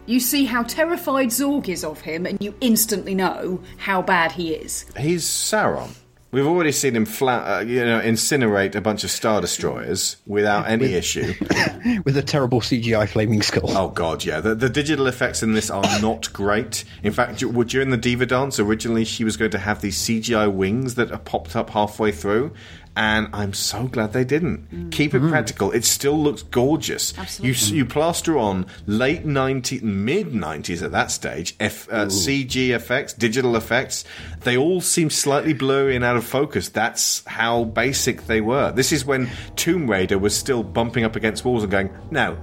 [0.06, 4.54] You see how terrified Zorg is of him, and you instantly know how bad he
[4.54, 4.86] is.
[4.98, 5.96] He's Sauron.
[6.36, 10.68] We've already seen him flat, uh, you know, incinerate a bunch of star destroyers without
[10.70, 11.34] any issue.
[12.04, 13.72] with a terrible CGI flaming skull.
[13.72, 14.42] Oh god, yeah.
[14.42, 16.84] The, the digital effects in this are not great.
[17.04, 20.96] In fact, during the diva dance, originally she was going to have these CGI wings
[20.96, 22.54] that are popped up halfway through,
[22.96, 24.90] and I'm so glad they didn't.
[24.92, 25.72] Keep it practical.
[25.72, 27.14] It still looks gorgeous.
[27.44, 33.14] You you plaster on late 90s, mid 90s at that stage, F, uh, CG effects,
[33.14, 34.06] digital effects.
[34.42, 36.70] They all seem slightly blurry and out of focus.
[36.70, 38.72] That's how basic they were.
[38.72, 42.38] This is when Tomb Raider was still bumping up against walls and going, no.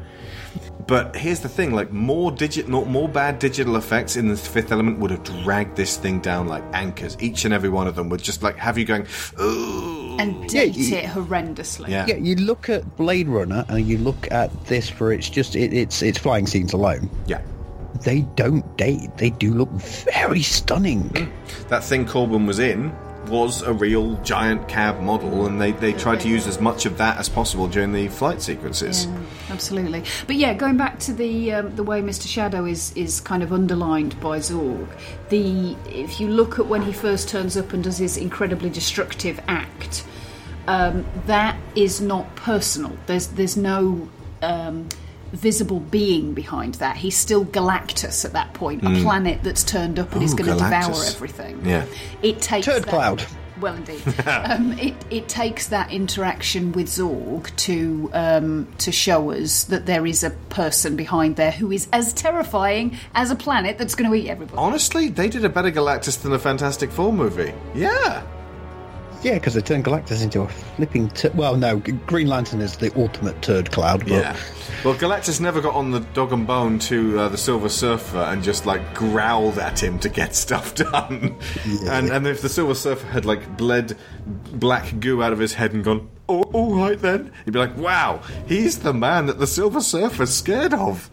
[0.87, 4.99] But here's the thing: like more digit, more bad digital effects in the Fifth Element
[4.99, 7.17] would have dragged this thing down like anchors.
[7.21, 9.07] Each and every one of them would just like have you going,
[9.41, 10.17] ooh.
[10.19, 11.89] and date you- it horrendously.
[11.89, 12.07] Yeah.
[12.07, 15.73] Yeah, you look at Blade Runner and you look at this for its just it,
[15.73, 17.09] its its flying scenes alone.
[17.27, 17.41] Yeah.
[18.05, 19.17] They don't date.
[19.19, 21.11] They do look very stunning.
[21.11, 21.69] Mm.
[21.69, 22.93] That thing Korben was in
[23.29, 26.99] was a real giant cab model, and they, they tried to use as much of
[26.99, 29.07] that as possible during the flight sequences.
[29.07, 29.21] Yeah,
[29.51, 30.05] absolutely.
[30.27, 32.27] But yeah, going back to the um, the way Mr.
[32.27, 34.89] Shadow is is kind of underlined by Zorg.
[35.29, 39.41] The if you look at when he first turns up and does his incredibly destructive
[39.49, 40.05] act,
[40.67, 42.97] um, that is not personal.
[43.07, 44.09] There's there's no.
[44.43, 44.89] Um,
[45.33, 50.13] visible being behind that he's still galactus at that point a planet that's turned up
[50.13, 51.85] and is going to devour everything Yeah.
[52.23, 53.25] it takes Turd that- cloud.
[53.61, 54.03] well, indeed.
[54.27, 60.05] um, it, it takes that interaction with Zorg to um, to show us that there
[60.05, 64.17] is a person behind there who is as terrifying as a planet that's going to
[64.17, 64.59] eat everybody.
[64.59, 67.55] Honestly, they did a better Galactus than the Fantastic Four movie.
[67.75, 68.23] Yeah.
[69.23, 71.11] Yeah, because they turned Galactus into a flipping.
[71.35, 74.01] Well, no, Green Lantern is the ultimate turd cloud.
[74.01, 74.37] But Yeah.
[74.85, 78.43] Well, Galactus never got on the dog and bone to uh, the Silver Surfer and
[78.43, 81.37] just like growled at him to get stuff done.
[81.87, 83.97] And and if the Silver Surfer had like bled
[84.27, 87.77] black goo out of his head and gone, oh, all right then, he'd be like,
[87.77, 91.09] wow, he's the man that the Silver Surfer's scared of.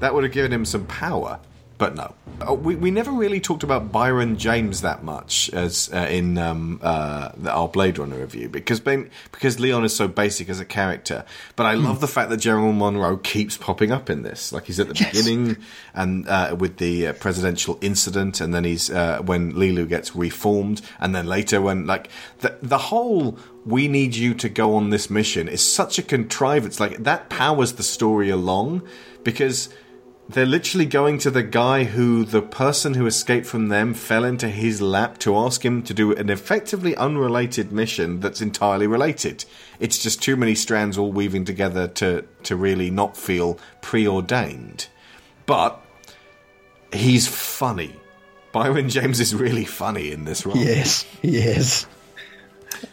[0.00, 1.40] That would have given him some power.
[1.76, 6.06] But no, Uh, we, we never really talked about Brion James that much as uh,
[6.10, 10.48] in um, uh, the, our Blade Runner review because ben, because Leon is so basic
[10.48, 11.24] as a character.
[11.56, 14.52] But I love the fact that General Munro keeps popping up in this.
[14.52, 15.10] Like he's at the Yes.
[15.10, 15.56] beginning
[15.94, 20.80] and uh, with the uh, presidential incident, and then he's uh, when Leeloo gets reformed,
[21.00, 22.08] and then later when like
[22.40, 23.36] the the whole.
[23.66, 26.78] We need you to go on this mission is such a contrivance.
[26.80, 28.82] Like that powers the story along
[29.22, 29.70] because
[30.28, 34.48] they're literally going to the guy who the person who escaped from them fell into
[34.48, 39.44] his lap to ask him to do an effectively unrelated mission that's entirely related.
[39.80, 44.88] It's just too many strands all weaving together to, to really not feel preordained.
[45.44, 45.80] But
[46.92, 47.94] he's funny.
[48.52, 50.56] Brion James is really funny in this role.
[50.56, 51.86] Yes, yes.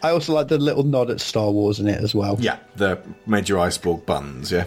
[0.02, 2.36] I also like the little nod at Star Wars in it as well.
[2.40, 4.64] Yeah, the Major Iceborg buns, yeah.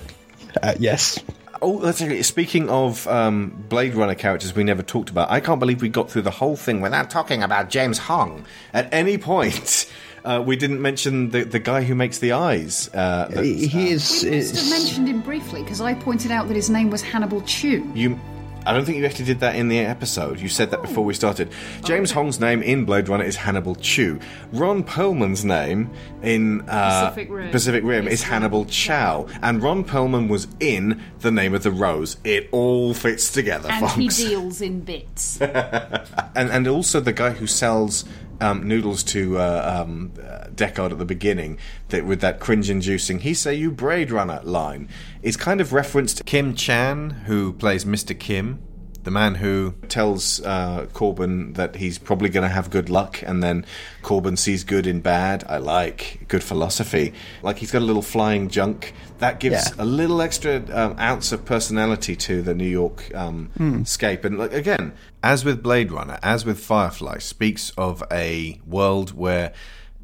[0.64, 1.20] Uh, yes.
[1.62, 5.60] Oh, that's actually, speaking of um, Blade Runner characters we never talked about, I can't
[5.60, 8.46] believe we got through the whole thing without talking about James Hong.
[8.74, 9.92] At any point,
[10.26, 12.90] uh, we didn't mention the, the guy who makes the eyes.
[12.94, 14.24] Uh, that- He is.
[14.24, 17.42] We must have mentioned him briefly because I pointed out that his name was Hannibal
[17.42, 17.90] Chew.
[17.96, 18.20] you,
[18.66, 20.40] I don't think you actually did that in the episode.
[20.40, 21.52] You said that before we started.
[21.84, 24.20] James Hong's name in Blade Runner is Hannibal Chew.
[24.52, 25.92] Ron Perlman's name
[26.24, 27.52] in uh, Pacific Rim.
[27.52, 29.28] Pacific Rim is Hannibal Chow.
[29.42, 32.18] And Ron Perlman was in The Name of the Rose.
[32.24, 35.40] It all fits together, And he deals in bits.
[35.42, 38.06] and and also the guy who sells
[38.42, 40.12] um, noodles to uh, um,
[40.56, 41.58] Deckard at the beginning
[41.90, 44.88] that with that cringe-inducing "He say you Braid Runner" line
[45.22, 48.18] is kind of referenced Kim Chan, who plays Mr.
[48.18, 48.60] Kim.
[49.06, 53.42] The man who tells uh, Korben that he's probably going to have good luck, and
[53.42, 53.66] then
[54.02, 55.44] Korben sees good in bad.
[55.48, 57.14] I like good philosophy.
[57.42, 59.84] Like he's got a little flying junk that gives Yeah.
[59.84, 64.26] a little extra um, ounce of personality to the New York um, scape.
[64.26, 69.54] And like, again, as with Blade Runner, as with Firefly, speaks of a world where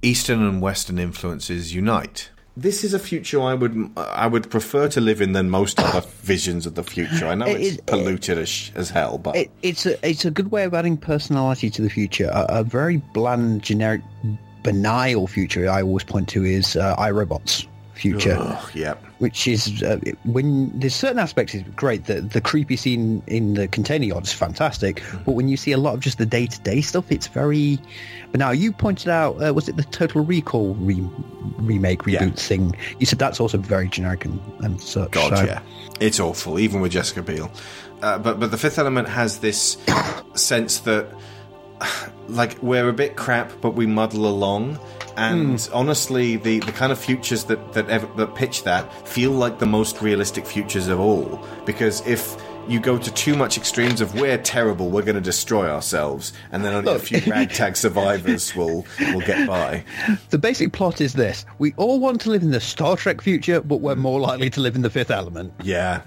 [0.03, 2.30] Eastern and Western influences unite.
[2.57, 6.02] This is a future I would I would prefer to live in than most other
[6.22, 7.26] visions of the future.
[7.26, 10.32] I know It it's is- polluted as, as hell, but It, it's a it's a
[10.32, 12.30] good way of adding personality to the future.
[12.34, 14.02] A, a very bland, generic,
[14.64, 17.68] banal future I always point to is uh, iRobot's
[18.02, 18.57] future.
[18.73, 19.03] Yep.
[19.19, 22.06] which is uh, when there's certain aspects is great.
[22.06, 25.78] The the creepy scene in the container yard is fantastic, but when you see a
[25.78, 27.78] lot of just the day to day stuff, it's very.
[28.32, 31.06] But now you pointed out, uh, was it the Total Recall re-
[31.57, 32.30] remake reboot Yeah.
[32.32, 32.76] thing?
[32.99, 35.11] You said that's also very generic and, and such.
[35.11, 35.60] God, so- yeah,
[35.99, 37.52] it's awful, even with Jessica Biel.
[38.02, 39.78] Uh, but but the Fifth Element has this
[40.34, 41.06] sense that
[42.28, 44.80] like we're a bit crap, but we muddle along.
[45.18, 45.74] And Hmm.
[45.74, 49.66] honestly, the, the kind of futures that that, ever, that pitch that feel like the
[49.66, 51.45] most realistic futures of all.
[51.66, 52.38] Because if
[52.68, 56.64] you go to too much extremes of we're terrible, we're going to destroy ourselves, and
[56.64, 59.84] then only a few ragtag survivors will will get by.
[60.30, 63.60] The basic plot is this: we all want to live in the Star Trek future,
[63.62, 65.52] but we're more likely to live in the Fifth Element.
[65.62, 66.03] Yeah,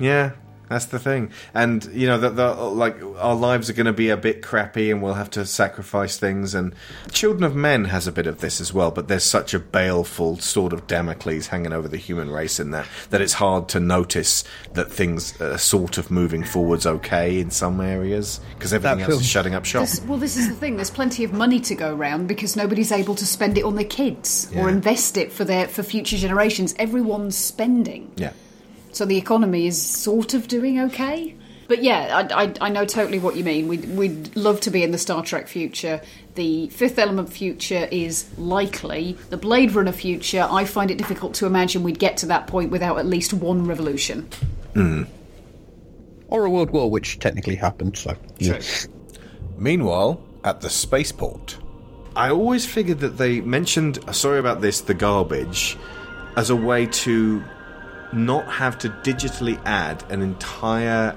[0.00, 0.32] yeah.
[0.68, 4.10] That's the thing, and you know that the, like our lives are going to be
[4.10, 6.54] a bit crappy, and we'll have to sacrifice things.
[6.54, 6.74] And
[7.10, 10.38] Children of Men has a bit of this as well, but there's such a baleful
[10.38, 14.44] sort of Damocles hanging over the human race in there that it's hard to notice
[14.74, 19.26] that things are sort of moving forwards okay in some areas because everything else is
[19.26, 19.82] shutting up shop.
[19.82, 20.76] This- well, this is the thing.
[20.76, 23.84] There's plenty of money to go around because nobody's able to spend it on their
[23.84, 26.74] kids or invest it for their for future generations.
[26.78, 28.10] Everyone's spending.
[28.16, 28.32] Yeah.
[28.92, 31.34] So the economy is sort of doing okay.
[31.68, 33.68] But yeah, I, I, I know totally what you mean.
[33.68, 36.00] We'd, we'd love to be in the Star Trek future.
[36.34, 39.18] The Fifth Element future is likely.
[39.28, 42.70] The Blade Runner future, I find it difficult to imagine we'd get to that point
[42.70, 44.28] without at least one revolution.
[44.72, 45.02] Hmm.
[46.28, 47.98] Or a world war, which technically happened.
[47.98, 48.60] So yeah.
[49.58, 51.58] Meanwhile, at the spaceport,
[52.16, 55.76] I always figured that they mentioned, sorry about this, the garbage,
[56.36, 57.42] as a way to
[58.12, 61.16] not have to digitally add an entire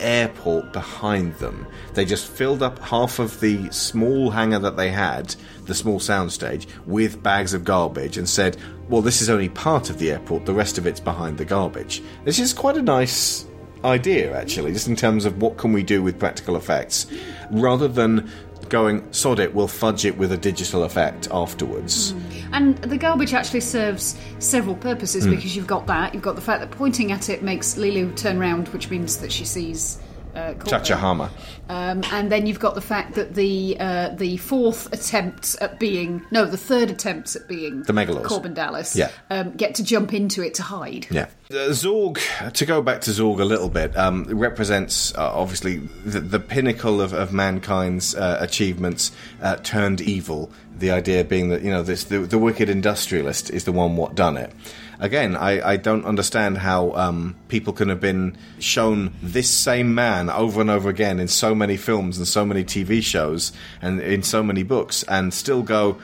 [0.00, 1.66] airport behind them.
[1.94, 5.34] They just filled up half of the small hangar that they had,
[5.66, 8.56] the small soundstage, with bags of garbage and said,
[8.88, 12.02] well, this is only part of the airport, the rest of it's behind the garbage.
[12.24, 13.46] This is quite a nice
[13.84, 17.06] idea, actually, just in terms of what can we do with practical effects,
[17.50, 18.30] rather than
[18.72, 22.14] going, sod it, we'll fudge it with a digital effect afterwards.
[22.14, 22.48] Mm.
[22.52, 25.30] And the garbage actually serves several purposes hmm.
[25.30, 26.14] because you've got that.
[26.14, 29.30] You've got the fact that pointing at it makes Leeloo turn round, which means that
[29.30, 30.00] she sees.
[30.34, 31.30] Uh, Chachahama.
[31.68, 36.22] Um, and then you've got the fact that the uh, the fourth attempt at being
[36.30, 38.24] no, the third attempt at being The Mangalores.
[38.24, 39.10] Korben Dallas, Yeah.
[39.30, 41.06] um, get to jump into it to hide.
[41.10, 41.26] Yeah.
[41.50, 42.18] Uh, Zorg,
[42.54, 47.00] to go back to Zorg a little bit, um, represents uh, obviously the, the pinnacle
[47.02, 50.50] of, of mankind's uh, achievements uh, turned evil.
[50.82, 54.16] The idea being that, you know, this, the, the wicked industrialist is the one what
[54.16, 54.52] done it.
[54.98, 60.28] Again, I, I don't understand how um, people can have been shown this same man
[60.28, 64.24] over and over again in so many films and so many TV shows and in
[64.24, 65.98] so many books and still go,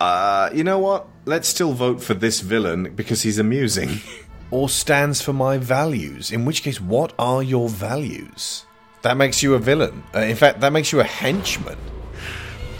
[0.00, 1.06] uh, you know what?
[1.26, 4.00] Let's still vote for this villain because he's amusing.
[4.50, 6.32] or stands for my values.
[6.32, 8.64] In which case, what are your values?
[9.02, 10.02] That makes you a villain.
[10.14, 11.76] Uh, in fact, that makes you a henchman.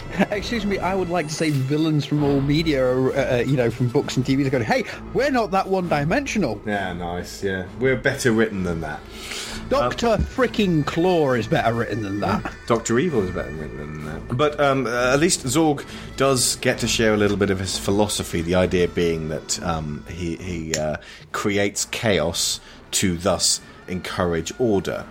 [0.31, 3.69] Excuse me, I would like to say villains from all media, uh, uh, you know,
[3.69, 4.83] from books and TVs are going, hey,
[5.13, 6.61] we're not that one-dimensional.
[6.65, 7.43] Yeah, nice.
[7.43, 8.99] Yeah, we're better written than that.
[9.69, 12.53] Doctor freaking Claw is better written than that.
[12.67, 14.35] Doctor Evil is better written than that.
[14.35, 15.85] But um, uh, at least Zorg
[16.17, 18.41] does get to share a little bit of his philosophy.
[18.41, 20.97] The idea being that um, he he uh,
[21.33, 22.59] creates chaos
[22.91, 25.05] to thus encourage order.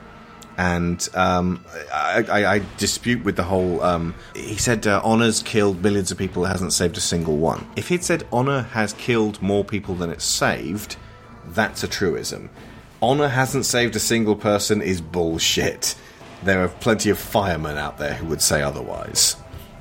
[0.59, 1.65] And um,
[1.95, 3.81] I, I, I dispute with the whole.
[3.81, 7.65] Um, he said uh, honor's killed millions of people, hasn't saved a single one.
[7.77, 10.97] If he'd said honor has killed more people than it's saved,
[11.47, 12.51] that's a truism.
[13.01, 15.95] Honor hasn't saved a single person is bullshit.
[16.43, 19.37] There are plenty of firemen out there who would say otherwise.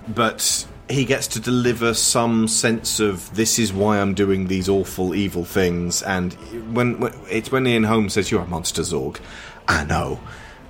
[0.07, 5.15] But he gets to deliver some sense of this is why I'm doing these awful,
[5.15, 6.03] evil things.
[6.03, 6.33] And
[6.73, 9.19] when, when it's when Ian Holmes says you're a monster, Zorg,
[9.67, 10.19] I know.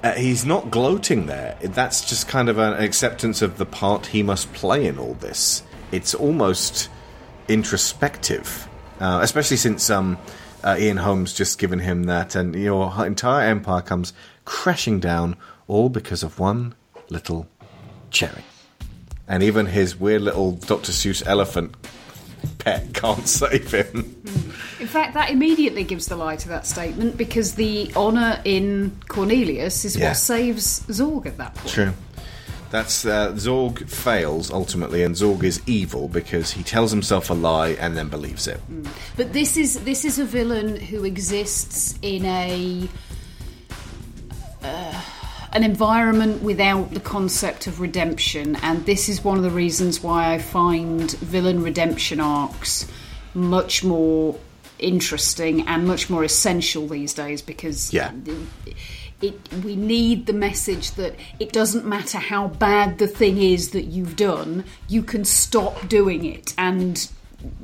[0.03, 1.57] Uh, he's not gloating there.
[1.61, 5.63] That's just kind of an acceptance of the part he must play in all this.
[5.91, 6.89] It's almost
[7.47, 8.67] introspective,
[8.99, 10.17] uh, especially since um,
[10.63, 14.13] uh, Ian Holmes just given him that, and your entire empire comes
[14.45, 15.35] crashing down,
[15.67, 16.75] all because of one
[17.09, 17.47] little
[18.11, 18.43] cherry.
[19.27, 20.91] And even his weird little Dr.
[20.91, 21.75] Seuss elephant
[22.59, 24.15] pet can't save him.
[24.79, 29.85] In fact, that immediately gives the lie to that statement because the honour in Cornelius
[29.85, 30.09] is Yeah.
[30.09, 31.73] what saves Zorg at that point.
[31.73, 31.93] True.
[32.69, 37.69] That's uh, Zorg fails ultimately, and Zorg is evil because he tells himself a lie
[37.79, 38.59] and then believes it.
[39.15, 42.89] But this is this is a villain who exists in a
[44.63, 45.01] uh,
[45.53, 50.33] an environment without the concept of redemption, and this is one of the reasons why
[50.33, 52.87] I find villain redemption arcs
[53.33, 54.37] much more
[54.79, 58.11] interesting and much more essential these days because Yeah.
[59.21, 63.85] it, we need the message that it doesn't matter how bad the thing is that
[63.85, 67.09] you've done, you can stop doing it and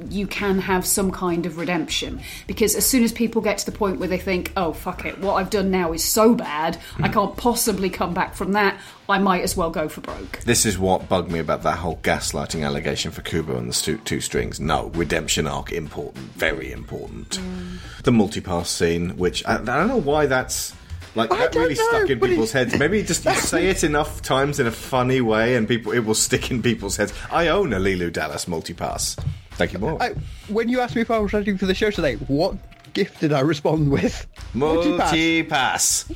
[0.09, 2.21] you can have some kind of redemption.
[2.47, 5.17] Because as soon as people get to the point where they think, oh, fuck it,
[5.19, 7.13] what I've done now is so bad, I hmm.
[7.13, 8.79] can't possibly come back from that,
[9.09, 10.39] I might as well go for broke.
[10.41, 13.97] This is what bugged me about that whole gaslighting allegation for Kubo and the stu-
[13.99, 14.59] two strings.
[14.59, 17.39] No, redemption arc important, very important.
[17.39, 18.03] Mm.
[18.03, 20.73] The multipass scene, which I, I don't know why that's
[21.15, 22.79] like I that really know, stuck in but people's it- heads.
[22.79, 26.15] Maybe just you say it enough times in a funny way, and people it will
[26.15, 27.13] stick in people's heads.
[27.31, 29.17] I own a Leeloo Dallas multipass.
[29.55, 30.01] Thank you, more.
[30.01, 30.15] I,
[30.47, 32.55] when you asked me if I was ready for the show today, what
[32.93, 34.27] gift did I respond with?
[34.53, 34.97] Multipass.
[34.99, 36.11] Multi-pass.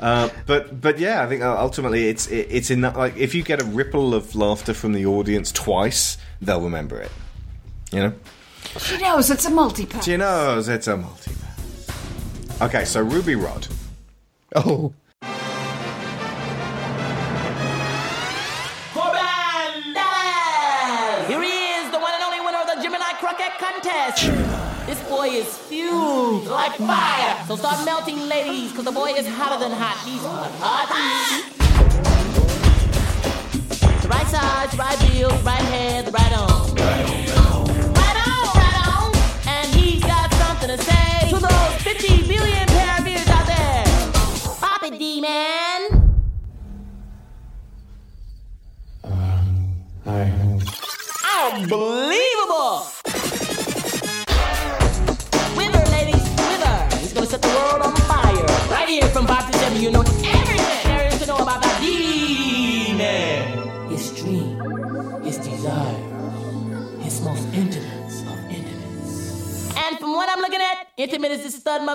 [0.00, 3.34] Uh, but but yeah, I think uh, ultimately it's it, it's in that, like if
[3.34, 7.10] you get a ripple of laughter from the audience twice, they'll remember it.
[7.90, 8.12] You know.
[8.78, 10.04] She knows it's a multi-pass.
[10.04, 12.60] She knows it's a multi-pass.
[12.62, 13.66] Okay, so Ruby Rod.
[14.54, 14.92] Oh,
[24.08, 24.86] Contest.
[24.86, 27.44] This boy is fused like fire.
[27.46, 30.02] So start melting, ladies, because the boy is hotter than hot.
[30.06, 31.57] He's hot.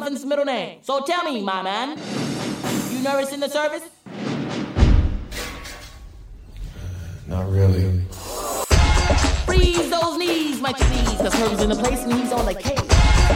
[0.03, 0.79] Is the stud muffin's middle name.
[0.81, 1.97] So tell me, my man,
[2.91, 3.83] you nervous in the service?
[4.05, 4.19] Uh,
[7.27, 8.01] not really.
[9.45, 12.81] Freeze those knees, my please, cause Herb's in the place and he's on the case.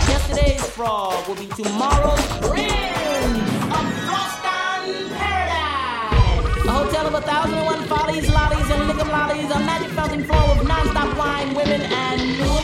[0.10, 3.38] Yesterday's frog will be tomorrow's prince
[3.72, 6.66] of Fhloston Paradise.
[6.66, 10.24] A hotel of a thousand and one follies, lollies, and liquor lollies, a magic fountain
[10.26, 12.57] floor of non-stop wine, women, and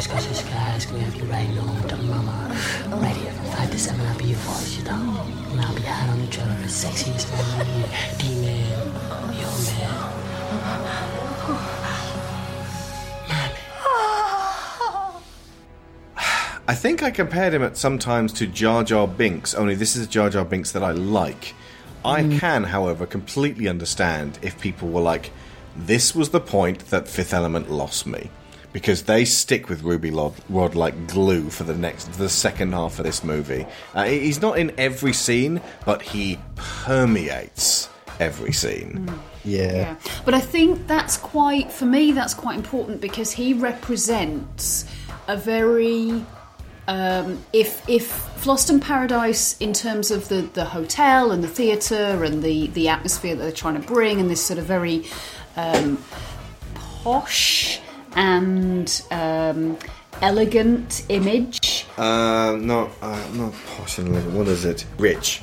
[0.00, 2.56] dance little girlies cause this gonna have you riding home to mama.
[2.88, 5.26] Right here from 5 to 7, I'll be your voice, you know?
[5.50, 7.66] And I'll be hot on the trailer, the sexiest man.
[8.18, 8.66] D-Man,
[9.38, 10.16] your man.
[16.68, 20.08] I think I compared him at sometimes to Jar Jar Binks, only this is a
[20.08, 21.54] Jar Jar Binks that I like.
[22.04, 22.38] I mm.
[22.38, 25.32] can, however, completely understand if people were like,
[25.76, 28.30] this was the point that Fifth Element lost me.
[28.72, 32.98] Because they stick with Ruby Rod, Rod like glue for the next, the second half
[32.98, 33.66] of this movie.
[33.94, 37.88] Uh, he's not in every scene, but he permeates
[38.20, 39.06] every scene.
[39.44, 39.72] yeah.
[39.72, 39.96] Yeah.
[40.24, 44.84] But I think that's quite, for me, that's quite important because he represents
[45.26, 46.24] a very.
[46.88, 48.10] Um, if if
[48.42, 53.36] Fhloston Paradise, in terms of the, the hotel and the theatre and the, the atmosphere
[53.36, 55.04] that they're trying to bring, and this sort of very
[55.56, 56.02] um,
[56.74, 57.80] posh
[58.16, 59.76] and um,
[60.22, 61.86] elegant image.
[61.96, 64.34] Uh, not, uh, not posh and elegant.
[64.34, 64.84] What is it?
[64.98, 65.42] Rich,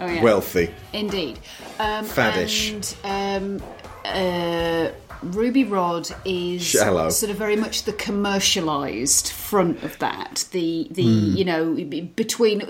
[0.00, 0.22] Oh, yeah.
[0.22, 0.74] wealthy.
[0.92, 1.38] Indeed.
[1.78, 2.96] Um, Faddish.
[3.04, 3.66] And, um,
[4.04, 4.90] uh,
[5.22, 7.08] Ruby Rod is Shallow.
[7.08, 10.44] sort of very much the commercialised front of that.
[10.50, 11.72] The the you know
[12.14, 12.60] between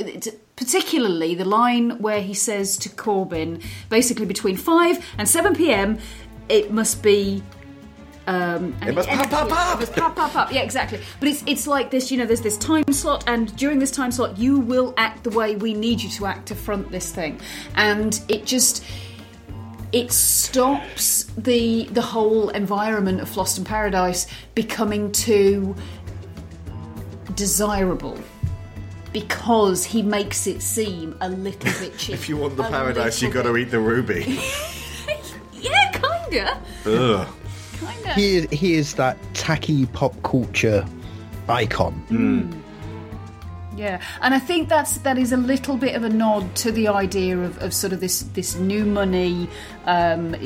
[0.55, 5.99] particularly the line where he says to Korben, basically between five and seven p.m.
[6.49, 7.43] It must be
[8.27, 9.77] um, and It must pop, pop, pop.
[9.77, 10.53] It must pop, pop, pop.
[10.53, 11.01] Yeah, exactly.
[11.21, 12.11] But it's it's like this.
[12.11, 15.31] You know, there's this time slot, and during this time slot, you will act the
[15.31, 17.41] way we need you to act to front this thing,
[17.77, 18.85] and it just
[19.93, 25.75] it stops the the whole environment of Fhloston Paradise becoming too
[27.35, 28.19] desirable.
[29.13, 32.15] Because he makes it seem a little bit cheap.
[32.15, 34.41] If you want the paradise, you got to eat the ruby.
[35.65, 36.61] Yeah, kinda.
[36.85, 37.29] Ugh.
[37.79, 38.15] Kinda.
[38.15, 40.87] He is, he is that tacky pop culture
[41.49, 42.61] icon.
[43.77, 46.89] Yeah, and I think that's that is a little bit of a nod to the
[46.89, 49.49] idea of, of sort of this this new money,
[49.87, 50.37] um,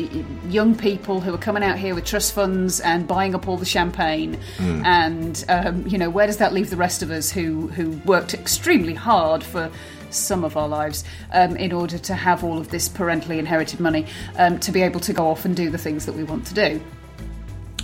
[0.49, 3.67] young people who are coming out here with trust funds and buying up all the
[3.67, 4.39] champagne,
[4.85, 8.33] and um, you know where does that leave the rest of us who who worked
[8.33, 9.71] extremely hard for
[10.11, 14.07] some of our lives um, in order to have all of this parentally inherited money
[14.39, 16.55] um, to be able to go off and do the things that we want to
[16.55, 16.81] do.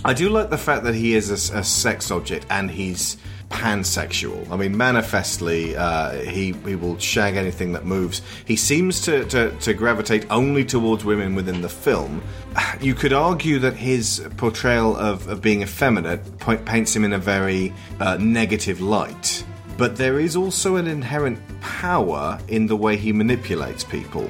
[0.05, 3.17] I do like the fact that he is a, a sex object and he's
[3.49, 4.47] pansexual.
[4.51, 8.21] I mean, manifestly, uh, he he will shag anything that moves.
[8.45, 12.21] He seems to, to, to gravitate only towards women within the film.
[12.81, 16.19] You could argue that his portrayal of, of being effeminate
[16.65, 19.43] paints him in a very uh, negative light.
[19.77, 24.29] But there is also an inherent power in the way he manipulates people.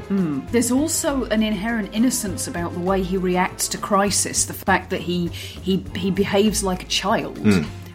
[0.52, 4.46] There's also an inherent innocence about the way he reacts to crisis.
[4.46, 7.38] The fact that he he he behaves like a child.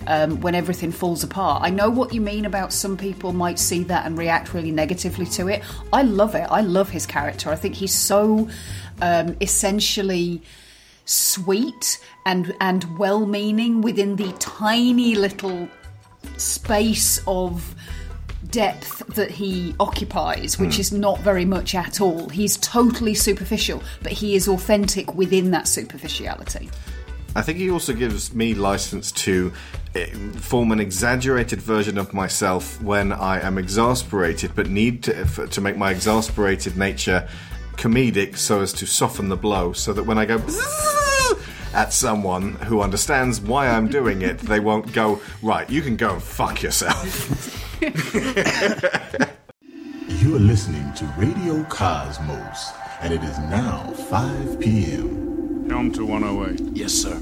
[0.06, 1.62] um, when everything falls apart.
[1.62, 5.26] I know what you mean about some people might see that and react really negatively
[5.26, 5.62] to it.
[5.92, 6.46] I love it.
[6.50, 7.50] I love his character.
[7.50, 8.48] I think he's so
[9.02, 10.42] um, essentially
[11.04, 15.68] sweet and and well-meaning within the tiny little
[16.36, 17.74] space of
[18.50, 22.28] depth that he occupies, which is not very much at all.
[22.28, 26.70] He's totally superficial, but he is authentic within that superficiality.
[27.36, 29.52] I think he also gives me license to
[29.94, 35.60] eh, form an exaggerated version of myself when I am exasperated, but need to to
[35.60, 37.28] make my exasperated nature
[37.76, 40.38] comedic so as to soften the blow, so that when I go
[41.74, 45.68] at someone who understands why I'm doing it, they won't go right.
[45.68, 47.56] You can go and fuck yourself.
[50.20, 55.66] You are listening to Radio Cosmos, and it is now 5 p.m.
[55.70, 56.76] Helm to 108.
[56.76, 57.14] Yes, sir.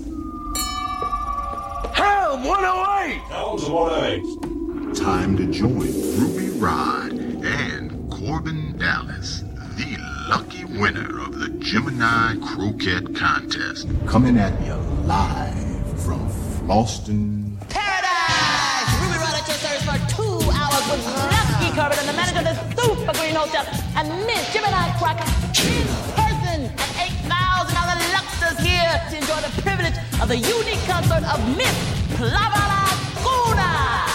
[1.95, 3.21] Helm 108!
[3.31, 4.97] Helms 108.
[4.97, 9.43] Time to join Ruby Rod and Korben Dallas,
[9.77, 9.97] the
[10.29, 13.89] lucky winner of the Gemini Croquette Contest.
[14.07, 14.75] Coming at you
[15.09, 16.21] live from
[16.61, 18.93] Fhloston, Paradise!
[19.01, 21.01] Ruby Rod at your service for two hours with
[21.33, 23.65] Lusky Korben and the manager of the Super Green Hotel
[23.97, 25.33] and Miss Gemini Croquette
[25.65, 31.41] in person and $8,000 Luxors here to enjoy the privilege of the unique concert of
[31.57, 31.73] Miss
[32.19, 34.08] Plava Laguna.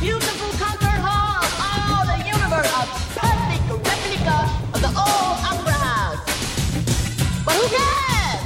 [0.00, 1.50] Beautiful concert halls.
[1.60, 2.82] Oh, the universe, a
[3.16, 4.38] perfect replica
[4.74, 6.20] of the old opera house.
[7.44, 8.42] But who cares?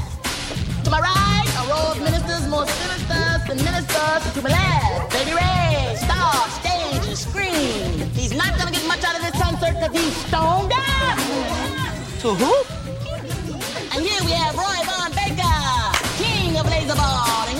[0.84, 4.22] To my right, a row of ministers more sinister than ministers.
[4.34, 8.08] To my left, Baby Ray, star, stage, and screen.
[8.14, 11.18] He's not gonna get much out of this concert because he's stoned up.
[12.22, 12.52] To who?
[13.94, 15.58] And here we have Roy Von Baker,
[16.18, 17.48] king of Laserball.
[17.50, 17.57] And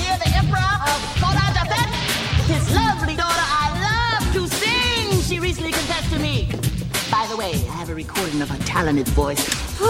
[7.99, 9.45] recording of her talented voice.
[9.81, 9.85] I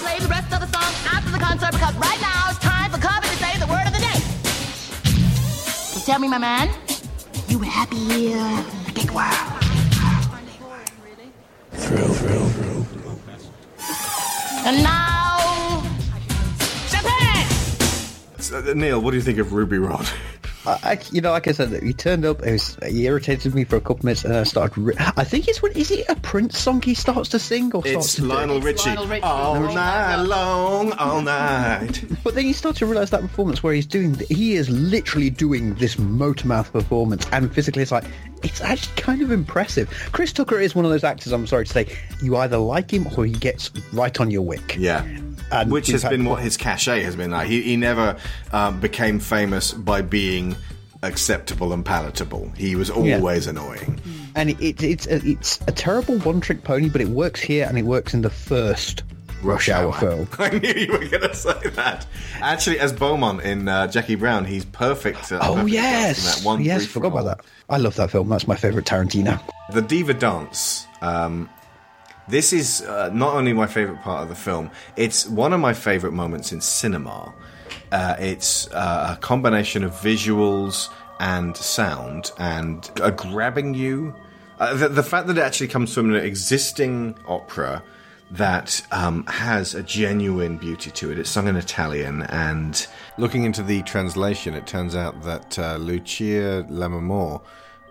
[0.00, 2.98] play the rest of the song after the concert because right now it's time for
[2.98, 4.18] Korben to say the word of the day.
[5.94, 6.68] So tell me, my man,
[7.46, 9.32] you happy here in the big world?
[11.74, 12.86] Thrill, thrill, thrill.
[14.66, 15.84] And now,
[16.88, 17.46] Japan!
[18.52, 20.08] Uh, Neil, what do you think of Ruby Rod?
[20.82, 22.42] I, I- you know, like I said, he turned up.
[22.42, 24.78] It was he irritated me for a couple minutes, and I started.
[24.78, 27.82] Re- I think it's when is it a Prince song he starts to sing or
[27.86, 28.28] starts It's to do?
[28.28, 28.88] Lionel Richie.
[28.90, 29.22] Lionel Richie.
[29.22, 32.04] All All night night long, all night.
[32.24, 35.74] But then you start to realise that performance where he's doing, he is literally doing
[35.76, 38.04] this motormouth performance, and physically it's like,
[38.42, 39.88] it's actually kind of impressive.
[40.12, 43.06] Chris Tucker is one of those actors, I'm sorry to say, you either like him
[43.16, 44.76] or he gets right on your wick.
[44.78, 45.06] Yeah.
[45.50, 47.48] And Which has been what his cachet has been like.
[47.48, 48.16] He, he never
[48.52, 50.56] um, became famous by being
[51.02, 52.50] acceptable and palatable.
[52.56, 54.00] He was always annoying.
[54.34, 57.78] And it, it, it's, a, it's a terrible one-trick pony, but it works here and
[57.78, 59.04] it works in the first
[59.42, 60.28] Rush Hour film.
[60.38, 62.06] I knew you were going to say that.
[62.40, 65.30] Actually, as Beaumont in uh, Jackie Brown, he's perfect.
[65.30, 67.40] Uh, Oh perfect yes, that one yes, forgot about that.
[67.68, 68.28] I love that film.
[68.28, 69.40] That's my favourite Tarantino.
[69.72, 70.86] The Diva Dance.
[71.00, 71.48] Um,
[72.28, 75.72] this is uh, not only my favourite part of the film, it's one of my
[75.72, 77.32] favourite moments in cinema.
[77.90, 80.88] Uh, it's uh, a combination of visuals
[81.20, 84.14] and sound and uh, grabbing you.
[84.58, 87.82] Uh, the, the fact that it actually comes from an existing opera
[88.30, 91.18] that um, has a genuine beauty to it.
[91.18, 92.86] It's sung in Italian, and
[93.16, 97.40] looking into the translation, it turns out that uh, Lucia Lammermoor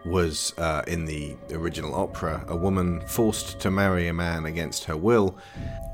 [0.08, 4.98] was uh, in the original opera a woman forced to marry a man against her
[4.98, 5.38] will,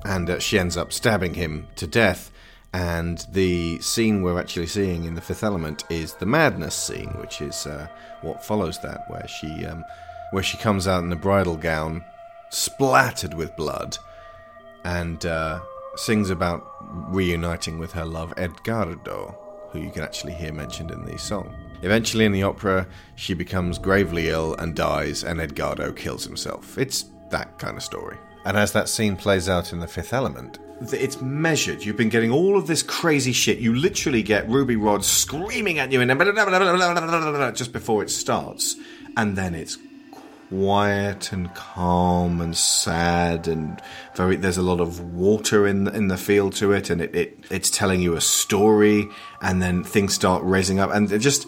[0.06, 2.32] and uh, she ends up stabbing him to death.
[2.74, 7.40] And the scene we're actually seeing in the Fifth Element is the madness scene, which
[7.40, 7.88] is uh,
[8.22, 9.84] what follows that, where she um,
[10.32, 12.04] where she comes out in a bridal gown,
[12.50, 13.98] splattered with blood,
[14.84, 15.60] and uh,
[15.96, 16.66] sings about
[17.14, 19.38] reuniting with her love Edgardo,
[19.72, 21.54] who you can actually hear mentioned in the song.
[21.84, 26.78] Eventually, in the opera, she becomes gravely ill and dies, and Edgardo kills himself.
[26.78, 28.18] It's that kind of story.
[28.46, 31.84] And as that scene plays out in The Fifth Element, it's measured.
[31.84, 33.60] You've been getting all of this crazy shit.
[33.60, 36.10] You literally get Ruby Rod screaming at you and
[37.56, 38.76] just before it starts,
[39.16, 39.78] and then it's
[40.54, 43.82] quiet and calm and sad and
[44.14, 47.38] very there's a lot of water in in the feel to it and it, it
[47.50, 49.10] it's telling you a story
[49.42, 50.92] and then things start raising up.
[50.92, 51.48] And just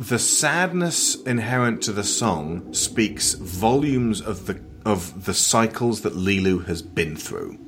[0.00, 6.66] the sadness inherent to the song speaks volumes of the of the cycles that Leeloo
[6.66, 7.58] has been through.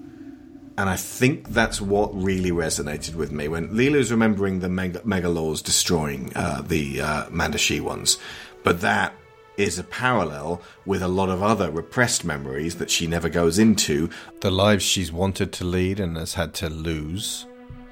[0.78, 3.47] And I think that's what really resonated with me.
[3.48, 8.18] When Leeloo's remembering the Meg- Mangalores destroying uh, the uh, Mondoshawans.
[8.62, 9.14] But that
[9.57, 14.11] is a parallel with a lot of other repressed memories that she never goes into.
[14.41, 17.47] The lives she's wanted to lead and has had to lose,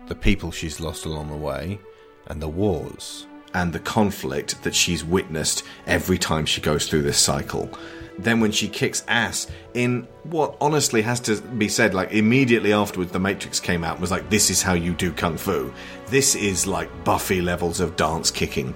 [0.09, 1.79] the people she's lost along the way,
[2.27, 7.19] and the wars and the conflict that she's witnessed every time she goes through this
[7.19, 7.71] cycle.
[8.19, 13.13] Then, when she kicks ass in what honestly has to be said, like immediately afterwards,
[13.13, 15.73] The Matrix came out and was like, This is how you do Kung Fu.
[16.07, 18.75] This is like Buffy levels of dance kicking.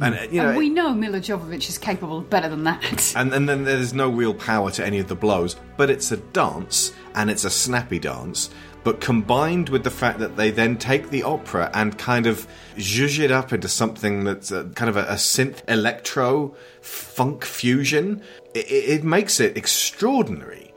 [0.00, 3.14] And, uh, you know, and we know Milla Jovovich is capable of better than that.
[3.16, 6.16] and, and then there's no real power to any of the blows, but it's a
[6.16, 8.50] dance and it's a snappy dance.
[8.82, 12.46] But combined with the fact that they then take the opera and kind of
[12.76, 18.22] zhuzh it up into something that's a, kind of a, a synth electro funk fusion,
[18.54, 20.72] it, it makes it extraordinary.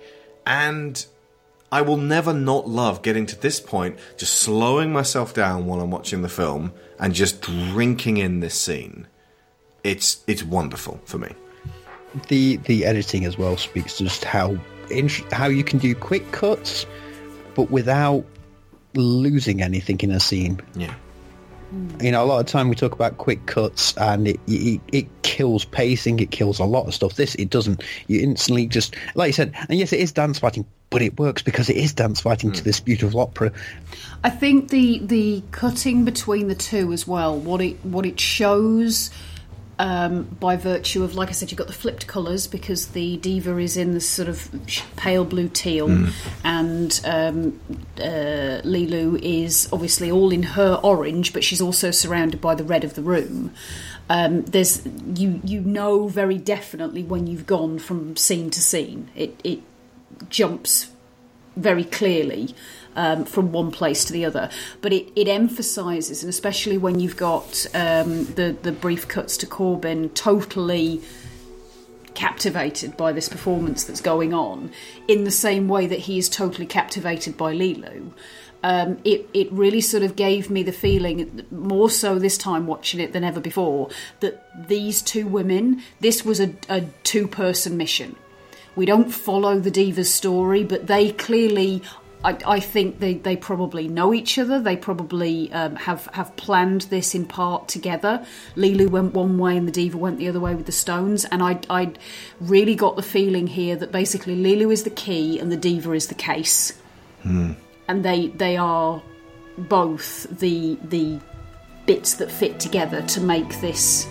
[0.45, 1.06] And
[1.72, 5.91] I will never not love getting to this point, just slowing myself down while I'm
[5.91, 9.08] watching the film and just drinking in this scene.
[9.84, 11.34] It's it's wonderful for me.
[12.30, 14.58] the the editing as well speaks to just how
[15.32, 16.86] how you can do quick cuts,
[17.56, 18.26] but without
[18.95, 20.60] losing anything in a scene.
[20.76, 20.94] Yeah.
[21.73, 22.03] Mm.
[22.03, 25.22] You know, a lot of time we talk about quick cuts, and it, it it
[25.23, 26.19] kills pacing.
[26.19, 27.15] It kills a lot of stuff.
[27.15, 27.84] This it doesn't.
[28.07, 31.41] You instantly just like you said, and yes, it is dance fighting, but it works
[31.41, 32.64] because it is dance fighting to mm.
[32.64, 33.52] this beautiful opera.
[34.23, 39.11] I think the the cutting between the two as well, what it what it shows
[39.80, 43.58] um, by virtue of, like I said, you've got the flipped colours because the diva
[43.58, 44.49] is in the sort of
[44.95, 46.08] pale blue teal,
[46.44, 47.60] and um,
[47.98, 52.84] uh, Leeloo is obviously all in her orange, but she's also surrounded by the red
[52.84, 53.54] of the room.
[54.10, 59.10] Um, there's you you know very definitely when you've gone from scene to scene.
[59.16, 59.60] It it
[60.30, 60.91] jumps
[61.56, 62.56] very clearly
[62.98, 64.49] um, from one place to the other.
[64.82, 69.45] But it, it emphasises, and especially when you've got um, the the brief cuts to
[69.45, 71.02] Korben totally
[72.14, 74.72] captivated by this performance that's going on,
[75.07, 78.11] in the same way that he is totally captivated by Leeloo.
[78.64, 82.99] Um, it it really sort of gave me the feeling, more so this time watching
[82.99, 88.15] it than ever before, that these two women, this was a, a two person mission.
[88.76, 91.84] We don't follow the Diva's story, but they clearly.
[92.23, 94.60] I, I think they, they probably know each other.
[94.60, 98.26] They probably um, have have planned this in part together.
[98.56, 101.26] Lulu went one way and the Diva went the other way with the stones.
[101.26, 101.94] And I I
[102.39, 106.07] really got the feeling here that basically Lulu is the key and the Diva is
[106.07, 106.73] the case
[107.88, 109.02] and they they are
[109.57, 111.19] both the the
[111.85, 114.06] bits that fit together to make this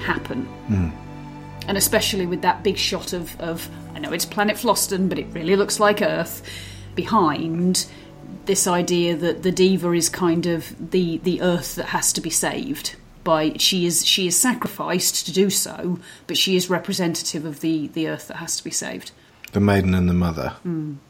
[0.00, 0.48] happen.
[1.66, 5.26] And especially with that big shot of, of I know it's planet Fhloston, but it
[5.32, 6.42] really looks like Earth
[6.98, 7.86] behind
[8.46, 12.30] this idea that the diva is kind of the the Earth that has to be
[12.30, 12.96] saved.
[13.22, 17.86] By she is she is sacrificed to do so, but she is representative of the
[17.86, 19.12] the Earth that has to be saved.
[19.52, 20.56] The maiden and the mother.
[20.64, 21.07] dolce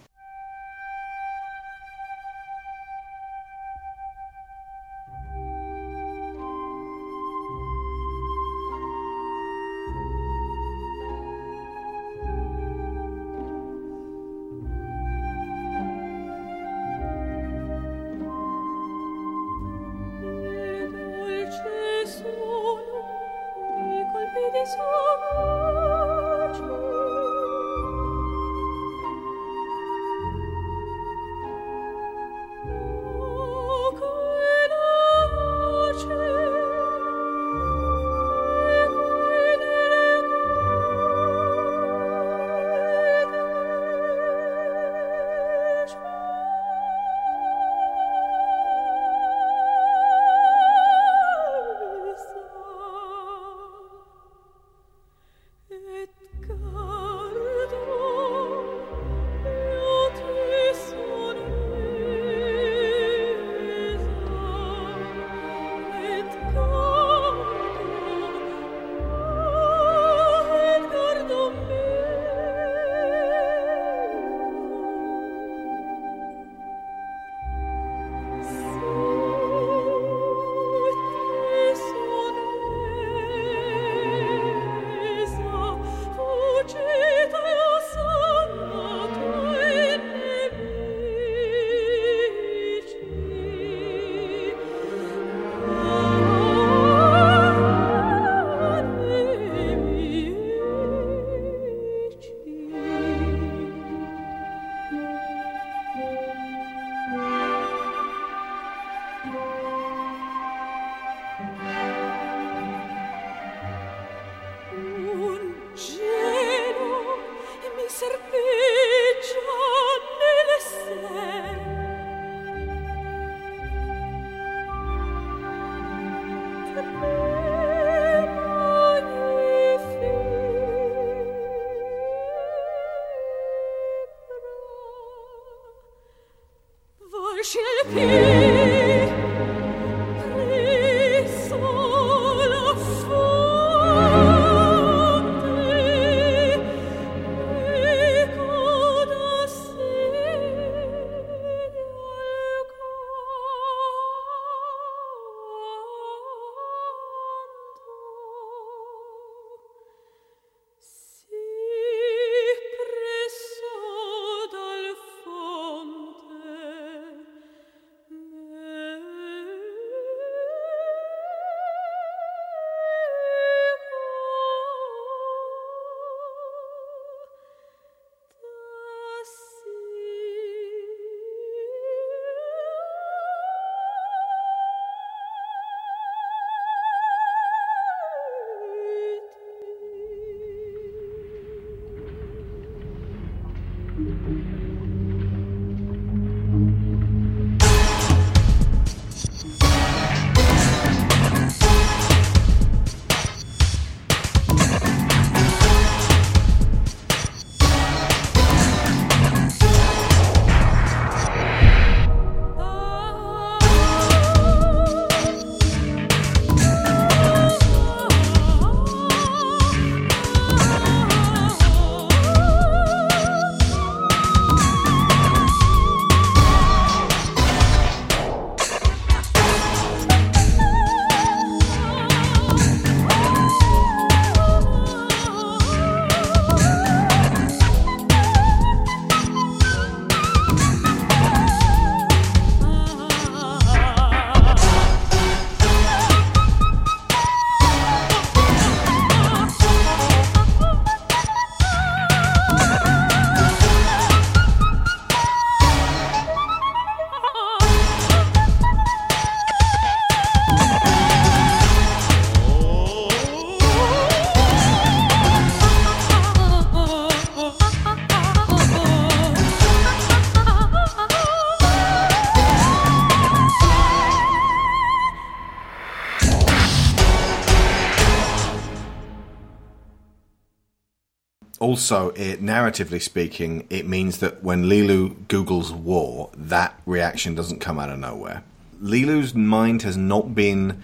[281.78, 287.78] Also, it, narratively speaking, it means that when Leeloo Googles war, that reaction doesn't come
[287.78, 288.42] out of nowhere.
[288.82, 290.82] Leeloo's mind has not been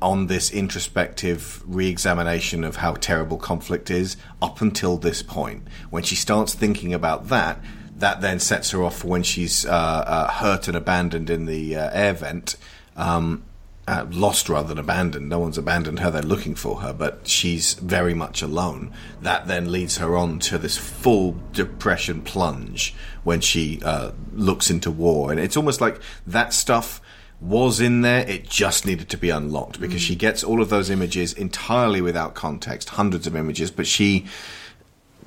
[0.00, 5.66] on this introspective re-examination of how terrible conflict is up until this point.
[5.90, 7.58] When she starts thinking about that,
[7.96, 11.74] that then sets her off for when she's uh, uh, hurt and abandoned in the
[11.74, 12.54] uh, air vent.
[12.94, 13.42] Um,
[13.88, 15.28] uh, lost rather than abandoned.
[15.28, 18.92] No one's abandoned her, they're looking for her, but she's very much alone.
[19.20, 22.94] That then leads her on to this full depression plunge
[23.24, 25.30] when she uh, looks into war.
[25.30, 27.00] And it's almost like that stuff
[27.40, 30.88] was in there, it just needed to be unlocked because she gets all of those
[30.88, 34.24] images entirely without context, hundreds of images, but she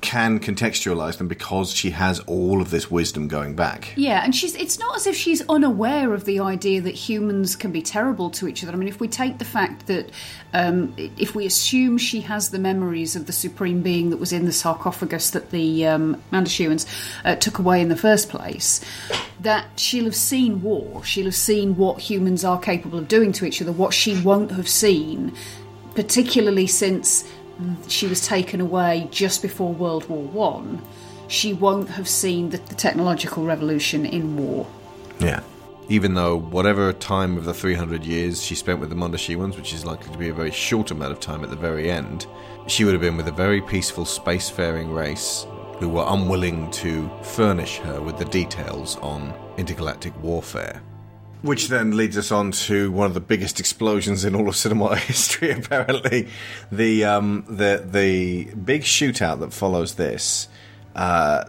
[0.00, 3.92] can contextualize them because she has all of this wisdom going back.
[3.96, 7.72] Yeah, and she's it's not as if she's unaware of the idea that humans can
[7.72, 8.72] be terrible to each other.
[8.72, 10.10] I mean, if we take the fact that
[10.52, 14.44] um, if we assume she has the memories of the supreme being that was in
[14.44, 16.86] the sarcophagus that the um, Mondoshawans
[17.24, 18.80] uh, took away in the first place,
[19.40, 23.44] that she'll have seen war, she'll have seen what humans are capable of doing to
[23.44, 25.34] each other, what she won't have seen,
[25.94, 27.24] particularly since
[27.88, 30.82] she was taken away just before World War One,
[31.28, 34.66] she won't have seen the, the technological revolution in war.
[35.18, 35.40] Yeah.
[35.88, 39.84] Even though whatever time of the 300 years she spent with the Mondoshawans, which is
[39.84, 42.26] likely to be a very short amount of time at the very end,
[42.66, 45.46] she would have been with a very peaceful spacefaring race
[45.78, 50.82] who were unwilling to furnish her with the details on intergalactic warfare.
[51.46, 54.96] Which then leads us on to one of the biggest explosions in all of cinema
[55.12, 55.52] history.
[55.52, 56.28] Apparently,
[56.72, 60.48] the um, the the big shootout that follows this
[60.96, 61.44] uh,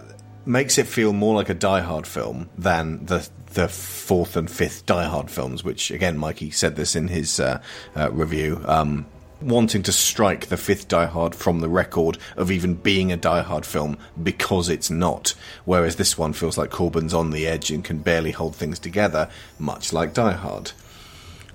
[0.45, 4.85] makes it feel more like a Die Hard film than the the fourth and fifth
[4.85, 5.63] Die Hard films.
[5.63, 7.59] Which again, Mikey said this in his uh,
[7.95, 8.61] uh, review.
[8.65, 9.07] Um,
[9.41, 13.41] wanting to strike the fifth Die Hard from the record of even being a Die
[13.41, 15.33] Hard film because it's not.
[15.65, 19.29] Whereas this one feels like Korben's on the edge and can barely hold things together,
[19.59, 20.71] much like Die Hard.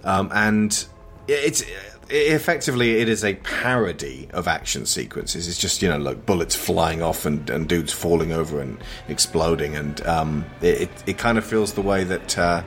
[0.04, 0.84] Um, and
[1.28, 1.64] it's
[2.10, 5.48] effectively it is a parody of action sequences.
[5.48, 8.78] It's just you know like bullets flying off and, and dudes falling over and
[9.08, 12.62] exploding, and um, it it kind of feels the way that uh,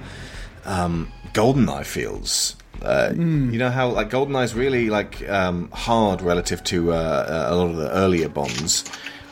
[0.65, 2.55] um, Goldeneye feels
[2.85, 7.55] Uh, You know how like GoldenEye's really like um, hard relative to uh, uh, a
[7.55, 8.83] lot of the earlier Bonds,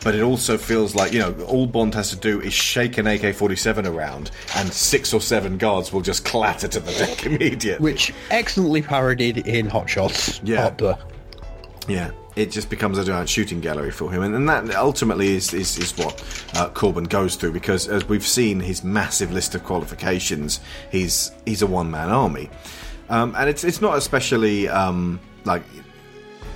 [0.03, 3.07] but it also feels like you know all Bond has to do is shake an
[3.07, 7.84] AK-47 around, and six or seven guards will just clatter to the deck immediately.
[7.84, 10.41] Which excellently parodied in Hot Shots.
[10.43, 10.73] Yeah.
[11.89, 15.53] Yeah, it just becomes a giant shooting gallery for him, and, and that ultimately is
[15.53, 16.13] is, is what
[16.55, 20.61] uh, Korben goes through because, as we've seen, his massive list of qualifications,
[20.91, 22.49] he's he's a one man army,
[23.14, 25.64] um, and it's it's not especially um, like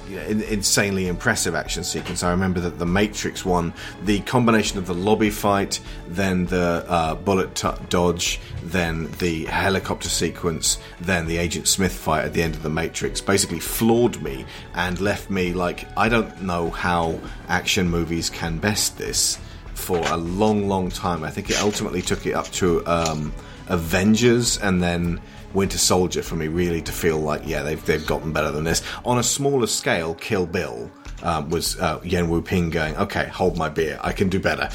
[0.10, 2.24] you know, in, insanely impressive action sequence.
[2.24, 3.74] I remember that the Matrix one,
[4.06, 10.10] the combination of the lobby fight, then the uh, bullet t- dodge, then the helicopter
[10.10, 14.46] sequence, then the Agent Smith fight at the end of the Matrix, basically floored me
[14.74, 17.20] and left me like I don't know how
[17.50, 19.38] action movies can best this
[19.76, 21.24] for a long, long time.
[21.24, 23.32] I think it ultimately took it up to um,
[23.68, 25.22] Avengers and then.
[25.58, 28.84] Winter Soldier for me really to feel like yeah they've they've gotten better than this
[29.04, 30.14] on a smaller scale.
[30.14, 30.92] Kill Bill
[31.24, 34.70] um, was uh, Yuen Woo-ping going okay hold my beer I can do better,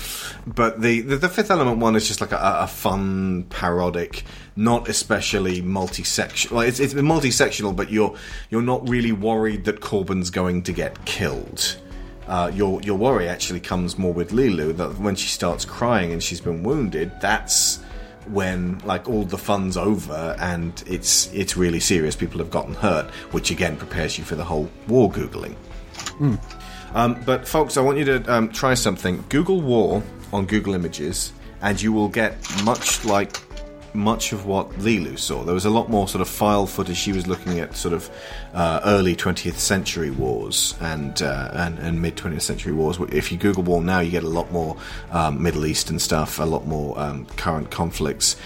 [0.44, 4.24] but the the, the Fifth Element one is just like a, a fun parodic,
[4.56, 6.58] not especially multi-sectional.
[6.58, 8.16] Well, it's it's multi-sectional, but you're
[8.50, 11.78] you're not really worried that Korben's going to get killed.
[12.26, 16.20] Uh, your your worry actually comes more with Leeloo that when she starts crying and
[16.20, 17.78] she's been wounded, that's
[18.28, 22.16] when like all the fun's over and it's it's really serious.
[22.16, 25.54] People have gotten hurt, which again prepares you for the whole war googling.
[26.94, 29.24] Um, but folks, I want you to um, try something.
[29.28, 31.32] Google war on Google Images,
[31.62, 33.38] and you will get much like
[33.94, 35.44] much of what Leeloo saw.
[35.44, 36.96] There was a lot more sort of file footage.
[36.96, 38.10] She was looking at sort of
[38.54, 42.98] uh, early 20th century wars and uh, and, and mid 20th century wars.
[43.10, 44.76] If you Google war now, you get a lot more
[45.10, 48.36] um, Middle Eastern stuff, a lot more um, current conflicts.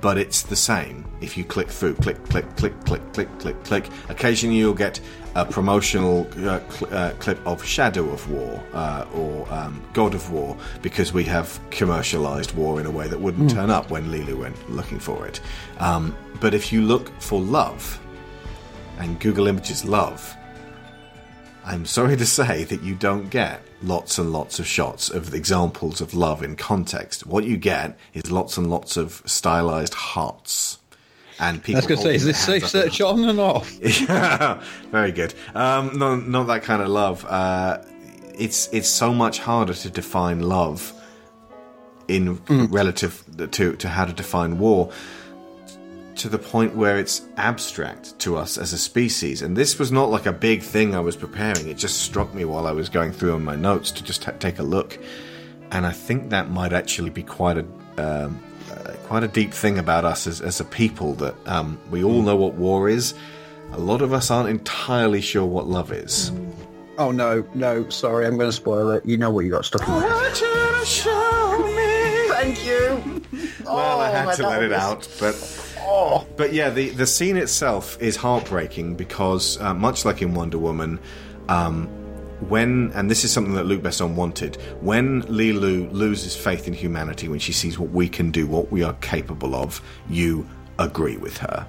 [0.00, 1.04] But it's the same.
[1.20, 3.88] If you click through, click, click, click, click, click, click, click.
[4.08, 5.00] Occasionally, you'll get
[5.36, 10.30] a promotional uh, cl- uh, clip of Shadow of War uh, or um, God of
[10.32, 14.40] War because we have commercialized war in a way that wouldn't turn up when Lulu
[14.40, 15.40] went looking for it.
[15.78, 18.00] Um, but if you look for love
[18.98, 20.34] and Google Images love,
[21.66, 26.00] I'm sorry to say that you don't get lots and lots of shots of examples
[26.00, 27.26] of love in context.
[27.26, 30.78] What you get is lots and lots of stylized hearts.
[31.38, 33.70] And people I was going to say, is this safe search on and off?
[33.80, 35.34] yeah, very good.
[35.54, 37.24] Um, no, not that kind of love.
[37.26, 37.82] Uh,
[38.38, 40.92] it's it's so much harder to define love
[42.08, 42.40] in
[42.70, 44.92] relative to to how to define war
[46.16, 49.42] to the point where it's abstract to us as a species.
[49.42, 51.68] And this was not like a big thing I was preparing.
[51.68, 54.32] It just struck me while I was going through on my notes to just ta
[54.32, 54.98] take a look.
[55.70, 57.66] And I think that might actually be quite a
[57.98, 58.40] um,
[59.04, 62.36] quite a deep thing about us as, as a people that um, we all know
[62.36, 63.14] what war is.
[63.72, 66.30] A lot of us aren't entirely sure what love is.
[66.98, 69.04] Oh no, no, sorry, I'm going to spoil it.
[69.04, 69.94] You know what you got stuck in.
[72.30, 73.22] Thank you.
[73.64, 75.34] Well, I Oh, had to let it out, but
[76.36, 81.00] but yeah, the the scene itself is heartbreaking because uh, much like in Wonder Woman,
[81.48, 81.88] um,
[82.40, 87.28] when and this is something that Luc Besson wanted, when Leeloo loses faith in humanity,
[87.28, 90.46] when she sees what we can do, what we are capable of, you
[90.78, 91.66] agree with her,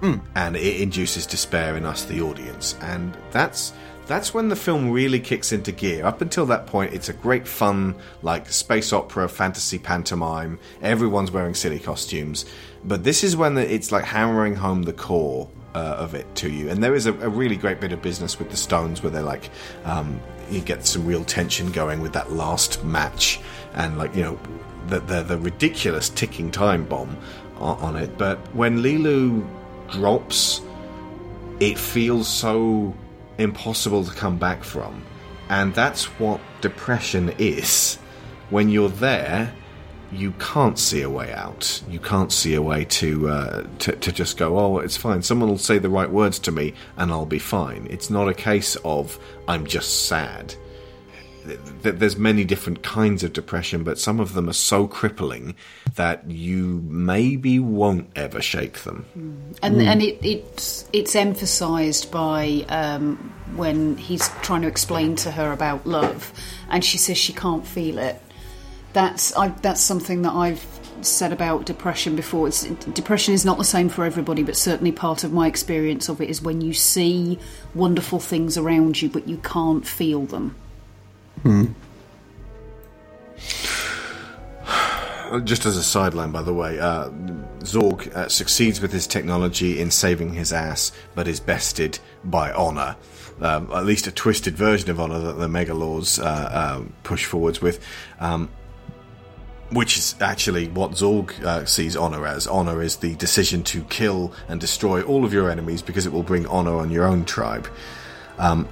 [0.00, 0.14] hmm.
[0.36, 3.72] and it induces despair in us, the audience, and that's.
[4.06, 6.04] That's when the film really kicks into gear.
[6.04, 10.58] Up until that point, it's a great fun, like space opera, fantasy pantomime.
[10.82, 12.44] Everyone's wearing silly costumes.
[12.84, 16.68] But this is when it's like hammering home the core uh, of it to you.
[16.70, 19.22] And there is a, a really great bit of business with the Stones where they're
[19.22, 19.50] like,
[19.84, 20.20] um,
[20.50, 23.40] you get some real tension going with that last match.
[23.74, 24.38] And like, you know,
[24.88, 27.16] the, the, the ridiculous ticking time bomb
[27.56, 28.16] on, on it.
[28.18, 29.46] But when Leeloo
[29.90, 30.60] drops,
[31.60, 32.94] it feels so
[33.38, 35.04] impossible to come back from.
[35.48, 37.96] And that's what depression is.
[38.50, 39.52] When you're there,
[40.14, 41.82] you can't see a way out.
[41.88, 45.22] You can't see a way to, uh, to to just go, oh, it's fine.
[45.22, 47.86] Someone will say the right words to me, and I'll be fine.
[47.90, 49.18] It's not a case of
[49.48, 50.54] I'm just sad.
[51.46, 55.54] Th- th- There's many different kinds of depression, but some of them are so crippling
[55.96, 59.04] that you maybe won't ever shake them.
[59.62, 63.16] and and it, it's it's emphasised by um,
[63.56, 66.32] when he's trying to explain to her about love,
[66.70, 68.20] and she says she can't feel it.
[68.94, 70.64] That's I, that's something that I've
[71.02, 72.48] said about depression before.
[72.48, 76.20] It's, depression is not the same for everybody, but certainly part of my experience of
[76.20, 77.38] it is when you see
[77.74, 80.56] wonderful things around you, but you can't feel them.
[85.34, 87.08] uh, just as a sideline, by the way, uh,
[87.60, 92.96] Zorg uh, succeeds with his technology in saving his ass, but is bested by honor.
[93.40, 97.60] Um, at least a twisted version of honor that the Mangalores uh, uh, push forwards
[97.60, 97.84] with.
[98.20, 98.48] Um,
[99.70, 102.46] which is actually what Zorg uh, sees honor as.
[102.46, 106.22] Honor is the decision to kill and destroy all of your enemies because it will
[106.22, 107.68] bring honor on your own tribe.
[108.38, 108.68] Um,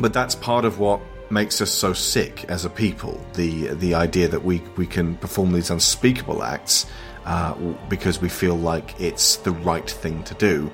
[0.00, 1.00] but that's part of what
[1.30, 3.20] makes us so sick as a people.
[3.34, 6.86] The the idea that we we can perform these unspeakable acts
[7.24, 7.54] uh,
[7.88, 10.72] because we feel like it's the right thing to do,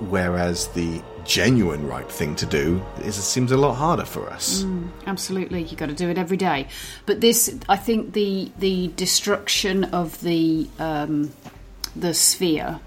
[0.00, 4.64] whereas the genuine right thing to do is it seems a lot harder for us.
[5.06, 6.68] Absolutely, you've got to do it every day.
[7.06, 11.32] But this, I think, the the destruction of the um,
[11.96, 12.80] the sphere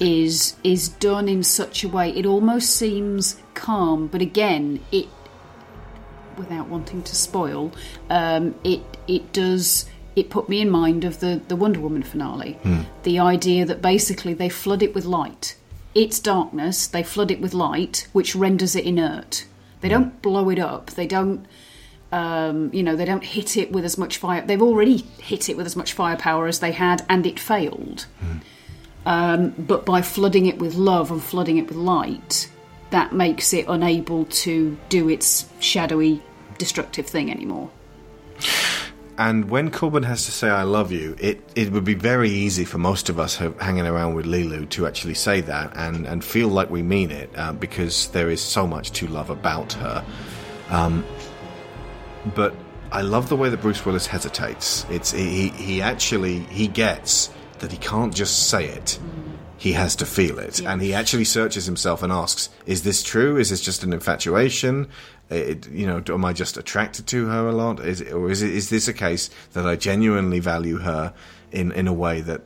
[0.00, 5.06] is is done in such a way it almost seems calm, but again, it
[6.36, 7.72] without wanting to spoil,
[8.10, 9.86] um, it it does.
[10.14, 12.58] It put me in mind of the, the Wonder Woman finale.
[13.04, 15.56] The idea that basically they flood it with light.
[15.94, 19.44] It's darkness, they flood it with light, which renders it inert.
[19.80, 20.90] They don't blow it up.
[20.92, 21.46] They don't
[22.12, 24.42] um, you know, they don't hit it with as much fire.
[24.42, 28.06] They've already hit it with as much firepower as they had, and it failed.
[29.06, 32.50] Um, but by flooding it with love and flooding it with light,
[32.90, 36.22] that makes it unable to do its shadowy,
[36.58, 37.70] destructive thing anymore.
[39.22, 42.64] And when Korben has to say "I love you," it, it would be very easy
[42.64, 46.48] for most of us hanging around with Leeloo to actually say that and, and feel
[46.48, 50.04] like we mean it uh, because there is so much to love about her.
[50.70, 51.04] Um,
[52.34, 52.52] but
[52.90, 54.84] I love the way that Bruce Willis hesitates.
[54.90, 57.30] It's he he actually he gets
[57.60, 58.98] that he can't just say it.
[59.56, 63.36] He has to feel it, and he actually searches himself and asks, "Is this true?
[63.36, 64.88] Is this just an infatuation?
[65.32, 67.80] It, you know, am I just attracted to her a lot?
[67.80, 71.14] Is it, or is it, is this a case that I genuinely value her
[71.50, 72.42] in in a way that,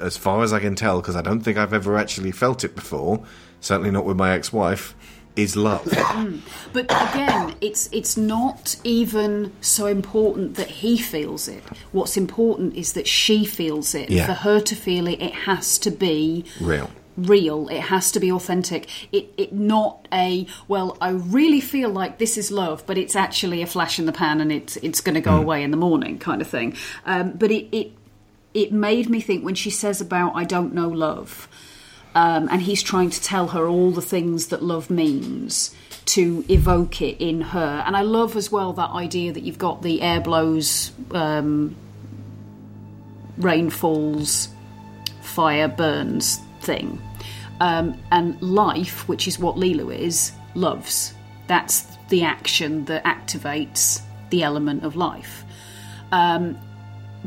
[0.00, 2.74] as far as I can tell, because I don't think I've ever actually felt it
[2.74, 3.24] before,
[3.60, 4.94] certainly not with my ex-wife,
[5.36, 5.86] is love."
[6.72, 11.64] But again, it's it's not even so important that he feels it.
[11.90, 14.08] What's important is that she feels it.
[14.08, 14.26] Yeah.
[14.26, 16.88] For her to feel it, it has to be Real.
[17.26, 17.68] Real.
[17.68, 18.88] It has to be authentic.
[19.12, 20.96] It it not a well.
[21.00, 24.40] I really feel like this is love, but it's actually a flash in the pan,
[24.40, 26.76] and it's it's going to go away in the morning, kind of thing.
[27.06, 27.92] Um, but it it
[28.54, 31.48] it made me think when she says about I don't know love,
[32.14, 35.74] um, and he's trying to tell her all the things that love means
[36.06, 37.84] to evoke it in her.
[37.86, 41.76] And I love as well that idea that you've got the air blows, um,
[43.38, 44.48] rain falls,
[45.22, 47.00] fire burns thing.
[47.60, 51.14] Um, and life, which is what Leeloo is, loves.
[51.46, 54.00] That's the action that activates
[54.30, 55.44] the element of life.
[56.10, 56.58] Um,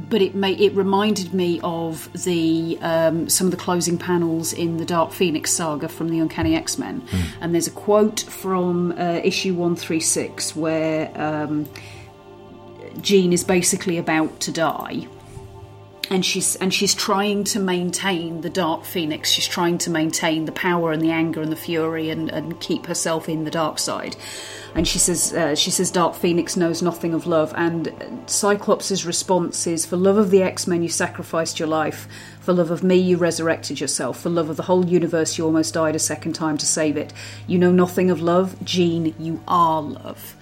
[0.10, 4.77] but it may, it reminded me of the um, some of the closing panels in
[4.77, 7.03] the Dark Phoenix saga from the Uncanny X Men,
[7.39, 11.69] and there's a quote from uh, issue one three six where um,
[13.01, 15.07] Jean is basically about to die,
[16.14, 19.31] and she's and she's trying to maintain the Dark Phoenix.
[19.31, 22.85] She's trying to maintain the power and the anger and the fury and, and keep
[22.85, 24.15] herself in the dark side.
[24.76, 27.52] And she says uh, she says Dark Phoenix knows nothing of love.
[27.57, 27.91] And
[28.27, 32.07] Cyclops' response is, "For love of the X Men, you sacrificed your life.
[32.41, 34.19] For love of me, you resurrected yourself.
[34.19, 37.11] For love of the whole universe, you almost died a second time to save it.
[37.48, 39.15] You know nothing of love, Jean.
[39.18, 40.35] You are love."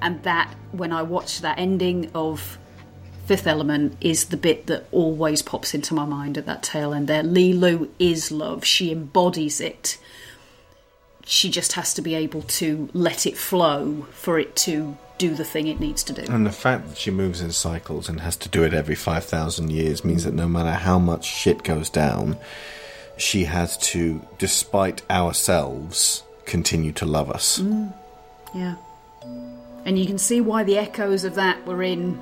[0.00, 2.56] And that, when I watched that ending of
[3.28, 7.08] Fifth Element is the bit that always pops into my mind at that tail end
[7.08, 7.22] there.
[7.22, 8.64] Leeloo is love.
[8.64, 9.98] She embodies it.
[11.26, 15.44] She just has to be able to let it flow for it to do the
[15.44, 16.22] thing it needs to do.
[16.32, 19.70] And the fact that she moves in cycles and has to do it every 5,000
[19.70, 22.38] years means that no matter how much shit goes down,
[23.18, 27.58] she has to, despite ourselves, continue to love us.
[27.58, 27.92] Mm.
[28.54, 28.76] Yeah.
[29.84, 32.18] And you can see why the echoes of that were in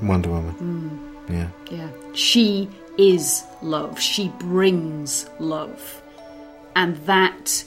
[0.00, 1.00] Wonder Woman.
[1.28, 1.48] Yeah.
[1.70, 1.88] Yeah.
[2.14, 4.00] She is love.
[4.00, 6.02] She brings love.
[6.74, 7.64] And that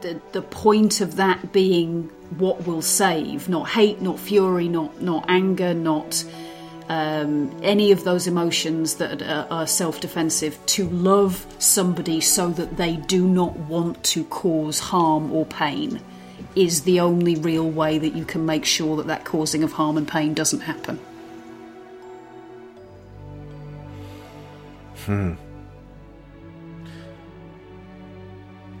[0.00, 5.24] the, the point of that being what will save, not hate, not fury, not not
[5.28, 6.24] anger, not
[6.88, 10.58] um, any of those emotions that are, are self-defensive.
[10.66, 16.00] To love somebody so that they do not want to cause harm or pain
[16.58, 19.96] is the only real way that you can make sure that that causing of harm
[19.96, 20.98] and pain doesn't happen.
[25.06, 25.34] Hmm.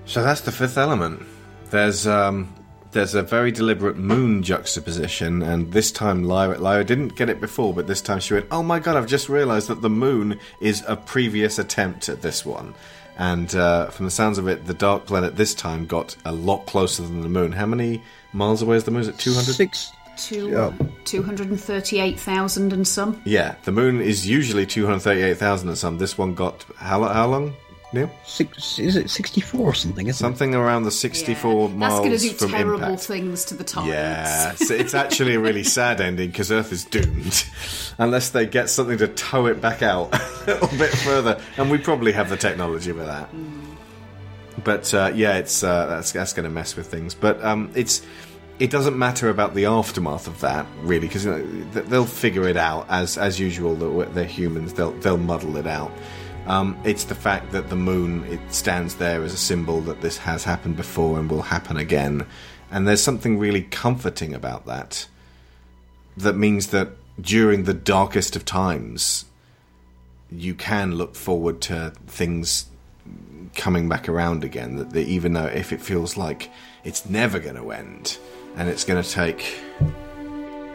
[0.06, 1.22] So that's the fifth element.
[1.70, 2.52] There's um,
[2.90, 7.72] there's a very deliberate moon juxtaposition, and this time Lyra, Lyra didn't get it before,
[7.72, 8.96] but this time she went, "Oh my god!
[8.96, 12.74] I've just realised that the moon is a previous attempt at this one."
[13.18, 16.66] And uh, from the sounds of it, the dark planet this time got a lot
[16.66, 17.50] closer than the moon.
[17.52, 18.00] How many
[18.32, 19.00] miles away is the moon?
[19.02, 19.54] Is it two hundred?
[19.54, 19.92] Six.
[20.16, 20.72] Two, Yeah.
[21.04, 23.20] 238,000 and some.
[23.24, 25.98] Yeah, the moon is usually two hundred thirty-eight thousand and some.
[25.98, 27.54] This one got how how long?
[27.92, 28.10] Neil?
[28.24, 32.36] Six, is it 64 or something, isn't Something around the sixty-four That's miles That's going
[32.38, 33.02] to do terrible impact.
[33.02, 33.88] things to the tides.
[33.88, 37.44] Yeah, so it's actually a really sad ending because Earth is doomed
[37.98, 41.78] unless they get something to tow it back out a little bit further, and we
[41.78, 43.30] probably have the technology for that.
[44.64, 47.14] But uh, yeah, it's uh, that's that's going to mess with things.
[47.14, 48.02] But um, it's
[48.58, 52.56] it doesn't matter about the aftermath of that really because you know, they'll figure it
[52.56, 53.74] out as as usual.
[53.74, 54.74] They're, they're humans.
[54.74, 55.92] They'll they'll muddle it out.
[56.48, 60.16] Um, it's the fact that the moon it stands there as a symbol that this
[60.16, 62.26] has happened before and will happen again,
[62.70, 65.06] and there's something really comforting about that.
[66.16, 66.88] That means that
[67.20, 69.26] during the darkest of times,
[70.30, 72.66] you can look forward to things
[73.54, 74.76] coming back around again.
[74.76, 76.50] That, even though if it feels like
[76.82, 78.18] it's never going to end,
[78.56, 79.60] and it's going to take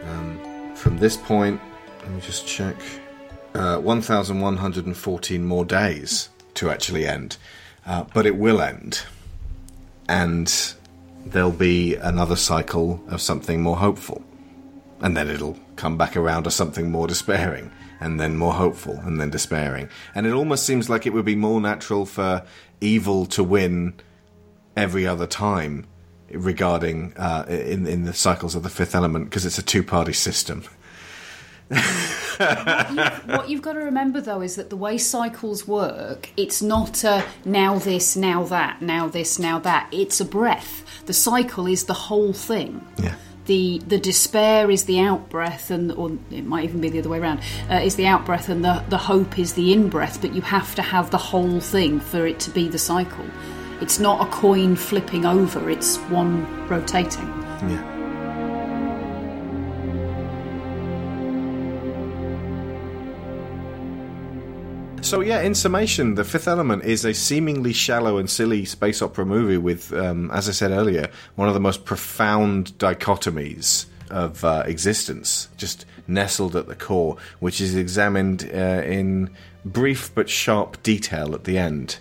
[0.04, 1.60] um, from this point,
[2.02, 2.76] let me just check,
[3.54, 7.36] uh, 1,114 more days to actually end.
[7.86, 9.02] Uh, but it will end.
[10.08, 10.74] And
[11.24, 14.22] there'll be another cycle of something more hopeful.
[15.00, 17.70] And then it'll come back around to something more despairing.
[18.00, 19.88] And then more hopeful, and then despairing.
[20.14, 22.42] And it almost seems like it would be more natural for
[22.80, 23.94] evil to win
[24.76, 25.86] every other time
[26.30, 30.12] regarding uh, in in the cycles of the fifth element because it's a two party
[30.12, 30.64] system.
[31.68, 37.24] What you've got to remember though is that the way cycles work, it's not a
[37.44, 39.88] now this, now that, now this, now that.
[39.92, 40.84] It's a breath.
[41.06, 42.86] The cycle is the whole thing.
[42.98, 43.14] Yeah.
[43.46, 47.10] The the despair is the out breath, and or it might even be the other
[47.10, 47.40] way around.
[47.70, 50.20] Uh, is the out breath, and the the hope is the in breath.
[50.22, 53.26] But you have to have the whole thing for it to be the cycle.
[53.82, 57.28] It's not a coin flipping over; it's one rotating.
[57.68, 57.93] Yeah.
[65.04, 69.26] So yeah, in summation, The Fifth Element is a seemingly shallow and silly space opera
[69.26, 74.62] movie with, um, as I said earlier, one of the most profound dichotomies of uh,
[74.64, 79.28] existence, just nestled at the core, which is examined uh, in
[79.62, 81.98] brief but sharp detail at the end.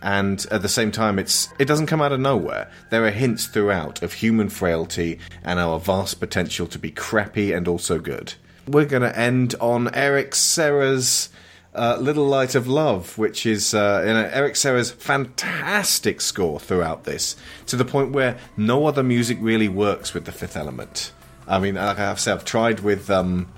[0.00, 2.70] And at the same time it's it doesn't come out of nowhere.
[2.88, 7.68] There are hints throughout of human frailty and our vast potential to be crappy and
[7.68, 8.34] also good.
[8.66, 11.28] We're going to end on eric serra's
[11.74, 17.04] uh, Little Light of Love, which is uh, you know, Eric Serra's fantastic score throughout
[17.04, 17.36] this,
[17.66, 21.12] to the point where no other music really works with the Fifth Element.
[21.48, 23.48] I mean, like I have said, I've tried with um,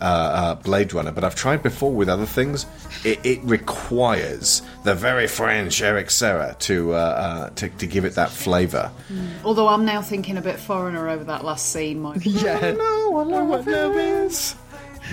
[0.00, 2.64] uh, uh, Blade Runner, but I've tried before with other things.
[3.04, 8.14] It, it requires the very French Eric Serra to, uh, uh, to to give it
[8.14, 8.90] that flavour.
[9.44, 12.32] Although I'm now thinking a bit foreigner over that last scene, Michael.
[12.38, 12.72] Yeah.
[12.72, 14.54] No, I know what love is.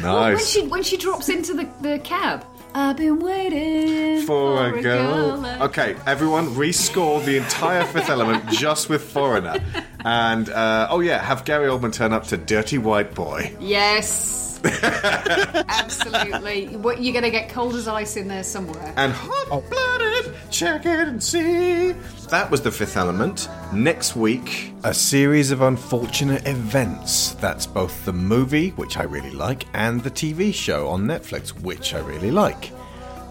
[0.03, 4.81] Well, when she when she drops into the, the cab, I've been waiting For a
[4.81, 5.37] girl.
[5.37, 9.55] like- Okay, everyone, rescore the entire Fifth Element just with Foreigner.
[10.03, 13.55] And, uh, oh yeah, have Gary Oldman turn up to Dirty White Boy.
[13.61, 14.54] Yes,
[15.69, 16.67] absolutely.
[16.77, 18.93] What you're going to get cold as ice in there somewhere.
[18.97, 21.91] And hot blooded, check it and see.
[22.29, 23.47] That was the Fifth Element.
[23.73, 27.31] Next week, a series of unfortunate events.
[27.33, 31.93] That's both the movie, which I really like, and the TV show on Netflix, which
[31.93, 32.71] I really like.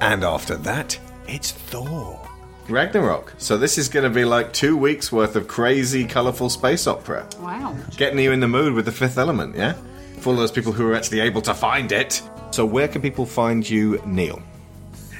[0.00, 2.20] And after that, it's Thor.
[2.68, 3.34] Ragnarok.
[3.38, 7.28] So this is going to be like two weeks worth of crazy, colourful space opera.
[7.40, 7.76] Wow.
[7.96, 9.74] Getting you in the mood with the Fifth Element, yeah?
[10.24, 12.22] For all those people who are actually able to find it.
[12.50, 14.40] So where can people find you, Neil?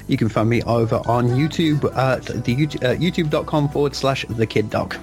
[0.09, 4.47] You can find me over on YouTube at the YouTube, uh, youtube.com forward slash the
[4.47, 4.97] kid dog.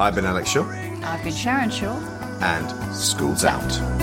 [0.00, 0.68] I've been Alex Shaw,
[1.04, 1.94] I've been Sharon Shaw.
[2.40, 3.98] and school's out.